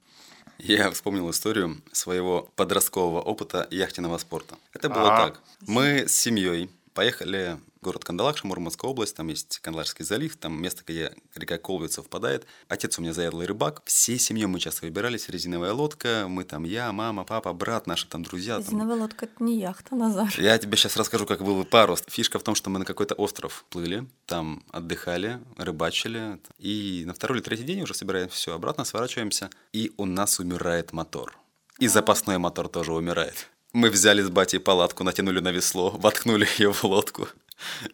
Я 0.60 0.92
вспомнил 0.92 1.30
историю 1.32 1.82
своего 1.94 2.52
подросткового 2.56 3.22
опыта 3.22 3.68
яхтенного 3.72 4.20
спорта. 4.20 4.56
Это 4.74 4.90
было 4.90 5.16
А. 5.16 5.18
так. 5.30 5.42
Мы 5.62 6.08
с 6.08 6.14
семьей 6.16 6.70
Поехали 6.94 7.58
в 7.80 7.86
город 7.86 8.04
Кандалакша, 8.04 8.46
Мурманская 8.46 8.90
область, 8.92 9.16
там 9.16 9.28
есть 9.30 9.60
Кандалакшский 9.60 10.04
залив, 10.04 10.36
там 10.36 10.62
место, 10.62 10.84
где 10.86 11.14
река 11.36 11.58
Колвица 11.58 12.04
впадает. 12.04 12.46
Отец 12.68 13.00
у 13.00 13.02
меня 13.02 13.14
заядлый 13.14 13.48
рыбак, 13.48 13.82
всей 13.86 14.20
семьей 14.20 14.48
мы 14.48 14.60
часто 14.60 14.86
выбирались, 14.86 15.30
резиновая 15.30 15.74
лодка, 15.74 16.26
мы 16.28 16.44
там, 16.44 16.64
я, 16.64 16.92
мама, 16.92 17.24
папа, 17.24 17.54
брат, 17.54 17.88
наши 17.88 18.08
там 18.08 18.24
друзья. 18.24 18.58
Резиновая 18.58 18.96
там... 18.96 19.02
лодка– 19.02 19.26
это 19.28 19.44
не 19.44 19.60
яхта, 19.60 19.96
Назар. 19.96 20.34
Я 20.38 20.58
тебе 20.58 20.76
сейчас 20.76 20.98
расскажу, 20.98 21.26
как 21.26 21.44
был 21.44 21.64
парус. 21.64 22.04
Фишка 22.08 22.40
в 22.40 22.44
том, 22.44 22.56
что 22.56 22.70
мы 22.70 22.80
на 22.80 22.86
какой-то 22.86 23.16
остров 23.16 23.66
плыли, 23.70 24.08
там 24.26 24.64
отдыхали, 24.72 25.40
рыбачили, 25.58 26.40
и 26.58 27.04
на 27.06 27.14
второй 27.14 27.38
или 27.38 27.44
третий 27.44 27.64
день 27.64 27.82
уже 27.82 27.94
собираем 27.94 28.28
все, 28.30 28.54
обратно 28.54 28.84
сворачиваемся, 28.84 29.50
и 29.72 29.94
у 29.98 30.06
нас 30.06 30.40
умирает 30.40 30.92
мотор. 30.92 31.38
И 31.80 31.88
запасной 31.88 32.38
мотор 32.38 32.68
тоже 32.68 32.94
умирает. 32.94 33.51
Мы 33.74 33.90
взяли 33.90 34.22
с 34.22 34.30
батей 34.30 34.60
палатку, 34.60 35.04
натянули 35.04 35.40
на 35.40 35.52
весло, 35.52 35.92
воткнули 35.92 36.48
ее 36.58 36.74
в 36.74 36.84
лодку. 36.84 37.28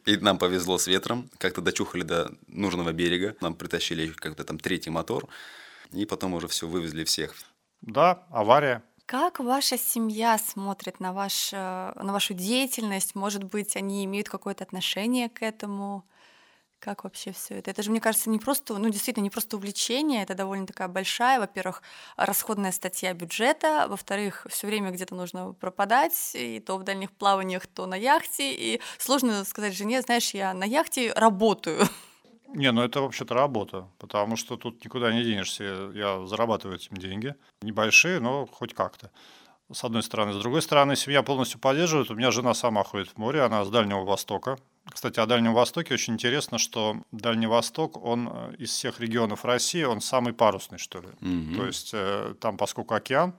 И 0.06 0.18
нам 0.18 0.40
повезло 0.40 0.78
с 0.78 0.88
ветром. 0.88 1.30
Как-то 1.38 1.62
дочухали 1.62 2.04
до 2.04 2.32
нужного 2.48 2.94
берега. 2.94 3.36
Нам 3.42 3.54
притащили 3.54 4.08
как-то 4.08 4.44
там 4.44 4.58
третий 4.60 4.90
мотор. 4.90 5.28
И 5.92 6.06
потом 6.06 6.34
уже 6.34 6.48
все 6.48 6.68
вывезли 6.68 7.04
всех. 7.04 7.36
Да, 7.82 8.24
авария. 8.32 8.82
Как 9.06 9.40
ваша 9.40 9.78
семья 9.78 10.38
смотрит 10.38 11.00
на, 11.00 11.14
ваш, 11.14 11.54
э, 11.54 11.94
на 11.96 12.12
вашу 12.12 12.34
деятельность? 12.34 13.16
Может 13.16 13.44
быть, 13.44 13.76
они 13.78 14.04
имеют 14.04 14.30
какое-то 14.30 14.64
отношение 14.64 15.30
к 15.30 15.44
этому? 15.44 16.04
Как 16.80 17.04
вообще 17.04 17.32
все 17.32 17.56
это? 17.56 17.72
Это 17.72 17.82
же, 17.82 17.90
мне 17.90 18.00
кажется, 18.00 18.30
не 18.30 18.38
просто, 18.38 18.78
ну, 18.78 18.90
действительно, 18.90 19.24
не 19.24 19.32
просто 19.32 19.58
увлечение, 19.58 20.22
это 20.22 20.36
довольно 20.36 20.68
такая 20.68 20.88
большая, 20.88 21.40
во-первых, 21.40 21.82
расходная 22.18 22.72
статья 22.72 23.14
бюджета, 23.14 23.88
во-вторых, 23.90 24.46
все 24.50 24.68
время 24.68 24.92
где-то 24.92 25.16
нужно 25.16 25.54
пропадать, 25.54 26.32
и 26.36 26.60
то 26.60 26.78
в 26.78 26.84
дальних 26.84 27.12
плаваниях, 27.12 27.66
то 27.66 27.88
на 27.88 27.96
яхте, 27.96 28.54
и 28.54 28.80
сложно 29.00 29.44
сказать 29.44 29.76
жене, 29.76 30.02
знаешь, 30.02 30.34
я 30.36 30.54
на 30.54 30.66
яхте 30.66 31.12
работаю. 31.14 31.88
Не, 32.54 32.72
ну 32.72 32.82
это 32.82 33.02
вообще-то 33.02 33.34
работа, 33.34 33.88
потому 33.98 34.36
что 34.36 34.56
тут 34.56 34.84
никуда 34.86 35.12
не 35.12 35.24
денешься. 35.24 35.92
Я 35.94 36.26
зарабатываю 36.26 36.78
этим 36.78 36.96
деньги. 36.96 37.36
Небольшие, 37.62 38.20
но 38.20 38.46
хоть 38.46 38.74
как-то. 38.74 39.12
С 39.72 39.84
одной 39.84 40.02
стороны. 40.02 40.34
С 40.34 40.38
другой 40.38 40.62
стороны, 40.62 40.96
семья 40.96 41.24
полностью 41.24 41.60
поддерживает. 41.60 42.10
У 42.10 42.16
меня 42.16 42.32
жена 42.32 42.54
сама 42.54 42.84
ходит 42.84 43.10
в 43.10 43.18
море, 43.18 43.42
она 43.42 43.66
с 43.66 43.70
Дальнего 43.70 44.06
Востока. 44.06 44.58
Кстати, 44.90 45.20
о 45.20 45.26
Дальнем 45.26 45.54
Востоке 45.54 45.94
очень 45.94 46.14
интересно, 46.14 46.58
что 46.58 46.98
Дальний 47.12 47.48
Восток, 47.48 48.02
он 48.02 48.30
э, 48.32 48.56
из 48.60 48.70
всех 48.70 49.02
регионов 49.02 49.44
России, 49.44 49.84
он 49.84 50.00
самый 50.00 50.32
парусный, 50.34 50.78
что 50.78 51.00
ли. 51.00 51.10
Mm-hmm. 51.20 51.56
То 51.56 51.66
есть 51.66 51.90
э, 51.94 52.36
там, 52.40 52.56
поскольку 52.56 52.94
океан, 52.94 53.34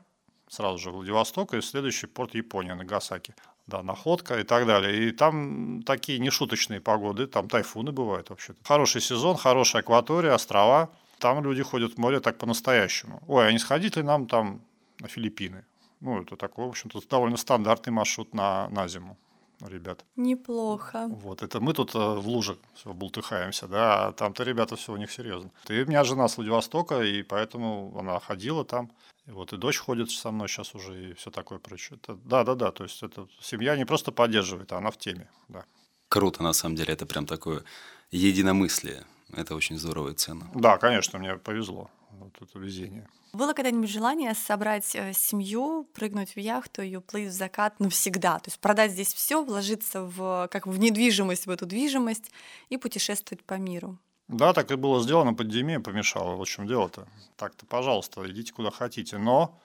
сразу 0.48 0.78
же 0.78 0.90
Владивосток, 0.90 1.54
и 1.54 1.62
следующий 1.62 2.06
порт 2.06 2.34
Япония, 2.34 2.74
Нагасаки. 2.74 3.34
Да, 3.66 3.82
находка 3.82 4.38
и 4.38 4.44
так 4.44 4.66
далее. 4.66 5.08
И 5.08 5.10
там 5.10 5.82
такие 5.82 6.18
нешуточные 6.18 6.80
погоды, 6.80 7.26
там 7.26 7.48
тайфуны 7.48 7.92
бывают 7.92 8.30
вообще-то. 8.30 8.58
Хороший 8.64 9.00
сезон, 9.00 9.36
хорошая 9.36 9.82
акватория, 9.82 10.32
острова. 10.32 10.90
Там 11.18 11.42
люди 11.42 11.62
ходят 11.62 11.94
в 11.94 11.98
море 11.98 12.20
так 12.20 12.38
по-настоящему. 12.38 13.22
Ой, 13.26 13.48
а 13.48 13.52
не 13.52 13.58
сходить 13.58 13.96
ли 13.96 14.02
нам 14.02 14.26
там 14.26 14.62
на 15.00 15.08
Филиппины? 15.08 15.64
Ну, 16.00 16.22
это 16.22 16.36
такой, 16.36 16.66
в 16.66 16.68
общем-то, 16.68 17.00
довольно 17.08 17.36
стандартный 17.36 17.92
маршрут 17.92 18.34
на, 18.34 18.68
на 18.68 18.88
зиму 18.88 19.16
ребят. 19.60 20.04
Неплохо. 20.16 21.08
Вот, 21.08 21.42
это 21.42 21.60
мы 21.60 21.72
тут 21.72 21.94
э, 21.94 21.98
в 21.98 22.28
луже 22.28 22.58
все 22.74 22.92
бултыхаемся, 22.92 23.66
да, 23.66 24.06
а 24.06 24.12
там-то 24.12 24.44
ребята 24.44 24.76
все 24.76 24.92
у 24.92 24.96
них 24.96 25.10
серьезно. 25.10 25.50
И 25.68 25.82
у 25.82 25.86
меня 25.86 26.04
жена 26.04 26.28
с 26.28 26.36
Владивостока, 26.36 27.02
и 27.02 27.22
поэтому 27.22 27.96
она 27.98 28.20
ходила 28.20 28.64
там. 28.64 28.90
И 29.26 29.30
вот 29.30 29.52
и 29.52 29.56
дочь 29.56 29.78
ходит 29.78 30.10
со 30.10 30.30
мной 30.30 30.48
сейчас 30.48 30.74
уже, 30.74 31.10
и 31.10 31.14
все 31.14 31.30
такое 31.30 31.58
прочее. 31.58 31.98
Это, 32.00 32.14
да, 32.24 32.44
да, 32.44 32.54
да, 32.54 32.70
то 32.70 32.84
есть 32.84 33.02
это 33.02 33.26
семья 33.40 33.76
не 33.76 33.84
просто 33.84 34.12
поддерживает, 34.12 34.72
а 34.72 34.78
она 34.78 34.90
в 34.90 34.96
теме, 34.96 35.28
да. 35.48 35.64
Круто, 36.08 36.42
на 36.42 36.52
самом 36.52 36.76
деле, 36.76 36.94
это 36.94 37.04
прям 37.04 37.26
такое 37.26 37.64
единомыслие. 38.10 39.04
Это 39.34 39.54
очень 39.54 39.78
здорово 39.78 40.10
и 40.10 40.14
ценно. 40.14 40.50
Да, 40.54 40.78
конечно, 40.78 41.18
мне 41.18 41.36
повезло. 41.36 41.90
Вот 42.18 42.32
это 42.40 42.58
везение. 42.58 43.08
Было 43.32 43.52
когда-нибудь 43.52 43.90
желание 43.90 44.34
собрать 44.34 44.94
э, 44.94 45.12
семью, 45.12 45.86
прыгнуть 45.94 46.34
в 46.34 46.38
яхту 46.38 46.82
и 46.82 46.96
уплыть 46.96 47.28
в 47.28 47.32
закат 47.32 47.78
навсегда? 47.78 48.38
То 48.38 48.48
есть 48.48 48.58
продать 48.58 48.92
здесь 48.92 49.12
все, 49.12 49.44
вложиться 49.44 50.02
в, 50.02 50.48
как 50.50 50.66
в 50.66 50.78
недвижимость, 50.78 51.46
в 51.46 51.50
эту 51.50 51.66
движимость 51.66 52.30
и 52.68 52.76
путешествовать 52.76 53.44
по 53.44 53.54
миру? 53.54 53.98
Да, 54.28 54.52
так 54.52 54.70
и 54.70 54.76
было 54.76 55.02
сделано, 55.02 55.34
пандемия 55.34 55.80
помешала. 55.80 56.36
В 56.36 56.46
чем 56.46 56.66
дело-то? 56.66 57.08
Так-то, 57.36 57.64
пожалуйста, 57.66 58.30
идите 58.30 58.52
куда 58.52 58.70
хотите. 58.70 59.18
Но 59.18 59.58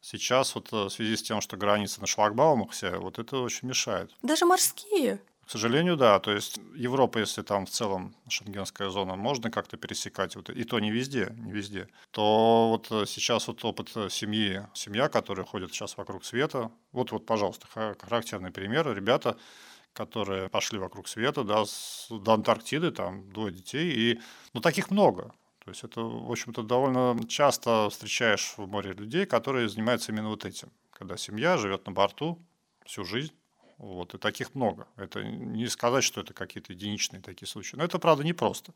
сейчас 0.00 0.54
вот 0.54 0.72
э, 0.72 0.84
в 0.84 0.90
связи 0.90 1.16
с 1.16 1.22
тем, 1.22 1.40
что 1.40 1.56
границы 1.56 2.00
на 2.00 2.06
шлагбаумах 2.06 2.70
все, 2.70 2.98
вот 2.98 3.18
это 3.18 3.38
очень 3.38 3.68
мешает. 3.68 4.10
Даже 4.22 4.46
морские? 4.46 5.20
К 5.46 5.50
сожалению, 5.50 5.96
да. 5.96 6.18
То 6.18 6.32
есть 6.32 6.58
Европа, 6.74 7.18
если 7.18 7.42
там 7.42 7.66
в 7.66 7.70
целом 7.70 8.16
шенгенская 8.28 8.90
зона, 8.90 9.14
можно 9.14 9.48
как-то 9.48 9.76
пересекать, 9.76 10.34
вот, 10.34 10.50
и 10.50 10.64
то 10.64 10.80
не 10.80 10.90
везде, 10.90 11.32
не 11.38 11.52
везде, 11.52 11.88
то 12.10 12.68
вот 12.70 12.90
э, 12.90 13.06
сейчас 13.06 13.46
вот 13.46 13.64
опыт 13.64 13.92
э, 13.94 14.08
семьи, 14.10 14.66
семья, 14.74 15.08
которая 15.08 15.46
ходит 15.46 15.72
сейчас 15.72 15.96
вокруг 15.96 16.24
света, 16.24 16.72
вот, 16.90 17.12
вот, 17.12 17.26
пожалуйста, 17.26 17.68
характерный 17.68 18.50
пример. 18.50 18.92
Ребята, 18.92 19.36
которые 19.92 20.48
пошли 20.48 20.80
вокруг 20.80 21.06
света, 21.06 21.44
да, 21.44 21.64
с, 21.64 22.08
до 22.10 22.32
Антарктиды, 22.32 22.90
там 22.90 23.30
двое 23.30 23.52
детей, 23.52 23.92
и, 23.92 24.20
ну, 24.52 24.60
таких 24.60 24.90
много. 24.90 25.32
То 25.64 25.70
есть 25.70 25.84
это, 25.84 26.00
в 26.00 26.30
общем-то, 26.30 26.64
довольно 26.64 27.16
часто 27.28 27.88
встречаешь 27.90 28.54
в 28.56 28.66
море 28.66 28.92
людей, 28.94 29.26
которые 29.26 29.68
занимаются 29.68 30.10
именно 30.10 30.28
вот 30.28 30.44
этим. 30.44 30.72
Когда 30.90 31.16
семья 31.16 31.56
живет 31.56 31.86
на 31.86 31.92
борту 31.92 32.44
всю 32.84 33.04
жизнь, 33.04 33.32
вот, 33.78 34.14
и 34.14 34.18
таких 34.18 34.54
много. 34.54 34.86
Это 34.96 35.22
не 35.22 35.66
сказать, 35.68 36.04
что 36.04 36.20
это 36.20 36.32
какие-то 36.32 36.72
единичные 36.72 37.20
такие 37.20 37.48
случаи. 37.48 37.76
Но 37.76 37.84
это, 37.84 37.98
правда, 37.98 38.24
непросто. 38.24 38.72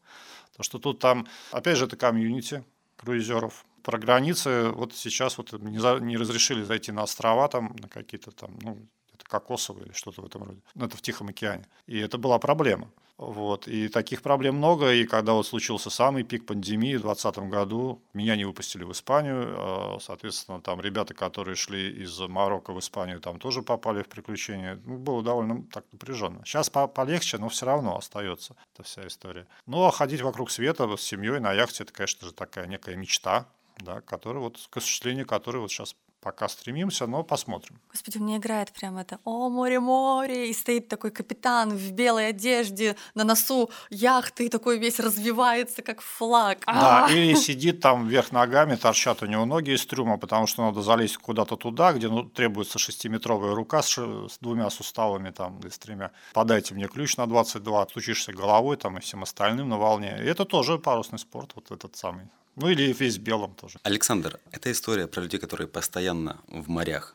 Потому 0.50 0.64
что 0.64 0.78
тут 0.78 0.98
там, 0.98 1.26
опять 1.52 1.78
же, 1.78 1.86
это 1.86 1.96
комьюнити 1.96 2.64
круизеров. 2.96 3.64
Про 3.82 3.98
границы 3.98 4.68
вот 4.70 4.94
сейчас 4.94 5.38
вот 5.38 5.52
не, 5.52 5.78
за, 5.78 5.98
не 6.00 6.18
разрешили 6.18 6.62
зайти 6.62 6.92
на 6.92 7.02
острова 7.02 7.48
там, 7.48 7.74
на 7.80 7.88
какие-то 7.88 8.30
там, 8.30 8.58
ну, 8.60 8.86
это 9.20 9.28
кокосовые 9.28 9.86
или 9.86 9.92
что-то 9.92 10.22
в 10.22 10.26
этом 10.26 10.44
роде. 10.44 10.60
Ну, 10.74 10.86
это 10.86 10.96
в 10.96 11.02
Тихом 11.02 11.28
океане. 11.28 11.66
И 11.86 11.98
это 11.98 12.18
была 12.18 12.38
проблема. 12.38 12.90
Вот. 13.20 13.68
И 13.68 13.88
таких 13.88 14.22
проблем 14.22 14.56
много. 14.56 14.92
И 14.92 15.04
когда 15.04 15.34
вот 15.34 15.46
случился 15.46 15.90
самый 15.90 16.22
пик 16.22 16.46
пандемии 16.46 16.96
в 16.96 17.02
2020 17.02 17.50
году, 17.50 18.02
меня 18.14 18.34
не 18.34 18.46
выпустили 18.46 18.82
в 18.82 18.92
Испанию. 18.92 19.54
А, 19.58 19.98
соответственно, 20.00 20.62
там 20.62 20.80
ребята, 20.80 21.12
которые 21.12 21.54
шли 21.54 22.02
из 22.02 22.18
Марокко 22.18 22.72
в 22.72 22.78
Испанию, 22.78 23.20
там 23.20 23.38
тоже 23.38 23.60
попали 23.60 24.02
в 24.02 24.08
приключения. 24.08 24.80
Ну, 24.86 24.96
было 24.96 25.22
довольно 25.22 25.64
так 25.70 25.84
напряженно. 25.92 26.42
Сейчас 26.46 26.70
полегче, 26.70 27.36
но 27.36 27.50
все 27.50 27.66
равно 27.66 27.98
остается 27.98 28.56
эта 28.72 28.84
вся 28.84 29.06
история. 29.06 29.46
Ну, 29.66 29.84
а 29.84 29.90
ходить 29.90 30.22
вокруг 30.22 30.50
света 30.50 30.96
с 30.96 31.02
семьей 31.02 31.40
на 31.40 31.52
яхте, 31.52 31.82
это, 31.82 31.92
конечно 31.92 32.26
же, 32.26 32.32
такая 32.32 32.66
некая 32.66 32.96
мечта, 32.96 33.46
да, 33.80 34.00
которая 34.00 34.42
вот, 34.42 34.58
к 34.70 34.78
осуществлению 34.78 35.26
которой 35.26 35.58
вот 35.58 35.70
сейчас 35.70 35.94
пока 36.20 36.48
стремимся, 36.48 37.06
но 37.06 37.22
посмотрим. 37.22 37.80
Господи, 37.90 38.18
мне 38.18 38.36
играет 38.36 38.72
прям 38.72 38.98
это 38.98 39.18
«О, 39.24 39.48
море-море!» 39.48 40.50
И 40.50 40.52
стоит 40.52 40.88
такой 40.88 41.10
капитан 41.10 41.70
в 41.70 41.92
белой 41.92 42.28
одежде 42.28 42.96
на 43.14 43.24
носу 43.24 43.70
яхты, 43.90 44.46
и 44.46 44.48
такой 44.48 44.78
весь 44.78 45.00
развивается, 45.00 45.82
как 45.82 46.00
флаг. 46.00 46.58
Да, 46.66 47.06
А-а-а! 47.06 47.10
или 47.10 47.34
сидит 47.34 47.80
там 47.80 48.06
вверх 48.06 48.32
ногами, 48.32 48.76
торчат 48.76 49.22
у 49.22 49.26
него 49.26 49.44
ноги 49.44 49.70
из 49.70 49.86
трюма, 49.86 50.18
потому 50.18 50.46
что 50.46 50.64
надо 50.64 50.82
залезть 50.82 51.16
куда-то 51.16 51.56
туда, 51.56 51.92
где 51.92 52.08
ну, 52.08 52.24
требуется 52.24 52.78
шестиметровая 52.78 53.54
рука 53.54 53.82
с, 53.82 53.96
с 53.96 54.38
двумя 54.40 54.70
суставами 54.70 55.30
там, 55.30 55.58
или 55.60 55.70
с 55.70 55.78
тремя. 55.78 56.10
Подайте 56.32 56.74
мне 56.74 56.86
ключ 56.86 57.16
на 57.16 57.26
22, 57.26 57.86
стучишься 57.88 58.32
головой 58.32 58.76
там 58.76 58.98
и 58.98 59.00
всем 59.00 59.22
остальным 59.22 59.68
на 59.68 59.78
волне. 59.78 60.18
И 60.20 60.26
это 60.26 60.44
тоже 60.44 60.78
парусный 60.78 61.18
спорт, 61.18 61.52
вот 61.54 61.70
этот 61.70 61.96
самый. 61.96 62.28
Ну 62.56 62.68
или 62.68 62.92
весь 62.92 63.18
белом 63.18 63.54
тоже. 63.54 63.78
Александр, 63.82 64.40
это 64.50 64.70
история 64.70 65.06
про 65.06 65.22
людей, 65.22 65.38
которые 65.38 65.68
постоянно 65.68 66.40
в 66.48 66.68
морях. 66.68 67.14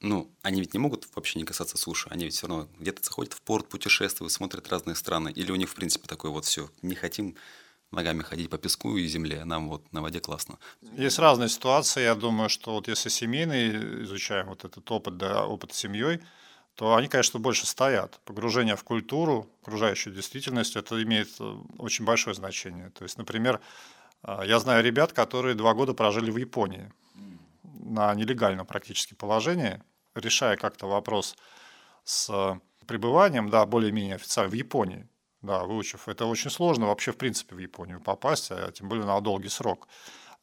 Ну, 0.00 0.30
они 0.42 0.60
ведь 0.60 0.74
не 0.74 0.78
могут 0.78 1.08
вообще 1.14 1.38
не 1.38 1.44
касаться 1.44 1.78
суши, 1.78 2.08
они 2.10 2.24
ведь 2.24 2.34
все 2.34 2.46
равно 2.46 2.68
где-то 2.78 3.02
заходят 3.02 3.32
в 3.32 3.40
порт, 3.40 3.68
путешествуют, 3.68 4.32
смотрят 4.32 4.68
разные 4.68 4.96
страны. 4.96 5.32
Или 5.34 5.50
у 5.50 5.56
них, 5.56 5.70
в 5.70 5.74
принципе, 5.74 6.06
такое 6.06 6.30
вот 6.30 6.44
все, 6.44 6.70
не 6.82 6.94
хотим 6.94 7.36
ногами 7.90 8.22
ходить 8.22 8.50
по 8.50 8.58
песку 8.58 8.96
и 8.96 9.06
земле, 9.06 9.44
нам 9.44 9.68
вот 9.68 9.90
на 9.92 10.02
воде 10.02 10.20
классно. 10.20 10.58
Есть 10.96 11.18
разные 11.18 11.48
ситуации, 11.48 12.02
я 12.02 12.14
думаю, 12.14 12.48
что 12.50 12.74
вот 12.74 12.88
если 12.88 13.08
семейный 13.08 14.02
изучаем 14.02 14.48
вот 14.48 14.64
этот 14.64 14.90
опыт, 14.90 15.16
да, 15.16 15.46
опыт 15.46 15.72
с 15.72 15.78
семьей, 15.78 16.20
то 16.74 16.96
они, 16.96 17.08
конечно, 17.08 17.38
больше 17.38 17.66
стоят. 17.66 18.20
Погружение 18.24 18.74
в 18.76 18.82
культуру, 18.82 19.48
окружающую 19.62 20.12
действительность, 20.12 20.76
это 20.76 21.00
имеет 21.02 21.28
э, 21.38 21.56
очень 21.78 22.04
большое 22.04 22.34
значение. 22.34 22.90
То 22.90 23.04
есть, 23.04 23.16
например, 23.16 23.56
а, 23.56 23.60
я 24.26 24.58
знаю 24.58 24.82
ребят, 24.82 25.12
которые 25.12 25.54
два 25.54 25.74
года 25.74 25.94
прожили 25.94 26.30
в 26.30 26.36
Японии 26.36 26.92
на 27.62 28.14
нелегальном 28.14 28.66
практически 28.66 29.14
положении, 29.14 29.82
решая 30.14 30.56
как-то 30.56 30.86
вопрос 30.86 31.36
с 32.04 32.58
пребыванием, 32.86 33.50
да, 33.50 33.66
более-менее 33.66 34.16
официально 34.16 34.50
в 34.50 34.54
Японии, 34.54 35.08
да, 35.42 35.64
выучив. 35.64 36.08
Это 36.08 36.26
очень 36.26 36.50
сложно 36.50 36.86
вообще, 36.86 37.12
в 37.12 37.16
принципе, 37.16 37.54
в 37.54 37.58
Японию 37.58 38.00
попасть, 38.00 38.50
а 38.50 38.72
тем 38.72 38.88
более 38.88 39.06
на 39.06 39.20
долгий 39.20 39.48
срок. 39.48 39.88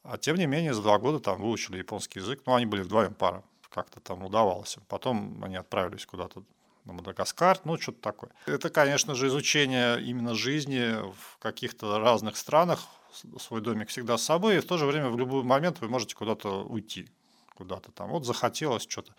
А 0.04 0.18
тем 0.18 0.36
не 0.36 0.46
менее, 0.46 0.74
за 0.74 0.82
два 0.82 0.98
года 0.98 1.20
там 1.20 1.40
выучили 1.40 1.78
японский 1.78 2.18
язык. 2.18 2.42
Ну, 2.46 2.54
они 2.54 2.66
были 2.66 2.82
вдвоем 2.82 3.14
пара, 3.14 3.44
как-то 3.68 4.00
там 4.00 4.24
удавалось. 4.24 4.76
Потом 4.88 5.42
они 5.44 5.56
отправились 5.56 6.06
куда-то 6.06 6.42
на 6.84 6.92
Мадагаскар, 6.92 7.60
ну, 7.64 7.78
что-то 7.78 8.00
такое. 8.00 8.30
Это, 8.46 8.68
конечно 8.70 9.14
же, 9.14 9.28
изучение 9.28 10.02
именно 10.02 10.34
жизни 10.34 10.96
в 11.12 11.38
каких-то 11.38 12.00
разных 12.00 12.36
странах, 12.36 12.80
свой 13.38 13.60
домик 13.60 13.88
всегда 13.88 14.18
с 14.18 14.22
собой, 14.22 14.56
и 14.56 14.60
в 14.60 14.66
то 14.66 14.78
же 14.78 14.86
время 14.86 15.10
в 15.10 15.18
любой 15.18 15.42
момент 15.42 15.80
вы 15.80 15.88
можете 15.88 16.14
куда-то 16.14 16.64
уйти, 16.64 17.08
куда-то 17.54 17.90
там. 17.92 18.10
Вот 18.10 18.24
захотелось 18.24 18.86
что-то 18.88 19.14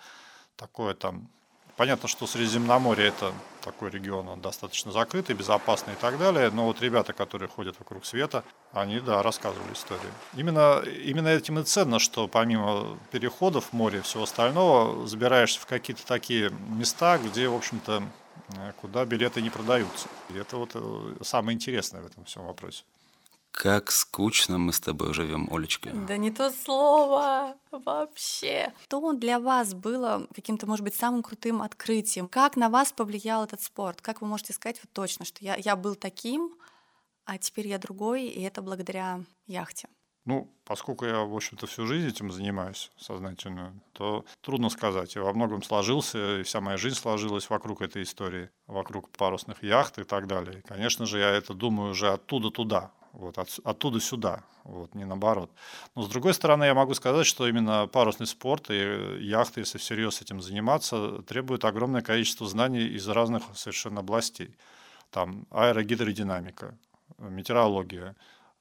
такое 0.55 0.93
там 0.93 1.29
Понятно, 1.75 2.07
что 2.07 2.27
Средиземноморье 2.27 3.07
это 3.07 3.33
такой 3.63 3.89
регион, 3.89 4.27
он 4.27 4.41
достаточно 4.41 4.91
закрытый, 4.91 5.35
безопасный 5.35 5.93
и 5.93 5.95
так 5.95 6.19
далее, 6.19 6.51
но 6.51 6.65
вот 6.65 6.79
ребята, 6.81 7.13
которые 7.13 7.49
ходят 7.49 7.79
вокруг 7.79 8.05
света, 8.05 8.43
они, 8.73 8.99
да, 8.99 9.23
рассказывали 9.23 9.73
истории. 9.73 10.01
Именно, 10.35 10.83
именно 11.03 11.29
этим 11.29 11.57
и 11.57 11.63
ценно, 11.63 11.97
что 11.97 12.27
помимо 12.27 12.99
переходов 13.11 13.69
в 13.69 13.73
море 13.73 13.99
и 13.99 14.01
всего 14.01 14.23
остального, 14.23 15.07
забираешься 15.07 15.59
в 15.59 15.65
какие-то 15.65 16.05
такие 16.05 16.51
места, 16.51 17.17
где, 17.17 17.47
в 17.47 17.55
общем-то, 17.55 18.03
куда 18.79 19.03
билеты 19.05 19.41
не 19.41 19.49
продаются. 19.49 20.09
И 20.29 20.37
это 20.37 20.57
вот 20.57 20.71
э, 20.75 21.15
самое 21.23 21.55
интересное 21.55 22.03
в 22.03 22.05
этом 22.05 22.25
всем 22.25 22.45
вопросе. 22.45 22.83
Как 23.53 23.91
скучно 23.91 24.57
мы 24.57 24.73
с 24.73 24.79
тобой 24.79 25.13
живем, 25.13 25.47
Олечка. 25.51 25.91
Да 25.91 26.17
не 26.17 26.31
то 26.31 26.49
слово 26.49 27.55
вообще. 27.71 28.73
Что 28.83 29.13
для 29.13 29.39
вас 29.39 29.75
было 29.75 30.27
каким-то, 30.35 30.65
может 30.65 30.83
быть, 30.83 30.95
самым 30.95 31.21
крутым 31.21 31.61
открытием? 31.61 32.27
Как 32.27 32.57
на 32.57 32.69
вас 32.69 32.91
повлиял 32.91 33.43
этот 33.43 33.61
спорт? 33.61 34.01
Как 34.01 34.21
вы 34.21 34.27
можете 34.27 34.53
сказать 34.53 34.79
вот 34.83 34.91
точно, 34.91 35.23
что 35.23 35.45
я, 35.45 35.55
я 35.55 35.75
был 35.75 35.93
таким, 35.93 36.51
а 37.25 37.37
теперь 37.37 37.67
я 37.67 37.77
другой, 37.77 38.25
и 38.25 38.41
это 38.41 38.63
благодаря 38.63 39.21
яхте? 39.45 39.87
Ну, 40.25 40.49
поскольку 40.65 41.05
я, 41.05 41.19
в 41.19 41.35
общем-то, 41.35 41.67
всю 41.67 41.85
жизнь 41.85 42.07
этим 42.07 42.31
занимаюсь 42.31 42.91
сознательно, 42.97 43.79
то 43.91 44.25
трудно 44.41 44.69
сказать. 44.69 45.15
Я 45.15 45.21
во 45.21 45.33
многом 45.33 45.61
сложился, 45.61 46.39
и 46.39 46.43
вся 46.43 46.59
моя 46.59 46.77
жизнь 46.77 46.95
сложилась 46.95 47.49
вокруг 47.49 47.81
этой 47.81 48.01
истории, 48.03 48.49
вокруг 48.65 49.09
парусных 49.09 49.61
яхт 49.63 49.99
и 49.99 50.03
так 50.03 50.27
далее. 50.27 50.59
И, 50.59 50.61
конечно 50.67 51.05
же, 51.05 51.19
я 51.19 51.29
это 51.29 51.53
думаю 51.53 51.91
уже 51.91 52.11
оттуда 52.11 52.49
туда, 52.49 52.91
вот, 53.13 53.37
от, 53.37 53.59
оттуда 53.63 53.99
сюда, 53.99 54.43
вот, 54.63 54.93
не 54.95 55.05
наоборот. 55.05 55.51
Но 55.95 56.01
с 56.03 56.09
другой 56.09 56.33
стороны, 56.33 56.65
я 56.65 56.73
могу 56.73 56.93
сказать, 56.95 57.25
что 57.25 57.47
именно 57.47 57.87
парусный 57.87 58.27
спорт 58.27 58.69
и 58.69 59.17
яхты, 59.21 59.61
если 59.61 59.77
всерьез 59.77 60.21
этим 60.21 60.41
заниматься, 60.41 61.21
требуют 61.21 61.63
огромное 61.63 62.01
количество 62.01 62.47
знаний 62.47 62.85
из 62.85 63.07
разных 63.07 63.43
совершенно 63.55 63.99
областей. 63.99 64.55
Там 65.11 65.45
аэрогидродинамика, 65.51 66.75
метеорология, 67.19 68.15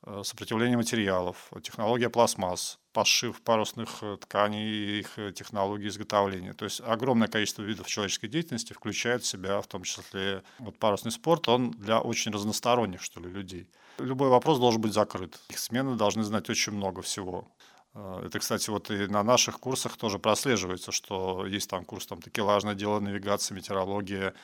э, 0.04 0.20
сопротивление 0.22 0.76
материалов, 0.76 1.50
технология 1.62 2.10
пластмасс, 2.10 2.78
пошив 2.92 3.40
парусных 3.40 4.02
э, 4.02 4.18
тканей 4.20 4.68
и 4.68 5.00
их 5.00 5.18
э, 5.18 5.32
технологии 5.32 5.88
изготовления. 5.88 6.52
То 6.52 6.66
есть 6.66 6.82
огромное 6.82 7.28
количество 7.28 7.62
видов 7.62 7.86
человеческой 7.86 8.28
деятельности 8.28 8.74
включает 8.74 9.22
в 9.22 9.26
себя, 9.26 9.62
в 9.62 9.66
том 9.66 9.82
числе 9.82 10.42
вот 10.58 10.78
парусный 10.78 11.10
спорт, 11.10 11.48
он 11.48 11.70
для 11.70 12.00
очень 12.00 12.32
разносторонних, 12.32 13.00
что 13.00 13.18
ли, 13.20 13.30
людей. 13.30 13.66
Любой 13.98 14.28
вопрос 14.28 14.58
должен 14.58 14.80
быть 14.80 14.92
закрыт. 14.92 15.38
Их 15.48 15.58
смены 15.58 15.96
должны 15.96 16.22
знать 16.24 16.48
очень 16.50 16.72
много 16.72 17.02
всего. 17.02 17.48
Э, 17.94 18.22
это, 18.26 18.38
кстати, 18.38 18.70
вот 18.70 18.90
и 18.90 19.06
на 19.06 19.22
наших 19.22 19.60
курсах 19.60 19.96
тоже 19.96 20.18
прослеживается, 20.18 20.92
что 20.92 21.46
есть 21.46 21.68
там 21.70 21.84
курс 21.84 22.06
там 22.06 22.20
такелажное 22.20 22.74
дело, 22.74 23.00
навигация, 23.00 23.54
метеорология 23.54 24.34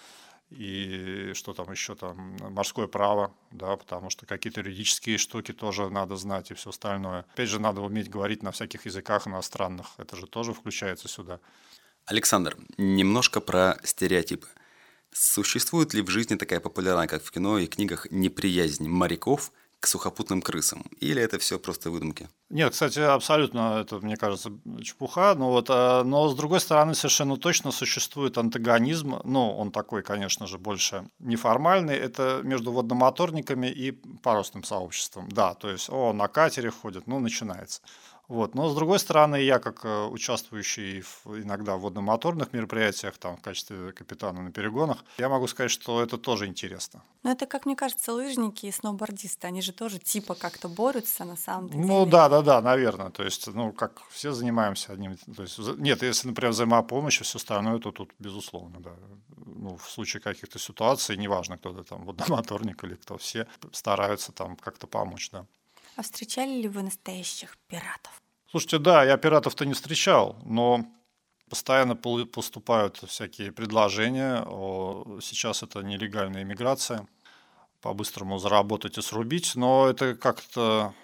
и 0.51 1.33
что 1.35 1.53
там 1.53 1.71
еще 1.71 1.95
там, 1.95 2.37
морское 2.41 2.87
право, 2.87 3.35
да, 3.51 3.77
потому 3.77 4.09
что 4.09 4.25
какие-то 4.25 4.61
юридические 4.61 5.19
штуки 5.19 5.53
тоже 5.53 5.91
надо 5.91 6.17
знать 6.17 6.51
и 6.51 6.55
все 6.55 6.71
остальное. 6.71 7.27
Опять 7.35 7.51
же, 7.51 7.61
надо 7.61 7.83
уметь 7.83 8.09
говорить 8.09 8.43
на 8.43 8.51
всяких 8.51 8.87
языках 8.87 9.27
иностранных, 9.27 9.89
это 9.99 10.17
же 10.17 10.27
тоже 10.27 10.55
включается 10.55 11.09
сюда. 11.09 11.41
Александр, 12.07 12.57
немножко 12.79 13.41
про 13.43 13.79
стереотипы. 13.85 14.49
Существует 15.13 15.95
ли 15.95 16.03
в 16.03 16.11
жизни 16.11 16.37
такая 16.37 16.61
популярная, 16.61 17.07
как 17.07 17.23
в 17.23 17.31
кино 17.31 17.59
и 17.59 17.67
книгах, 17.67 18.07
неприязнь 18.11 18.87
моряков 18.89 19.53
к 19.81 19.87
сухопутным 19.87 20.43
крысам? 20.43 20.85
Или 21.01 21.23
это 21.23 21.39
все 21.39 21.59
просто 21.59 21.91
выдумки? 21.91 22.29
Нет, 22.51 22.73
кстати, 22.73 22.99
абсолютно 22.99 23.81
это, 23.81 24.01
мне 24.01 24.17
кажется, 24.17 24.51
чепуха. 24.83 25.35
Но, 25.35 25.51
вот, 25.51 25.71
э, 25.71 26.03
но 26.03 26.29
с 26.29 26.35
другой 26.35 26.61
стороны, 26.61 26.95
совершенно 26.95 27.37
точно 27.37 27.71
существует 27.71 28.39
антагонизм. 28.39 29.21
Ну, 29.25 29.51
он 29.57 29.71
такой, 29.71 30.03
конечно 30.03 30.47
же, 30.47 30.59
больше 30.59 31.09
неформальный. 31.19 31.97
Это 31.97 32.41
между 32.43 32.73
водномоторниками 32.73 33.69
и 33.69 33.93
парусным 33.93 34.65
сообществом. 34.65 35.29
Да, 35.31 35.55
то 35.55 35.71
есть, 35.71 35.89
о, 35.91 36.13
на 36.13 36.29
катере 36.29 36.71
ходят, 36.71 37.07
ну, 37.07 37.19
начинается. 37.19 37.83
Вот. 38.29 38.55
Но 38.55 38.69
с 38.69 38.75
другой 38.75 38.99
стороны, 38.99 39.37
я 39.43 39.59
как 39.59 39.85
э, 39.85 40.05
участвующий 40.05 41.01
в, 41.01 41.27
иногда 41.27 41.77
в 41.77 41.81
водномоторных 41.81 42.53
мероприятиях, 42.53 43.17
там, 43.17 43.39
в 43.39 43.41
качестве 43.41 43.93
капитана 43.93 44.43
на 44.43 44.53
перегонах, 44.53 44.99
я 45.19 45.31
могу 45.31 45.47
сказать, 45.47 45.71
что 45.71 46.03
это 46.03 46.19
тоже 46.19 46.47
интересно. 46.47 47.03
Но 47.23 47.31
это, 47.31 47.47
как 47.47 47.65
мне 47.65 47.75
кажется, 47.75 48.13
лыжники 48.13 48.67
и 48.67 48.73
сноубордисты, 48.73 49.47
они 49.47 49.63
же 49.63 49.73
тоже 49.73 49.99
типа 49.99 50.35
как-то 50.35 50.69
борются 50.69 51.25
на 51.25 51.37
самом 51.37 51.71
деле. 51.71 51.85
Ну 51.85 52.05
да, 52.05 52.29
да, 52.29 52.43
да, 52.43 52.61
наверное. 52.61 53.11
То 53.11 53.25
есть, 53.25 53.47
ну, 53.47 53.73
как 53.73 54.03
все 54.11 54.33
занимаемся 54.33 54.93
одним. 54.93 55.17
То 55.17 55.43
есть, 55.43 55.59
нет, 55.79 56.03
если, 56.03 56.29
например, 56.29 56.53
взаимопомощь 56.53 57.21
и 57.23 57.25
все 57.25 57.39
остальное, 57.39 57.79
то 57.79 57.93
тут 57.93 58.13
безусловно, 58.19 58.81
да. 58.81 58.93
Ну, 59.47 59.79
в 59.79 59.89
случае 59.91 60.21
каких-то 60.21 60.59
ситуаций, 60.59 61.17
неважно, 61.17 61.57
кто 61.57 61.73
то 61.73 61.83
там, 61.83 62.05
водномоторник 62.05 62.85
или 62.85 62.95
кто, 62.95 63.17
все 63.17 63.47
стараются 63.73 64.33
там 64.33 64.57
как-то 64.57 64.87
помочь, 64.87 65.31
да. 65.31 65.47
А 65.99 66.03
встречали 66.03 66.61
ли 66.61 66.69
вы 66.69 66.83
настоящих 66.85 67.59
пиратов? 67.67 68.23
Слушайте, 68.49 68.79
да, 68.79 69.03
я 69.03 69.17
пиратов-то 69.17 69.67
не 69.67 69.75
встречал, 69.75 70.37
но 70.45 70.87
постоянно 71.51 71.97
поступают 71.97 72.99
всякие 72.99 73.51
предложения. 73.51 74.45
Сейчас 75.21 75.65
это 75.65 75.81
нелегальная 75.81 76.45
иммиграция, 76.45 77.09
по-быстрому 77.81 78.39
заработать 78.39 78.97
и 78.97 79.03
срубить, 79.03 79.57
но 79.57 79.89
это 79.89 80.15
как-то 80.15 80.95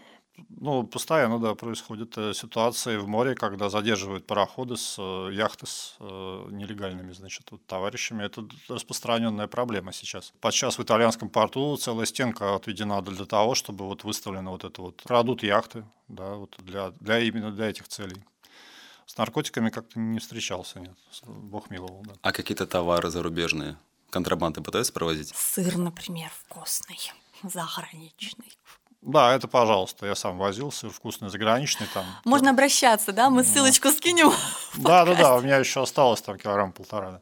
ну, 0.49 0.85
постоянно, 0.85 1.39
да, 1.39 1.55
происходят 1.55 2.17
э, 2.17 2.35
ситуации 2.35 2.97
в 2.97 3.07
море, 3.07 3.35
когда 3.35 3.69
задерживают 3.69 4.27
пароходы 4.27 4.77
с 4.77 4.97
э, 4.99 5.31
яхты 5.33 5.67
с 5.67 5.97
э, 6.01 6.49
нелегальными, 6.51 7.13
значит, 7.13 7.51
вот, 7.51 7.65
товарищами. 7.67 8.25
Это 8.25 8.47
распространенная 8.69 9.47
проблема 9.47 9.93
сейчас. 9.93 10.33
Подчас 10.41 10.79
в 10.79 10.83
итальянском 10.83 11.29
порту 11.29 11.77
целая 11.77 12.07
стенка 12.07 12.55
отведена 12.55 13.03
для 13.03 13.27
того, 13.27 13.55
чтобы 13.55 13.85
вот 13.85 14.05
выставлена 14.05 14.51
вот 14.51 14.65
это 14.65 14.83
вот 14.83 15.03
крадут 15.05 15.43
яхты, 15.43 15.85
да, 16.09 16.35
вот 16.35 16.57
для, 16.59 16.91
для 17.01 17.21
именно 17.21 17.51
для 17.53 17.67
этих 17.67 17.89
целей. 17.89 18.23
С 19.07 19.17
наркотиками 19.19 19.71
как-то 19.71 20.01
не 20.01 20.19
встречался, 20.19 20.81
нет. 20.81 20.97
Бог 21.27 21.71
миловал, 21.71 22.03
да. 22.07 22.15
А 22.23 22.33
какие-то 22.33 22.67
товары 22.67 23.11
зарубежные? 23.11 23.77
Контрабанды 24.11 24.63
пытаются 24.63 24.93
провозить? 24.93 25.33
Сыр, 25.35 25.77
например, 25.77 26.31
вкусный, 26.47 27.13
заграничный. 27.43 28.57
Да, 29.05 29.35
это 29.35 29.49
пожалуйста. 29.49 30.07
Я 30.07 30.15
сам 30.15 30.39
возил 30.39 30.73
сыр 30.73 30.91
вкусный, 30.91 31.29
заграничный 31.29 31.87
там. 31.93 32.07
Можно 32.25 32.51
обращаться, 32.51 33.13
да? 33.13 33.29
Мы 33.29 33.45
ссылочку 33.45 33.91
скинем. 33.91 34.33
Да, 34.77 35.05
да, 35.05 35.15
да. 35.15 35.37
У 35.37 35.43
меня 35.43 35.59
еще 35.59 35.83
осталось 35.83 36.23
там 36.23 36.39
килограмм 36.39 36.73
полтора. 36.73 37.21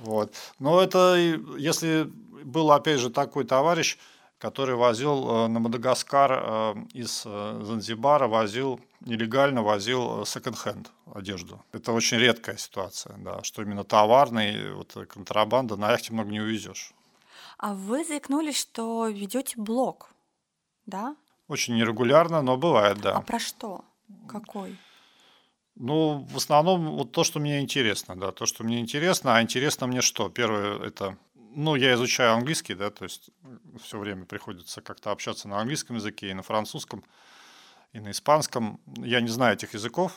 Вот. 0.00 0.34
Но 0.58 0.82
это, 0.82 1.14
если 1.56 2.10
был, 2.44 2.72
опять 2.72 2.98
же, 2.98 3.10
такой 3.10 3.44
товарищ, 3.44 3.98
который 4.38 4.74
возил 4.74 5.44
э, 5.44 5.46
на 5.46 5.60
Мадагаскар 5.60 6.32
э, 6.32 6.74
из 6.92 7.22
э, 7.24 7.60
Занзибара, 7.62 8.26
возил 8.26 8.80
нелегально 9.00 9.62
возил 9.62 10.26
секонд-хенд 10.26 10.90
одежду. 11.14 11.62
Это 11.72 11.92
очень 11.92 12.18
редкая 12.18 12.56
ситуация, 12.56 13.14
да, 13.18 13.42
что 13.42 13.62
именно 13.62 13.84
товарный, 13.84 14.72
вот 14.72 14.96
контрабанда 15.08 15.76
на 15.76 15.92
яхте 15.92 16.12
много 16.12 16.30
не 16.30 16.40
увезешь. 16.40 16.92
А 17.58 17.74
вы 17.74 18.04
заикнулись, 18.04 18.58
что 18.58 19.06
ведете 19.08 19.54
блог 19.56 20.13
да? 20.86 21.16
Очень 21.48 21.76
нерегулярно, 21.76 22.42
но 22.42 22.56
бывает, 22.56 23.00
да. 23.00 23.12
А 23.12 23.20
про 23.20 23.38
что? 23.38 23.84
Какой? 24.28 24.76
Ну, 25.76 26.26
в 26.30 26.36
основном 26.36 26.96
вот 26.96 27.12
то, 27.12 27.24
что 27.24 27.40
мне 27.40 27.60
интересно, 27.60 28.16
да, 28.16 28.30
то, 28.30 28.46
что 28.46 28.62
мне 28.62 28.80
интересно, 28.80 29.36
а 29.36 29.42
интересно 29.42 29.86
мне 29.86 30.02
что? 30.02 30.28
Первое 30.28 30.78
это, 30.78 31.18
ну, 31.34 31.74
я 31.74 31.94
изучаю 31.94 32.34
английский, 32.34 32.74
да, 32.74 32.90
то 32.90 33.04
есть 33.04 33.30
все 33.82 33.98
время 33.98 34.24
приходится 34.24 34.80
как-то 34.80 35.10
общаться 35.10 35.48
на 35.48 35.58
английском 35.58 35.96
языке 35.96 36.30
и 36.30 36.34
на 36.34 36.42
французском, 36.42 37.02
и 37.92 37.98
на 37.98 38.12
испанском. 38.12 38.80
Я 38.98 39.20
не 39.20 39.28
знаю 39.28 39.54
этих 39.54 39.74
языков. 39.74 40.12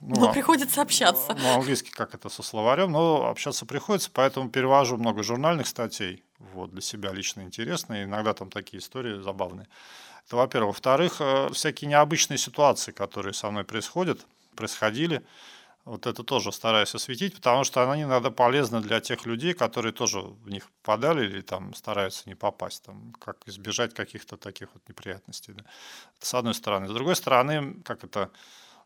Ну, 0.00 0.20
но 0.20 0.30
а, 0.30 0.32
приходится 0.32 0.82
общаться. 0.82 1.34
Ну, 1.34 1.54
английский 1.54 1.90
как 1.90 2.14
это 2.14 2.28
со 2.28 2.42
словарем, 2.42 2.92
но 2.92 3.26
общаться 3.26 3.66
приходится, 3.66 4.10
поэтому 4.12 4.48
перевожу 4.48 4.96
много 4.96 5.22
журнальных 5.22 5.66
статей, 5.66 6.22
вот, 6.38 6.70
для 6.70 6.82
себя 6.82 7.12
лично 7.12 7.40
интересно, 7.40 8.04
иногда 8.04 8.32
там 8.32 8.50
такие 8.50 8.78
истории 8.78 9.20
забавные. 9.20 9.66
Это, 10.28 10.36
во-первых. 10.36 10.74
Во-вторых, 10.74 11.16
э, 11.20 11.48
всякие 11.54 11.88
необычные 11.88 12.36
ситуации, 12.36 12.92
которые 12.92 13.32
со 13.32 13.50
мной 13.50 13.64
происходят, 13.64 14.26
происходили, 14.54 15.24
вот 15.86 16.06
это 16.06 16.22
тоже 16.22 16.52
стараюсь 16.52 16.94
осветить, 16.94 17.34
потому 17.34 17.64
что 17.64 17.90
они 17.90 18.02
иногда 18.02 18.30
полезны 18.30 18.82
для 18.82 19.00
тех 19.00 19.24
людей, 19.24 19.54
которые 19.54 19.92
тоже 19.92 20.20
в 20.20 20.50
них 20.50 20.70
попадали 20.82 21.24
или 21.24 21.40
там 21.40 21.72
стараются 21.72 22.28
не 22.28 22.34
попасть, 22.34 22.82
там, 22.82 23.14
как 23.18 23.38
избежать 23.46 23.94
каких-то 23.94 24.36
таких 24.36 24.68
вот 24.74 24.86
неприятностей. 24.86 25.54
Да. 25.54 25.64
Это 26.18 26.26
с 26.26 26.34
одной 26.34 26.52
стороны. 26.52 26.88
С 26.88 26.92
другой 26.92 27.16
стороны, 27.16 27.80
как 27.82 28.04
это, 28.04 28.30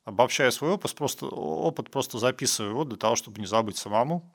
обобщая 0.05 0.53
свой 0.53 0.71
опыт, 0.71 0.95
просто, 0.95 1.27
опыт 1.27 1.91
просто 1.91 2.19
записываю 2.19 2.71
его 2.71 2.85
для 2.85 2.97
того, 2.97 3.17
чтобы 3.17 3.41
не 3.41 3.47
забыть 3.47 3.79
самому, 3.79 4.33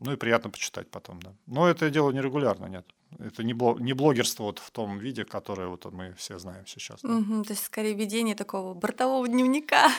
Ну 0.00 0.12
и 0.12 0.16
приятно 0.16 0.50
почитать 0.50 0.90
потом, 0.90 1.20
да. 1.20 1.32
Но 1.46 1.68
это 1.68 1.90
дело 1.90 2.10
нерегулярно, 2.10 2.66
нет. 2.66 2.86
Это 3.18 3.42
не, 3.42 3.54
блог, 3.54 3.80
не 3.80 3.94
блогерство 3.94 4.44
вот 4.44 4.58
в 4.58 4.70
том 4.70 4.98
виде, 4.98 5.24
которое 5.24 5.68
вот 5.68 5.84
мы 5.92 6.14
все 6.14 6.38
знаем 6.38 6.66
сейчас. 6.66 7.00
Да. 7.02 7.08
Угу, 7.08 7.44
то 7.44 7.52
есть 7.52 7.64
скорее 7.64 7.94
ведение 7.94 8.34
такого 8.34 8.74
бортового 8.74 9.26
дневника. 9.26 9.90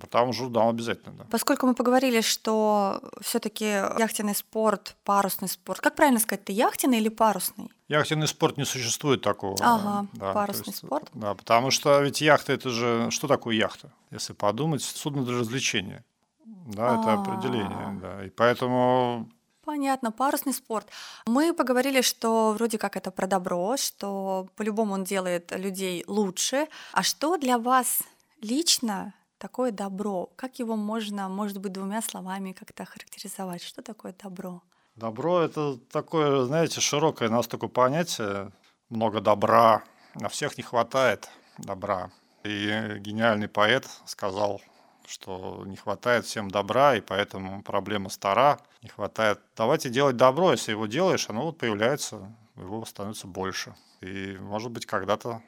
Потому 0.00 0.32
журнал 0.32 0.70
обязательно, 0.70 1.14
да. 1.14 1.26
Поскольку 1.30 1.66
мы 1.66 1.74
поговорили, 1.74 2.20
что 2.20 3.00
все-таки 3.20 3.64
яхтенный 3.64 4.34
спорт, 4.34 4.96
парусный 5.04 5.48
спорт. 5.48 5.80
Как 5.80 5.94
правильно 5.94 6.18
сказать, 6.18 6.44
ты 6.44 6.52
яхтенный 6.52 6.98
или 6.98 7.08
парусный? 7.08 7.70
Яхтенный 7.88 8.26
спорт 8.26 8.56
не 8.56 8.64
существует 8.64 9.22
такого. 9.22 9.56
Ага, 9.60 10.08
да, 10.14 10.32
парусный 10.32 10.72
есть, 10.72 10.78
спорт. 10.78 11.08
Да, 11.14 11.34
потому 11.34 11.70
что 11.70 12.00
ведь 12.00 12.20
яхта 12.20 12.52
это 12.52 12.70
же 12.70 13.08
что 13.10 13.28
такое 13.28 13.54
яхта? 13.54 13.92
Если 14.10 14.32
подумать, 14.32 14.82
судно 14.82 15.24
для 15.24 15.38
развлечения. 15.38 16.04
Да, 16.44 17.00
это 17.00 17.12
определение, 17.14 17.98
да. 18.00 18.24
И 18.24 18.30
поэтому 18.30 19.28
Понятно, 19.64 20.12
парусный 20.12 20.52
спорт. 20.52 20.88
Мы 21.26 21.54
поговорили, 21.54 22.02
что 22.02 22.52
вроде 22.52 22.76
как 22.76 22.96
это 22.96 23.10
про 23.10 23.26
добро, 23.26 23.76
что 23.78 24.48
по-любому 24.56 24.92
он 24.92 25.04
делает 25.04 25.52
людей 25.52 26.04
лучше. 26.06 26.68
А 26.92 27.02
что 27.02 27.38
для 27.38 27.58
вас 27.58 28.02
лично 28.42 29.14
такое 29.38 29.72
добро? 29.72 30.28
Как 30.36 30.58
его 30.58 30.76
можно, 30.76 31.28
может 31.30 31.60
быть, 31.60 31.72
двумя 31.72 32.02
словами 32.02 32.52
как-то 32.52 32.84
характеризовать? 32.84 33.62
Что 33.62 33.80
такое 33.80 34.14
добро? 34.22 34.62
Добро– 34.96 35.40
это 35.40 35.78
такое, 35.90 36.44
знаете, 36.44 36.80
широкое 36.80 37.30
настолько 37.30 37.68
понятие. 37.68 38.52
Много 38.90 39.20
добра, 39.20 39.82
на 40.14 40.28
всех 40.28 40.58
не 40.58 40.62
хватает 40.62 41.30
добра. 41.58 42.10
И 42.44 42.98
гениальный 43.00 43.48
поэт 43.48 43.88
сказал 44.04 44.60
что 45.06 45.64
не 45.66 45.76
хватает 45.76 46.26
всем 46.26 46.50
добра, 46.50 46.96
и 46.96 47.00
поэтому 47.00 47.62
проблема 47.62 48.08
стара, 48.08 48.60
не 48.82 48.88
хватает. 48.88 49.40
Давайте 49.56 49.90
делать 49.90 50.16
добро, 50.16 50.52
если 50.52 50.72
его 50.72 50.86
делаешь, 50.86 51.28
оно 51.28 51.46
вот 51.46 51.58
появляется, 51.58 52.34
его 52.56 52.84
становится 52.84 53.26
больше. 53.26 53.74
И, 54.00 54.36
может 54.40 54.70
быть, 54.70 54.86
когда-то 54.86 55.42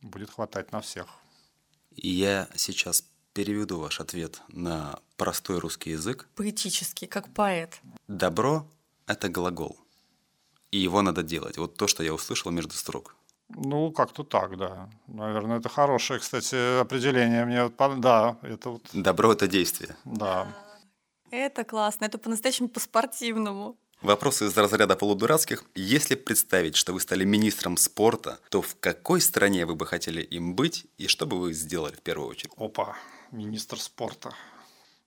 будет 0.00 0.30
хватать 0.30 0.72
на 0.72 0.80
всех. 0.80 1.06
Я 1.96 2.48
сейчас 2.54 3.04
переведу 3.32 3.80
ваш 3.80 4.00
ответ 4.00 4.40
на 4.48 4.98
простой 5.16 5.58
русский 5.58 5.90
язык. 5.90 6.28
Поэтический, 6.36 7.06
как 7.06 7.32
поэт. 7.34 7.80
Добро– 8.08 8.66
это 9.06 9.28
глагол. 9.28 9.78
И 10.70 10.78
его 10.78 11.02
надо 11.02 11.22
делать. 11.22 11.58
Вот 11.58 11.76
то, 11.76 11.86
что 11.86 12.02
я 12.02 12.14
услышал 12.14 12.50
между 12.50 12.74
строк. 12.74 13.16
Ну, 13.54 13.92
как-то 13.92 14.24
так, 14.24 14.56
да. 14.56 14.88
Наверное, 15.06 15.58
это 15.58 15.68
хорошее, 15.68 16.20
кстати, 16.20 16.80
определение. 16.80 17.44
Мне 17.44 17.70
да, 17.98 18.36
это 18.42 18.70
вот. 18.70 18.82
Добро 18.92 19.32
это 19.32 19.46
действие. 19.46 19.96
Да. 20.04 20.46
Это 21.30 21.64
классно, 21.64 22.04
это 22.04 22.18
по-настоящему 22.18 22.68
по-спортивному. 22.68 23.76
Вопрос 24.02 24.42
из 24.42 24.56
разряда 24.56 24.96
полудурацких. 24.96 25.64
Если 25.74 26.14
представить, 26.14 26.76
что 26.76 26.92
вы 26.92 27.00
стали 27.00 27.24
министром 27.24 27.76
спорта, 27.76 28.38
то 28.50 28.60
в 28.60 28.76
какой 28.78 29.20
стране 29.20 29.64
вы 29.66 29.74
бы 29.74 29.86
хотели 29.86 30.20
им 30.20 30.54
быть 30.54 30.86
и 30.98 31.06
что 31.06 31.26
бы 31.26 31.40
вы 31.40 31.54
сделали 31.54 31.94
в 31.94 32.02
первую 32.02 32.28
очередь? 32.28 32.52
Опа, 32.56 32.96
министр 33.32 33.80
спорта. 33.80 34.34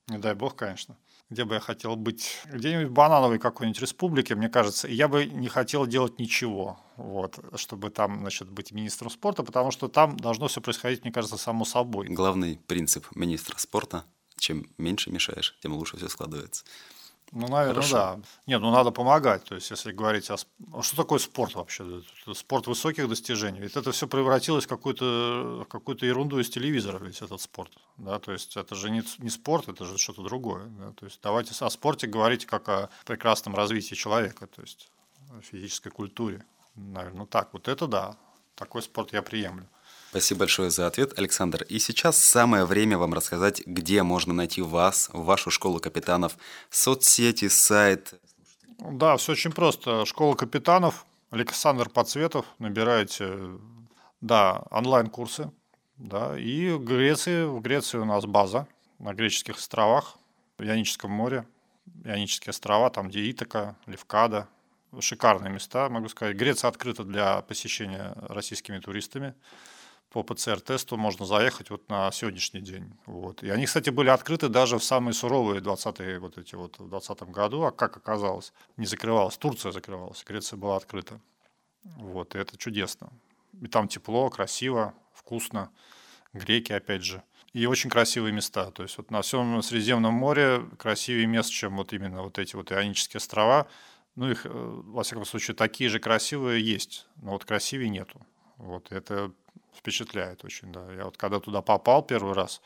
Не 0.07 0.17
дай 0.17 0.33
бог, 0.33 0.55
конечно 0.55 0.97
где 1.29 1.43
бы 1.43 1.55
я 1.55 1.59
хотел 1.59 1.95
быть, 1.95 2.37
где-нибудь 2.45 2.87
в 2.87 2.93
банановой 2.93 3.39
какой-нибудь 3.39 3.81
республике, 3.81 4.35
мне 4.35 4.49
кажется, 4.49 4.87
я 4.87 5.07
бы 5.07 5.25
не 5.25 5.49
хотел 5.49 5.85
делать 5.85 6.19
ничего, 6.19 6.79
вот, 6.97 7.39
чтобы 7.55 7.89
там, 7.89 8.19
значит, 8.19 8.49
быть 8.49 8.71
министром 8.71 9.09
спорта, 9.09 9.43
потому 9.43 9.71
что 9.71 9.87
там 9.87 10.17
должно 10.17 10.47
все 10.47 10.61
происходить, 10.61 11.03
мне 11.03 11.13
кажется, 11.13 11.37
само 11.37 11.63
собой. 11.63 12.07
Главный 12.09 12.59
принцип 12.67 13.05
министра 13.15 13.57
спорта– 13.57 14.03
чем 14.39 14.65
меньше 14.77 15.11
мешаешь, 15.11 15.57
тем 15.61 15.73
лучше 15.73 15.97
все 15.97 16.07
складывается. 16.09 16.63
Ну, 17.33 17.47
наверное, 17.49 17.73
Хорошо. 17.73 17.95
да. 17.95 18.19
Нет, 18.45 18.61
ну 18.61 18.71
надо 18.71 18.91
помогать. 18.91 19.43
То 19.43 19.55
есть, 19.55 19.69
если 19.69 19.91
говорить 19.91 20.29
о... 20.29 20.37
А 20.73 20.81
что 20.81 20.95
такое 20.95 21.19
спорт 21.19 21.55
вообще? 21.55 22.01
Спорт 22.33 22.67
высоких 22.67 23.09
достижений. 23.09 23.59
Ведь 23.59 23.75
это 23.75 23.91
все 23.91 24.07
превратилось 24.07 24.63
в 24.63 24.69
какую-то 24.69 25.67
какую 25.69 25.97
ерунду 26.01 26.39
из 26.39 26.49
телевизора, 26.49 27.03
ведь 27.03 27.21
этот 27.21 27.41
спорт. 27.41 27.73
Да? 27.97 28.19
То 28.19 28.31
есть, 28.31 28.55
это 28.55 28.75
же 28.75 28.89
не, 28.89 29.03
не 29.17 29.29
спорт, 29.29 29.67
это 29.67 29.83
же 29.83 29.97
что-то 29.97 30.23
другое. 30.23 30.67
Да? 30.67 30.93
То 30.93 31.05
есть, 31.05 31.19
давайте 31.21 31.53
о 31.59 31.69
спорте 31.69 32.07
говорить 32.07 32.45
как 32.45 32.69
о 32.69 32.89
прекрасном 33.05 33.55
развитии 33.55 33.95
человека, 33.95 34.47
то 34.47 34.61
есть, 34.61 34.89
о 35.37 35.41
физической 35.41 35.89
культуре. 35.89 36.45
Наверное, 36.77 37.19
ну 37.19 37.25
так. 37.25 37.49
Вот 37.53 37.67
это 37.67 37.87
да. 37.87 38.15
Такой 38.55 38.81
спорт 38.81 39.13
я 39.13 39.21
приемлю. 39.21 39.67
Спасибо 40.09 40.39
большое 40.39 40.69
за 40.69 40.87
ответ, 40.87 41.19
Александр. 41.19 41.63
И 41.63 41.79
сейчас 41.79 42.17
самое 42.17 42.65
время 42.65 42.97
вам 42.97 43.13
рассказать, 43.13 43.61
где 43.65 44.03
можно 44.03 44.33
найти 44.33 44.61
вас, 44.61 45.09
вашу 45.11 45.51
школу 45.51 45.79
капитанов, 45.79 46.37
соцсети, 46.69 47.49
сайт. 47.49 48.13
Да, 48.79 49.17
все 49.17 49.33
очень 49.33 49.51
просто. 49.51 50.05
Школа 50.05 50.35
капитанов, 50.35 51.05
Александр 51.29 51.89
Подсветов, 51.89 52.45
набираете, 52.57 53.59
да, 54.21 54.63
онлайн-курсы, 54.71 55.51
да, 55.97 56.39
и 56.39 56.69
в 56.69 56.83
Греции, 56.83 57.43
в 57.43 57.59
Греции 57.59 57.97
у 57.97 58.05
нас 58.05 58.25
база 58.25 58.67
на 58.99 59.13
греческих 59.13 59.57
островах, 59.57 60.17
в 60.57 60.63
Ионическом 60.63 61.11
море, 61.11 61.45
Ионические 62.05 62.51
острова, 62.51 62.89
там 62.89 63.09
где 63.09 63.29
Итака, 63.29 63.75
Левкада, 63.87 64.47
шикарные 65.01 65.51
места, 65.51 65.89
могу 65.89 66.09
сказать. 66.09 66.35
Греция 66.35 66.69
открыта 66.69 67.03
для 67.03 67.41
посещения 67.41 68.13
российскими 68.27 68.79
туристами 68.79 69.35
по 70.09 70.23
ПЦР-тесту 70.23 70.97
можно 70.97 71.25
заехать 71.25 71.69
вот 71.69 71.89
на 71.89 72.11
сегодняшний 72.11 72.61
день. 72.61 72.93
Вот. 73.05 73.43
И 73.43 73.49
они, 73.49 73.65
кстати, 73.65 73.89
были 73.89 74.09
открыты 74.09 74.47
даже 74.47 74.79
в 74.79 74.83
самые 74.83 75.13
суровые 75.13 75.61
20-е 75.61 76.19
вот 76.19 76.37
эти 76.37 76.55
вот 76.55 76.79
в 76.79 76.89
20 76.89 77.23
году, 77.23 77.63
а 77.63 77.71
как 77.71 77.97
оказалось, 77.97 78.53
не 78.77 78.85
закрывалась. 78.85 79.37
Турция 79.37 79.71
закрывалась, 79.71 80.23
Греция 80.25 80.57
была 80.57 80.77
открыта. 80.77 81.19
Вот, 81.83 82.35
и 82.35 82.39
это 82.39 82.57
чудесно. 82.57 83.11
И 83.61 83.67
там 83.67 83.87
тепло, 83.87 84.29
красиво, 84.29 84.93
вкусно. 85.13 85.71
Греки, 86.33 86.71
опять 86.71 87.03
же. 87.03 87.23
И 87.53 87.65
очень 87.65 87.89
красивые 87.89 88.33
места. 88.33 88.71
То 88.71 88.83
есть 88.83 88.97
вот 88.97 89.09
на 89.09 89.21
всем 89.21 89.61
Средиземном 89.61 90.13
море 90.13 90.65
красивее 90.77 91.25
мест, 91.25 91.49
чем 91.51 91.77
вот 91.77 91.93
именно 91.93 92.21
вот 92.21 92.37
эти 92.37 92.55
вот 92.55 92.71
Ионические 92.71 93.19
острова. 93.19 93.67
Ну, 94.17 94.31
их, 94.31 94.47
э, 94.47 94.49
во 94.49 95.03
всяком 95.03 95.25
случае, 95.25 95.55
такие 95.55 95.91
же 95.91 95.99
красивые 95.99 96.65
есть, 96.65 97.07
но 97.17 97.31
вот 97.31 97.45
красивее 97.45 97.89
нету. 97.89 98.25
Вот 98.57 98.91
это 98.91 99.31
впечатляет 99.75 100.43
очень, 100.43 100.71
да. 100.71 100.91
Я 100.91 101.05
вот 101.05 101.17
когда 101.17 101.39
туда 101.39 101.61
попал 101.61 102.01
первый 102.01 102.33
раз, 102.33 102.61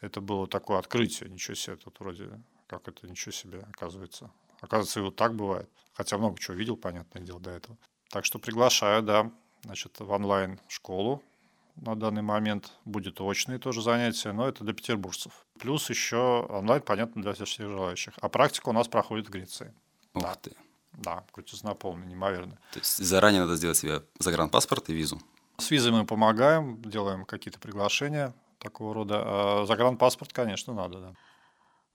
это 0.00 0.20
было 0.20 0.46
такое 0.46 0.78
открытие, 0.78 1.28
ничего 1.28 1.56
себе, 1.56 1.74
тут 1.74 1.98
вроде, 1.98 2.40
как 2.68 2.86
это, 2.86 3.08
ничего 3.08 3.32
себе, 3.32 3.66
оказывается. 3.68 4.30
Оказывается, 4.60 5.00
и 5.00 5.02
вот 5.02 5.16
так 5.16 5.34
бывает. 5.34 5.68
Хотя 5.92 6.18
много 6.18 6.38
чего 6.38 6.56
видел, 6.56 6.76
понятное 6.76 7.20
дело, 7.20 7.40
до 7.40 7.50
этого. 7.50 7.76
Так 8.10 8.24
что 8.24 8.38
приглашаю, 8.38 9.02
да, 9.02 9.32
значит, 9.64 9.98
в 9.98 10.08
онлайн-школу 10.08 11.20
на 11.74 11.96
данный 11.96 12.22
момент. 12.22 12.70
Будет 12.84 13.20
очные 13.20 13.58
тоже 13.58 13.82
занятия, 13.82 14.30
но 14.30 14.46
это 14.46 14.62
для 14.62 14.72
петербуржцев. 14.72 15.44
Плюс 15.58 15.90
еще 15.90 16.46
онлайн, 16.48 16.80
понятно, 16.80 17.22
для 17.22 17.32
всех 17.32 17.68
желающих. 17.68 18.14
А 18.20 18.28
практика 18.28 18.68
у 18.68 18.72
нас 18.72 18.86
проходит 18.86 19.26
в 19.26 19.30
Греции. 19.30 19.74
Ух 20.14 20.22
да. 20.22 20.65
Да, 20.96 21.24
крутизна 21.32 21.74
полная, 21.74 22.06
неимоверно. 22.06 22.58
То 22.72 22.78
есть 22.78 22.96
заранее 22.96 23.42
надо 23.42 23.56
сделать 23.56 23.76
себе 23.76 24.02
загранпаспорт 24.18 24.88
и 24.88 24.94
визу? 24.94 25.20
С 25.58 25.70
визой 25.70 25.92
мы 25.92 26.04
помогаем, 26.04 26.80
делаем 26.82 27.24
какие-то 27.24 27.58
приглашения 27.58 28.34
такого 28.58 28.94
рода. 28.94 29.22
А 29.24 29.64
загранпаспорт, 29.66 30.32
конечно, 30.32 30.74
надо, 30.74 30.98
да. 30.98 31.14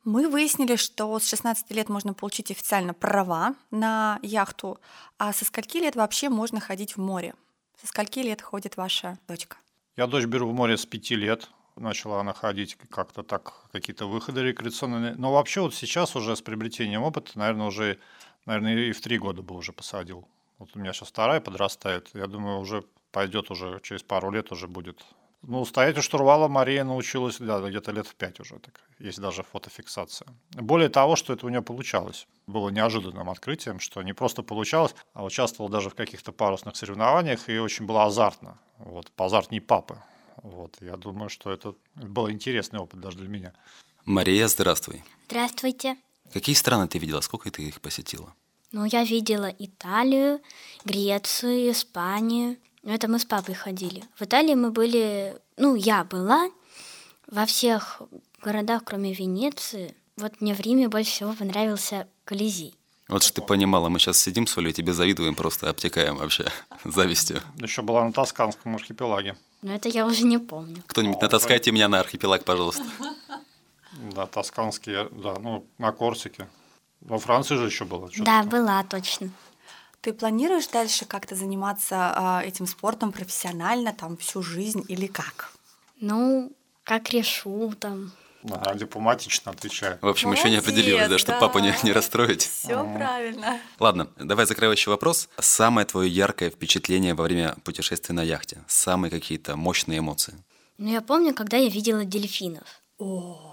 Мы 0.03 0.27
выяснили, 0.29 0.77
что 0.77 1.19
с 1.19 1.27
16 1.27 1.69
лет 1.71 1.87
можно 1.87 2.15
получить 2.15 2.49
официально 2.49 2.93
права 2.93 3.53
на 3.69 4.19
яхту, 4.23 4.79
а 5.19 5.31
со 5.31 5.45
скольки 5.45 5.77
лет 5.77 5.95
вообще 5.95 6.29
можно 6.29 6.59
ходить 6.59 6.97
в 6.97 6.99
море? 6.99 7.35
Со 7.79 7.87
скольки 7.87 8.19
лет 8.19 8.41
ходит 8.41 8.77
ваша 8.77 9.19
дочка? 9.27 9.57
Я 9.97 10.07
дочь 10.07 10.25
беру 10.25 10.49
в 10.49 10.53
море 10.53 10.77
с 10.77 10.85
5 10.85 11.11
лет. 11.11 11.49
Начала 11.75 12.19
она 12.19 12.33
ходить 12.33 12.77
как-то 12.89 13.23
так, 13.23 13.53
какие-то 13.71 14.05
выходы 14.07 14.41
рекреационные. 14.41 15.13
Но 15.15 15.31
вообще 15.31 15.61
вот 15.61 15.73
сейчас 15.75 16.15
уже 16.15 16.35
с 16.35 16.41
приобретением 16.41 17.03
опыта, 17.03 17.31
наверное, 17.35 17.67
уже, 17.67 17.99
наверное, 18.45 18.75
и 18.75 18.91
в 18.91 19.01
три 19.01 19.17
года 19.17 19.41
бы 19.41 19.55
уже 19.55 19.73
посадил. 19.73 20.27
Вот 20.59 20.69
у 20.75 20.79
меня 20.79 20.93
сейчас 20.93 21.09
вторая 21.09 21.41
подрастает. 21.41 22.09
Я 22.13 22.27
думаю, 22.27 22.59
уже 22.59 22.83
пойдет 23.11 23.51
уже 23.51 23.79
через 23.83 24.03
пару 24.03 24.31
лет 24.31 24.51
уже 24.51 24.67
будет. 24.67 25.03
Ну, 25.43 25.65
стоять 25.65 25.97
у 25.97 26.01
штурвала 26.03 26.47
Мария 26.47 26.83
научилась 26.83 27.37
да, 27.39 27.59
где-то 27.59 27.91
лет 27.91 28.05
в 28.05 28.13
пять 28.13 28.39
уже. 28.39 28.59
Так. 28.59 28.81
Есть 28.99 29.19
даже 29.19 29.41
фотофиксация. 29.41 30.27
Более 30.51 30.89
того, 30.89 31.15
что 31.15 31.33
это 31.33 31.47
у 31.47 31.49
нее 31.49 31.63
получалось. 31.63 32.27
Было 32.45 32.69
неожиданным 32.69 33.27
открытием, 33.27 33.79
что 33.79 34.03
не 34.03 34.13
просто 34.13 34.43
получалось, 34.43 34.93
а 35.13 35.23
участвовал 35.23 35.69
даже 35.69 35.89
в 35.89 35.95
каких-то 35.95 36.31
парусных 36.31 36.75
соревнованиях 36.75 37.49
и 37.49 37.57
очень 37.57 37.87
было 37.87 38.05
азартно. 38.05 38.59
Вот, 38.77 39.11
азартней 39.17 39.61
папы. 39.61 39.97
Вот, 40.43 40.77
я 40.79 40.95
думаю, 40.95 41.29
что 41.29 41.51
это 41.51 41.73
был 41.95 42.29
интересный 42.29 42.79
опыт 42.79 42.99
даже 42.99 43.17
для 43.17 43.27
меня. 43.27 43.53
Мария, 44.05 44.47
здравствуй. 44.47 45.03
Здравствуйте. 45.27 45.97
Какие 46.33 46.55
страны 46.55 46.87
ты 46.87 46.99
видела? 46.99 47.21
Сколько 47.21 47.51
ты 47.51 47.63
их 47.63 47.81
посетила? 47.81 48.33
Ну, 48.71 48.85
я 48.85 49.03
видела 49.03 49.53
Италию, 49.59 50.39
Грецию, 50.85 51.71
Испанию, 51.71 52.57
ну, 52.83 52.93
это 52.93 53.07
мы 53.07 53.19
с 53.19 53.25
папой 53.25 53.53
ходили. 53.53 54.03
В 54.15 54.23
Италии 54.23 54.55
мы 54.55 54.71
были, 54.71 55.37
ну, 55.57 55.75
я 55.75 56.03
была 56.03 56.49
во 57.27 57.45
всех 57.45 58.01
городах, 58.41 58.83
кроме 58.83 59.13
Венеции. 59.13 59.93
Вот 60.17 60.41
мне 60.41 60.55
в 60.55 60.59
Риме 60.59 60.87
больше 60.87 61.11
всего 61.11 61.33
понравился 61.33 62.07
Колизей. 62.25 62.75
Вот 63.07 63.23
что 63.23 63.41
ты 63.41 63.41
понимала, 63.41 63.89
мы 63.89 63.99
сейчас 63.99 64.17
сидим 64.17 64.47
с 64.47 64.57
Олей, 64.57 64.73
тебе 64.73 64.93
завидуем, 64.93 65.35
просто 65.35 65.69
обтекаем 65.69 66.17
вообще 66.17 66.45
завистью. 66.85 67.41
Еще 67.57 67.81
была 67.81 68.03
на 68.03 68.13
Тосканском 68.13 68.75
архипелаге. 68.75 69.37
Но 69.61 69.75
это 69.75 69.89
я 69.89 70.07
уже 70.07 70.23
не 70.23 70.39
помню. 70.39 70.81
Кто-нибудь 70.87 71.21
натаскайте 71.21 71.71
меня 71.71 71.87
на 71.87 71.99
архипелаг, 71.99 72.43
пожалуйста. 72.45 72.83
Да, 73.93 74.25
тосканские, 74.25 75.09
да, 75.11 75.35
ну, 75.39 75.65
на 75.77 75.91
Корсике. 75.91 76.47
Во 77.01 77.19
Франции 77.19 77.55
же 77.55 77.65
еще 77.65 77.85
было. 77.85 78.09
Да, 78.17 78.41
там. 78.41 78.49
была 78.49 78.83
точно. 78.83 79.31
Ты 80.01 80.13
планируешь 80.13 80.67
дальше 80.67 81.05
как-то 81.05 81.35
заниматься 81.35 82.13
а, 82.15 82.41
этим 82.43 82.65
спортом 82.65 83.11
профессионально, 83.11 83.93
там, 83.93 84.17
всю 84.17 84.41
жизнь 84.41 84.83
или 84.87 85.07
как? 85.07 85.51
Ну, 85.99 86.51
как 86.83 87.09
решу 87.11 87.73
там. 87.79 88.11
Да, 88.43 88.73
дипломатично 88.73 89.51
отвечаю. 89.51 89.99
В 90.01 90.07
общем, 90.07 90.31
еще 90.31 90.49
не 90.49 90.57
определилась, 90.57 91.07
да, 91.07 91.19
чтобы 91.19 91.39
папу 91.39 91.59
не, 91.59 91.75
не 91.83 91.91
расстроить. 91.91 92.41
Все 92.41 92.83
правильно. 92.83 93.59
Ладно, 93.79 94.07
давай 94.17 94.47
закрывающий 94.47 94.89
вопрос. 94.89 95.29
Самое 95.39 95.85
твое 95.85 96.09
яркое 96.09 96.49
впечатление 96.49 97.13
во 97.13 97.23
время 97.23 97.55
путешествия 97.63 98.15
на 98.15 98.23
яхте? 98.23 98.63
Самые 98.67 99.11
какие-то 99.11 99.55
мощные 99.55 99.99
эмоции? 99.99 100.33
Ну, 100.79 100.91
я 100.91 101.01
помню, 101.01 101.35
когда 101.35 101.57
я 101.57 101.69
видела 101.69 102.03
дельфинов. 102.03 102.81
О, 102.97 103.50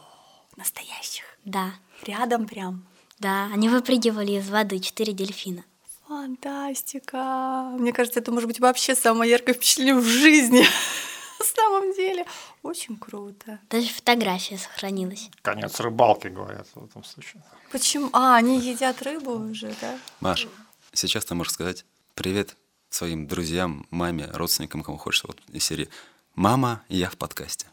настоящих. 0.59 1.25
Да, 1.45 1.73
Рядом 2.05 2.47
прям. 2.47 2.85
да, 3.19 3.47
они 3.53 3.69
выпрыгивали 3.69 4.33
из 4.33 4.49
воды, 4.51 4.79
четыре 4.81 5.13
дельфина. 5.13 5.65
Фантастика. 6.07 7.71
Мне 7.79 7.93
кажется, 7.93 8.21
это 8.21 8.33
может 8.33 8.49
быть 8.49 8.61
вообще 8.61 8.95
самое 8.95 9.31
яркое 9.31 9.55
впечатление 9.55 9.95
в 9.95 10.05
жизни. 10.05 10.65
На 11.39 11.45
самом 11.45 11.95
деле. 11.95 12.27
Очень 12.63 12.97
круто. 12.97 13.61
Даже 13.71 13.89
фотография 13.89 14.59
сохранилась. 14.59 15.31
Конец 15.43 15.79
рыбалки, 15.81 16.29
говорят 16.29 16.67
в 16.75 16.85
этом 16.85 17.05
случае. 17.05 17.43
Почему? 17.71 18.11
А, 18.13 18.37
они 18.37 18.59
едят 18.59 19.01
рыбу 19.03 19.33
уже, 19.33 19.75
да? 19.81 19.99
Маш, 20.21 20.49
сейчас 20.93 21.25
ты 21.25 21.35
можешь 21.35 21.53
сказать 21.53 21.85
привет 22.15 22.57
своим 22.91 23.27
друзьям, 23.27 23.87
маме, 23.91 24.29
родственникам, 24.33 24.83
кому 24.83 24.99
хочешь, 24.99 25.23
вот 25.25 25.39
из 25.53 25.65
серии 25.65 25.89
«Мама, 26.35 26.83
я 26.89 27.09
в 27.11 27.17
подкасте». 27.17 27.67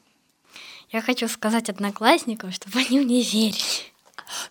Я 0.95 1.01
хочу 1.01 1.27
сказать 1.27 1.67
одноклассникам, 1.67 2.53
чтобы 2.53 2.79
они 2.79 3.01
мне 3.01 3.21
верили. 3.21 3.59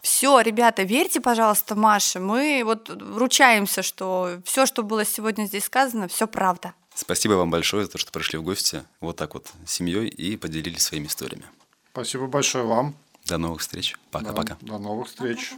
Все, 0.02 0.38
ребята, 0.40 0.82
верьте, 0.82 1.22
пожалуйста, 1.22 1.74
Маше. 1.74 2.20
Мы 2.20 2.60
вот 2.66 2.90
ручаемся, 2.90 3.82
что 3.82 4.42
все, 4.44 4.66
что 4.66 4.82
было 4.82 5.06
сегодня 5.06 5.46
здесь 5.46 5.64
сказано, 5.64 6.06
все 6.06 6.26
правда. 6.26 6.74
Спасибо 6.94 7.32
вам 7.32 7.50
большое 7.50 7.86
за 7.86 7.92
то, 7.92 7.96
что 7.96 8.12
пришли 8.12 8.38
в 8.38 8.42
гости 8.42 8.84
вот 9.00 9.16
так 9.16 9.32
вот 9.32 9.50
с 9.64 9.72
семьей 9.72 10.06
и 10.06 10.36
поделились 10.36 10.82
своими 10.82 11.06
историями. 11.06 11.46
Спасибо 11.92 12.26
большое 12.26 12.66
вам. 12.66 12.94
До 13.24 13.38
новых 13.38 13.62
встреч. 13.62 13.96
Пока-пока. 14.10 14.58
До 14.60 14.76
новых 14.76 15.08
встреч. 15.08 15.54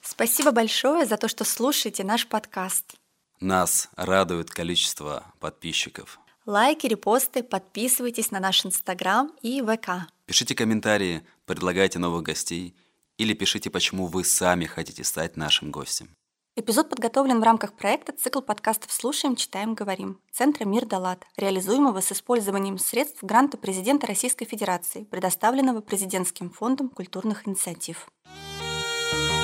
Спасибо 0.00 0.52
большое 0.52 1.04
за 1.04 1.18
то, 1.18 1.28
что 1.28 1.44
слушаете 1.44 2.02
наш 2.02 2.26
подкаст. 2.26 2.94
Нас 3.40 3.90
радует 3.94 4.48
количество 4.48 5.22
подписчиков. 5.38 6.18
Лайки, 6.46 6.86
репосты, 6.86 7.42
подписывайтесь 7.42 8.30
на 8.30 8.40
наш 8.40 8.64
Инстаграм 8.64 9.30
и 9.42 9.60
ВК. 9.60 10.10
Пишите 10.30 10.54
комментарии, 10.54 11.22
предлагайте 11.44 11.98
новых 11.98 12.22
гостей 12.22 12.76
или 13.18 13.34
пишите, 13.34 13.68
почему 13.68 14.06
вы 14.06 14.22
сами 14.22 14.64
хотите 14.64 15.02
стать 15.02 15.36
нашим 15.36 15.72
гостем. 15.72 16.08
Эпизод 16.54 16.88
подготовлен 16.88 17.40
в 17.40 17.42
рамках 17.42 17.72
проекта 17.72 18.12
«Цикл 18.12 18.40
подкастов 18.40 18.92
«Слушаем, 18.92 19.34
читаем, 19.34 19.74
говорим» 19.74 20.20
Центра 20.30 20.64
«Мир 20.64 20.86
Далат», 20.86 21.24
реализуемого 21.36 22.00
с 22.00 22.12
использованием 22.12 22.78
средств 22.78 23.24
гранта 23.24 23.58
президента 23.58 24.06
Российской 24.06 24.44
Федерации, 24.44 25.02
предоставленного 25.02 25.80
Президентским 25.80 26.50
фондом 26.50 26.90
культурных 26.90 27.48
инициатив. 27.48 28.06
Thank 29.12 29.39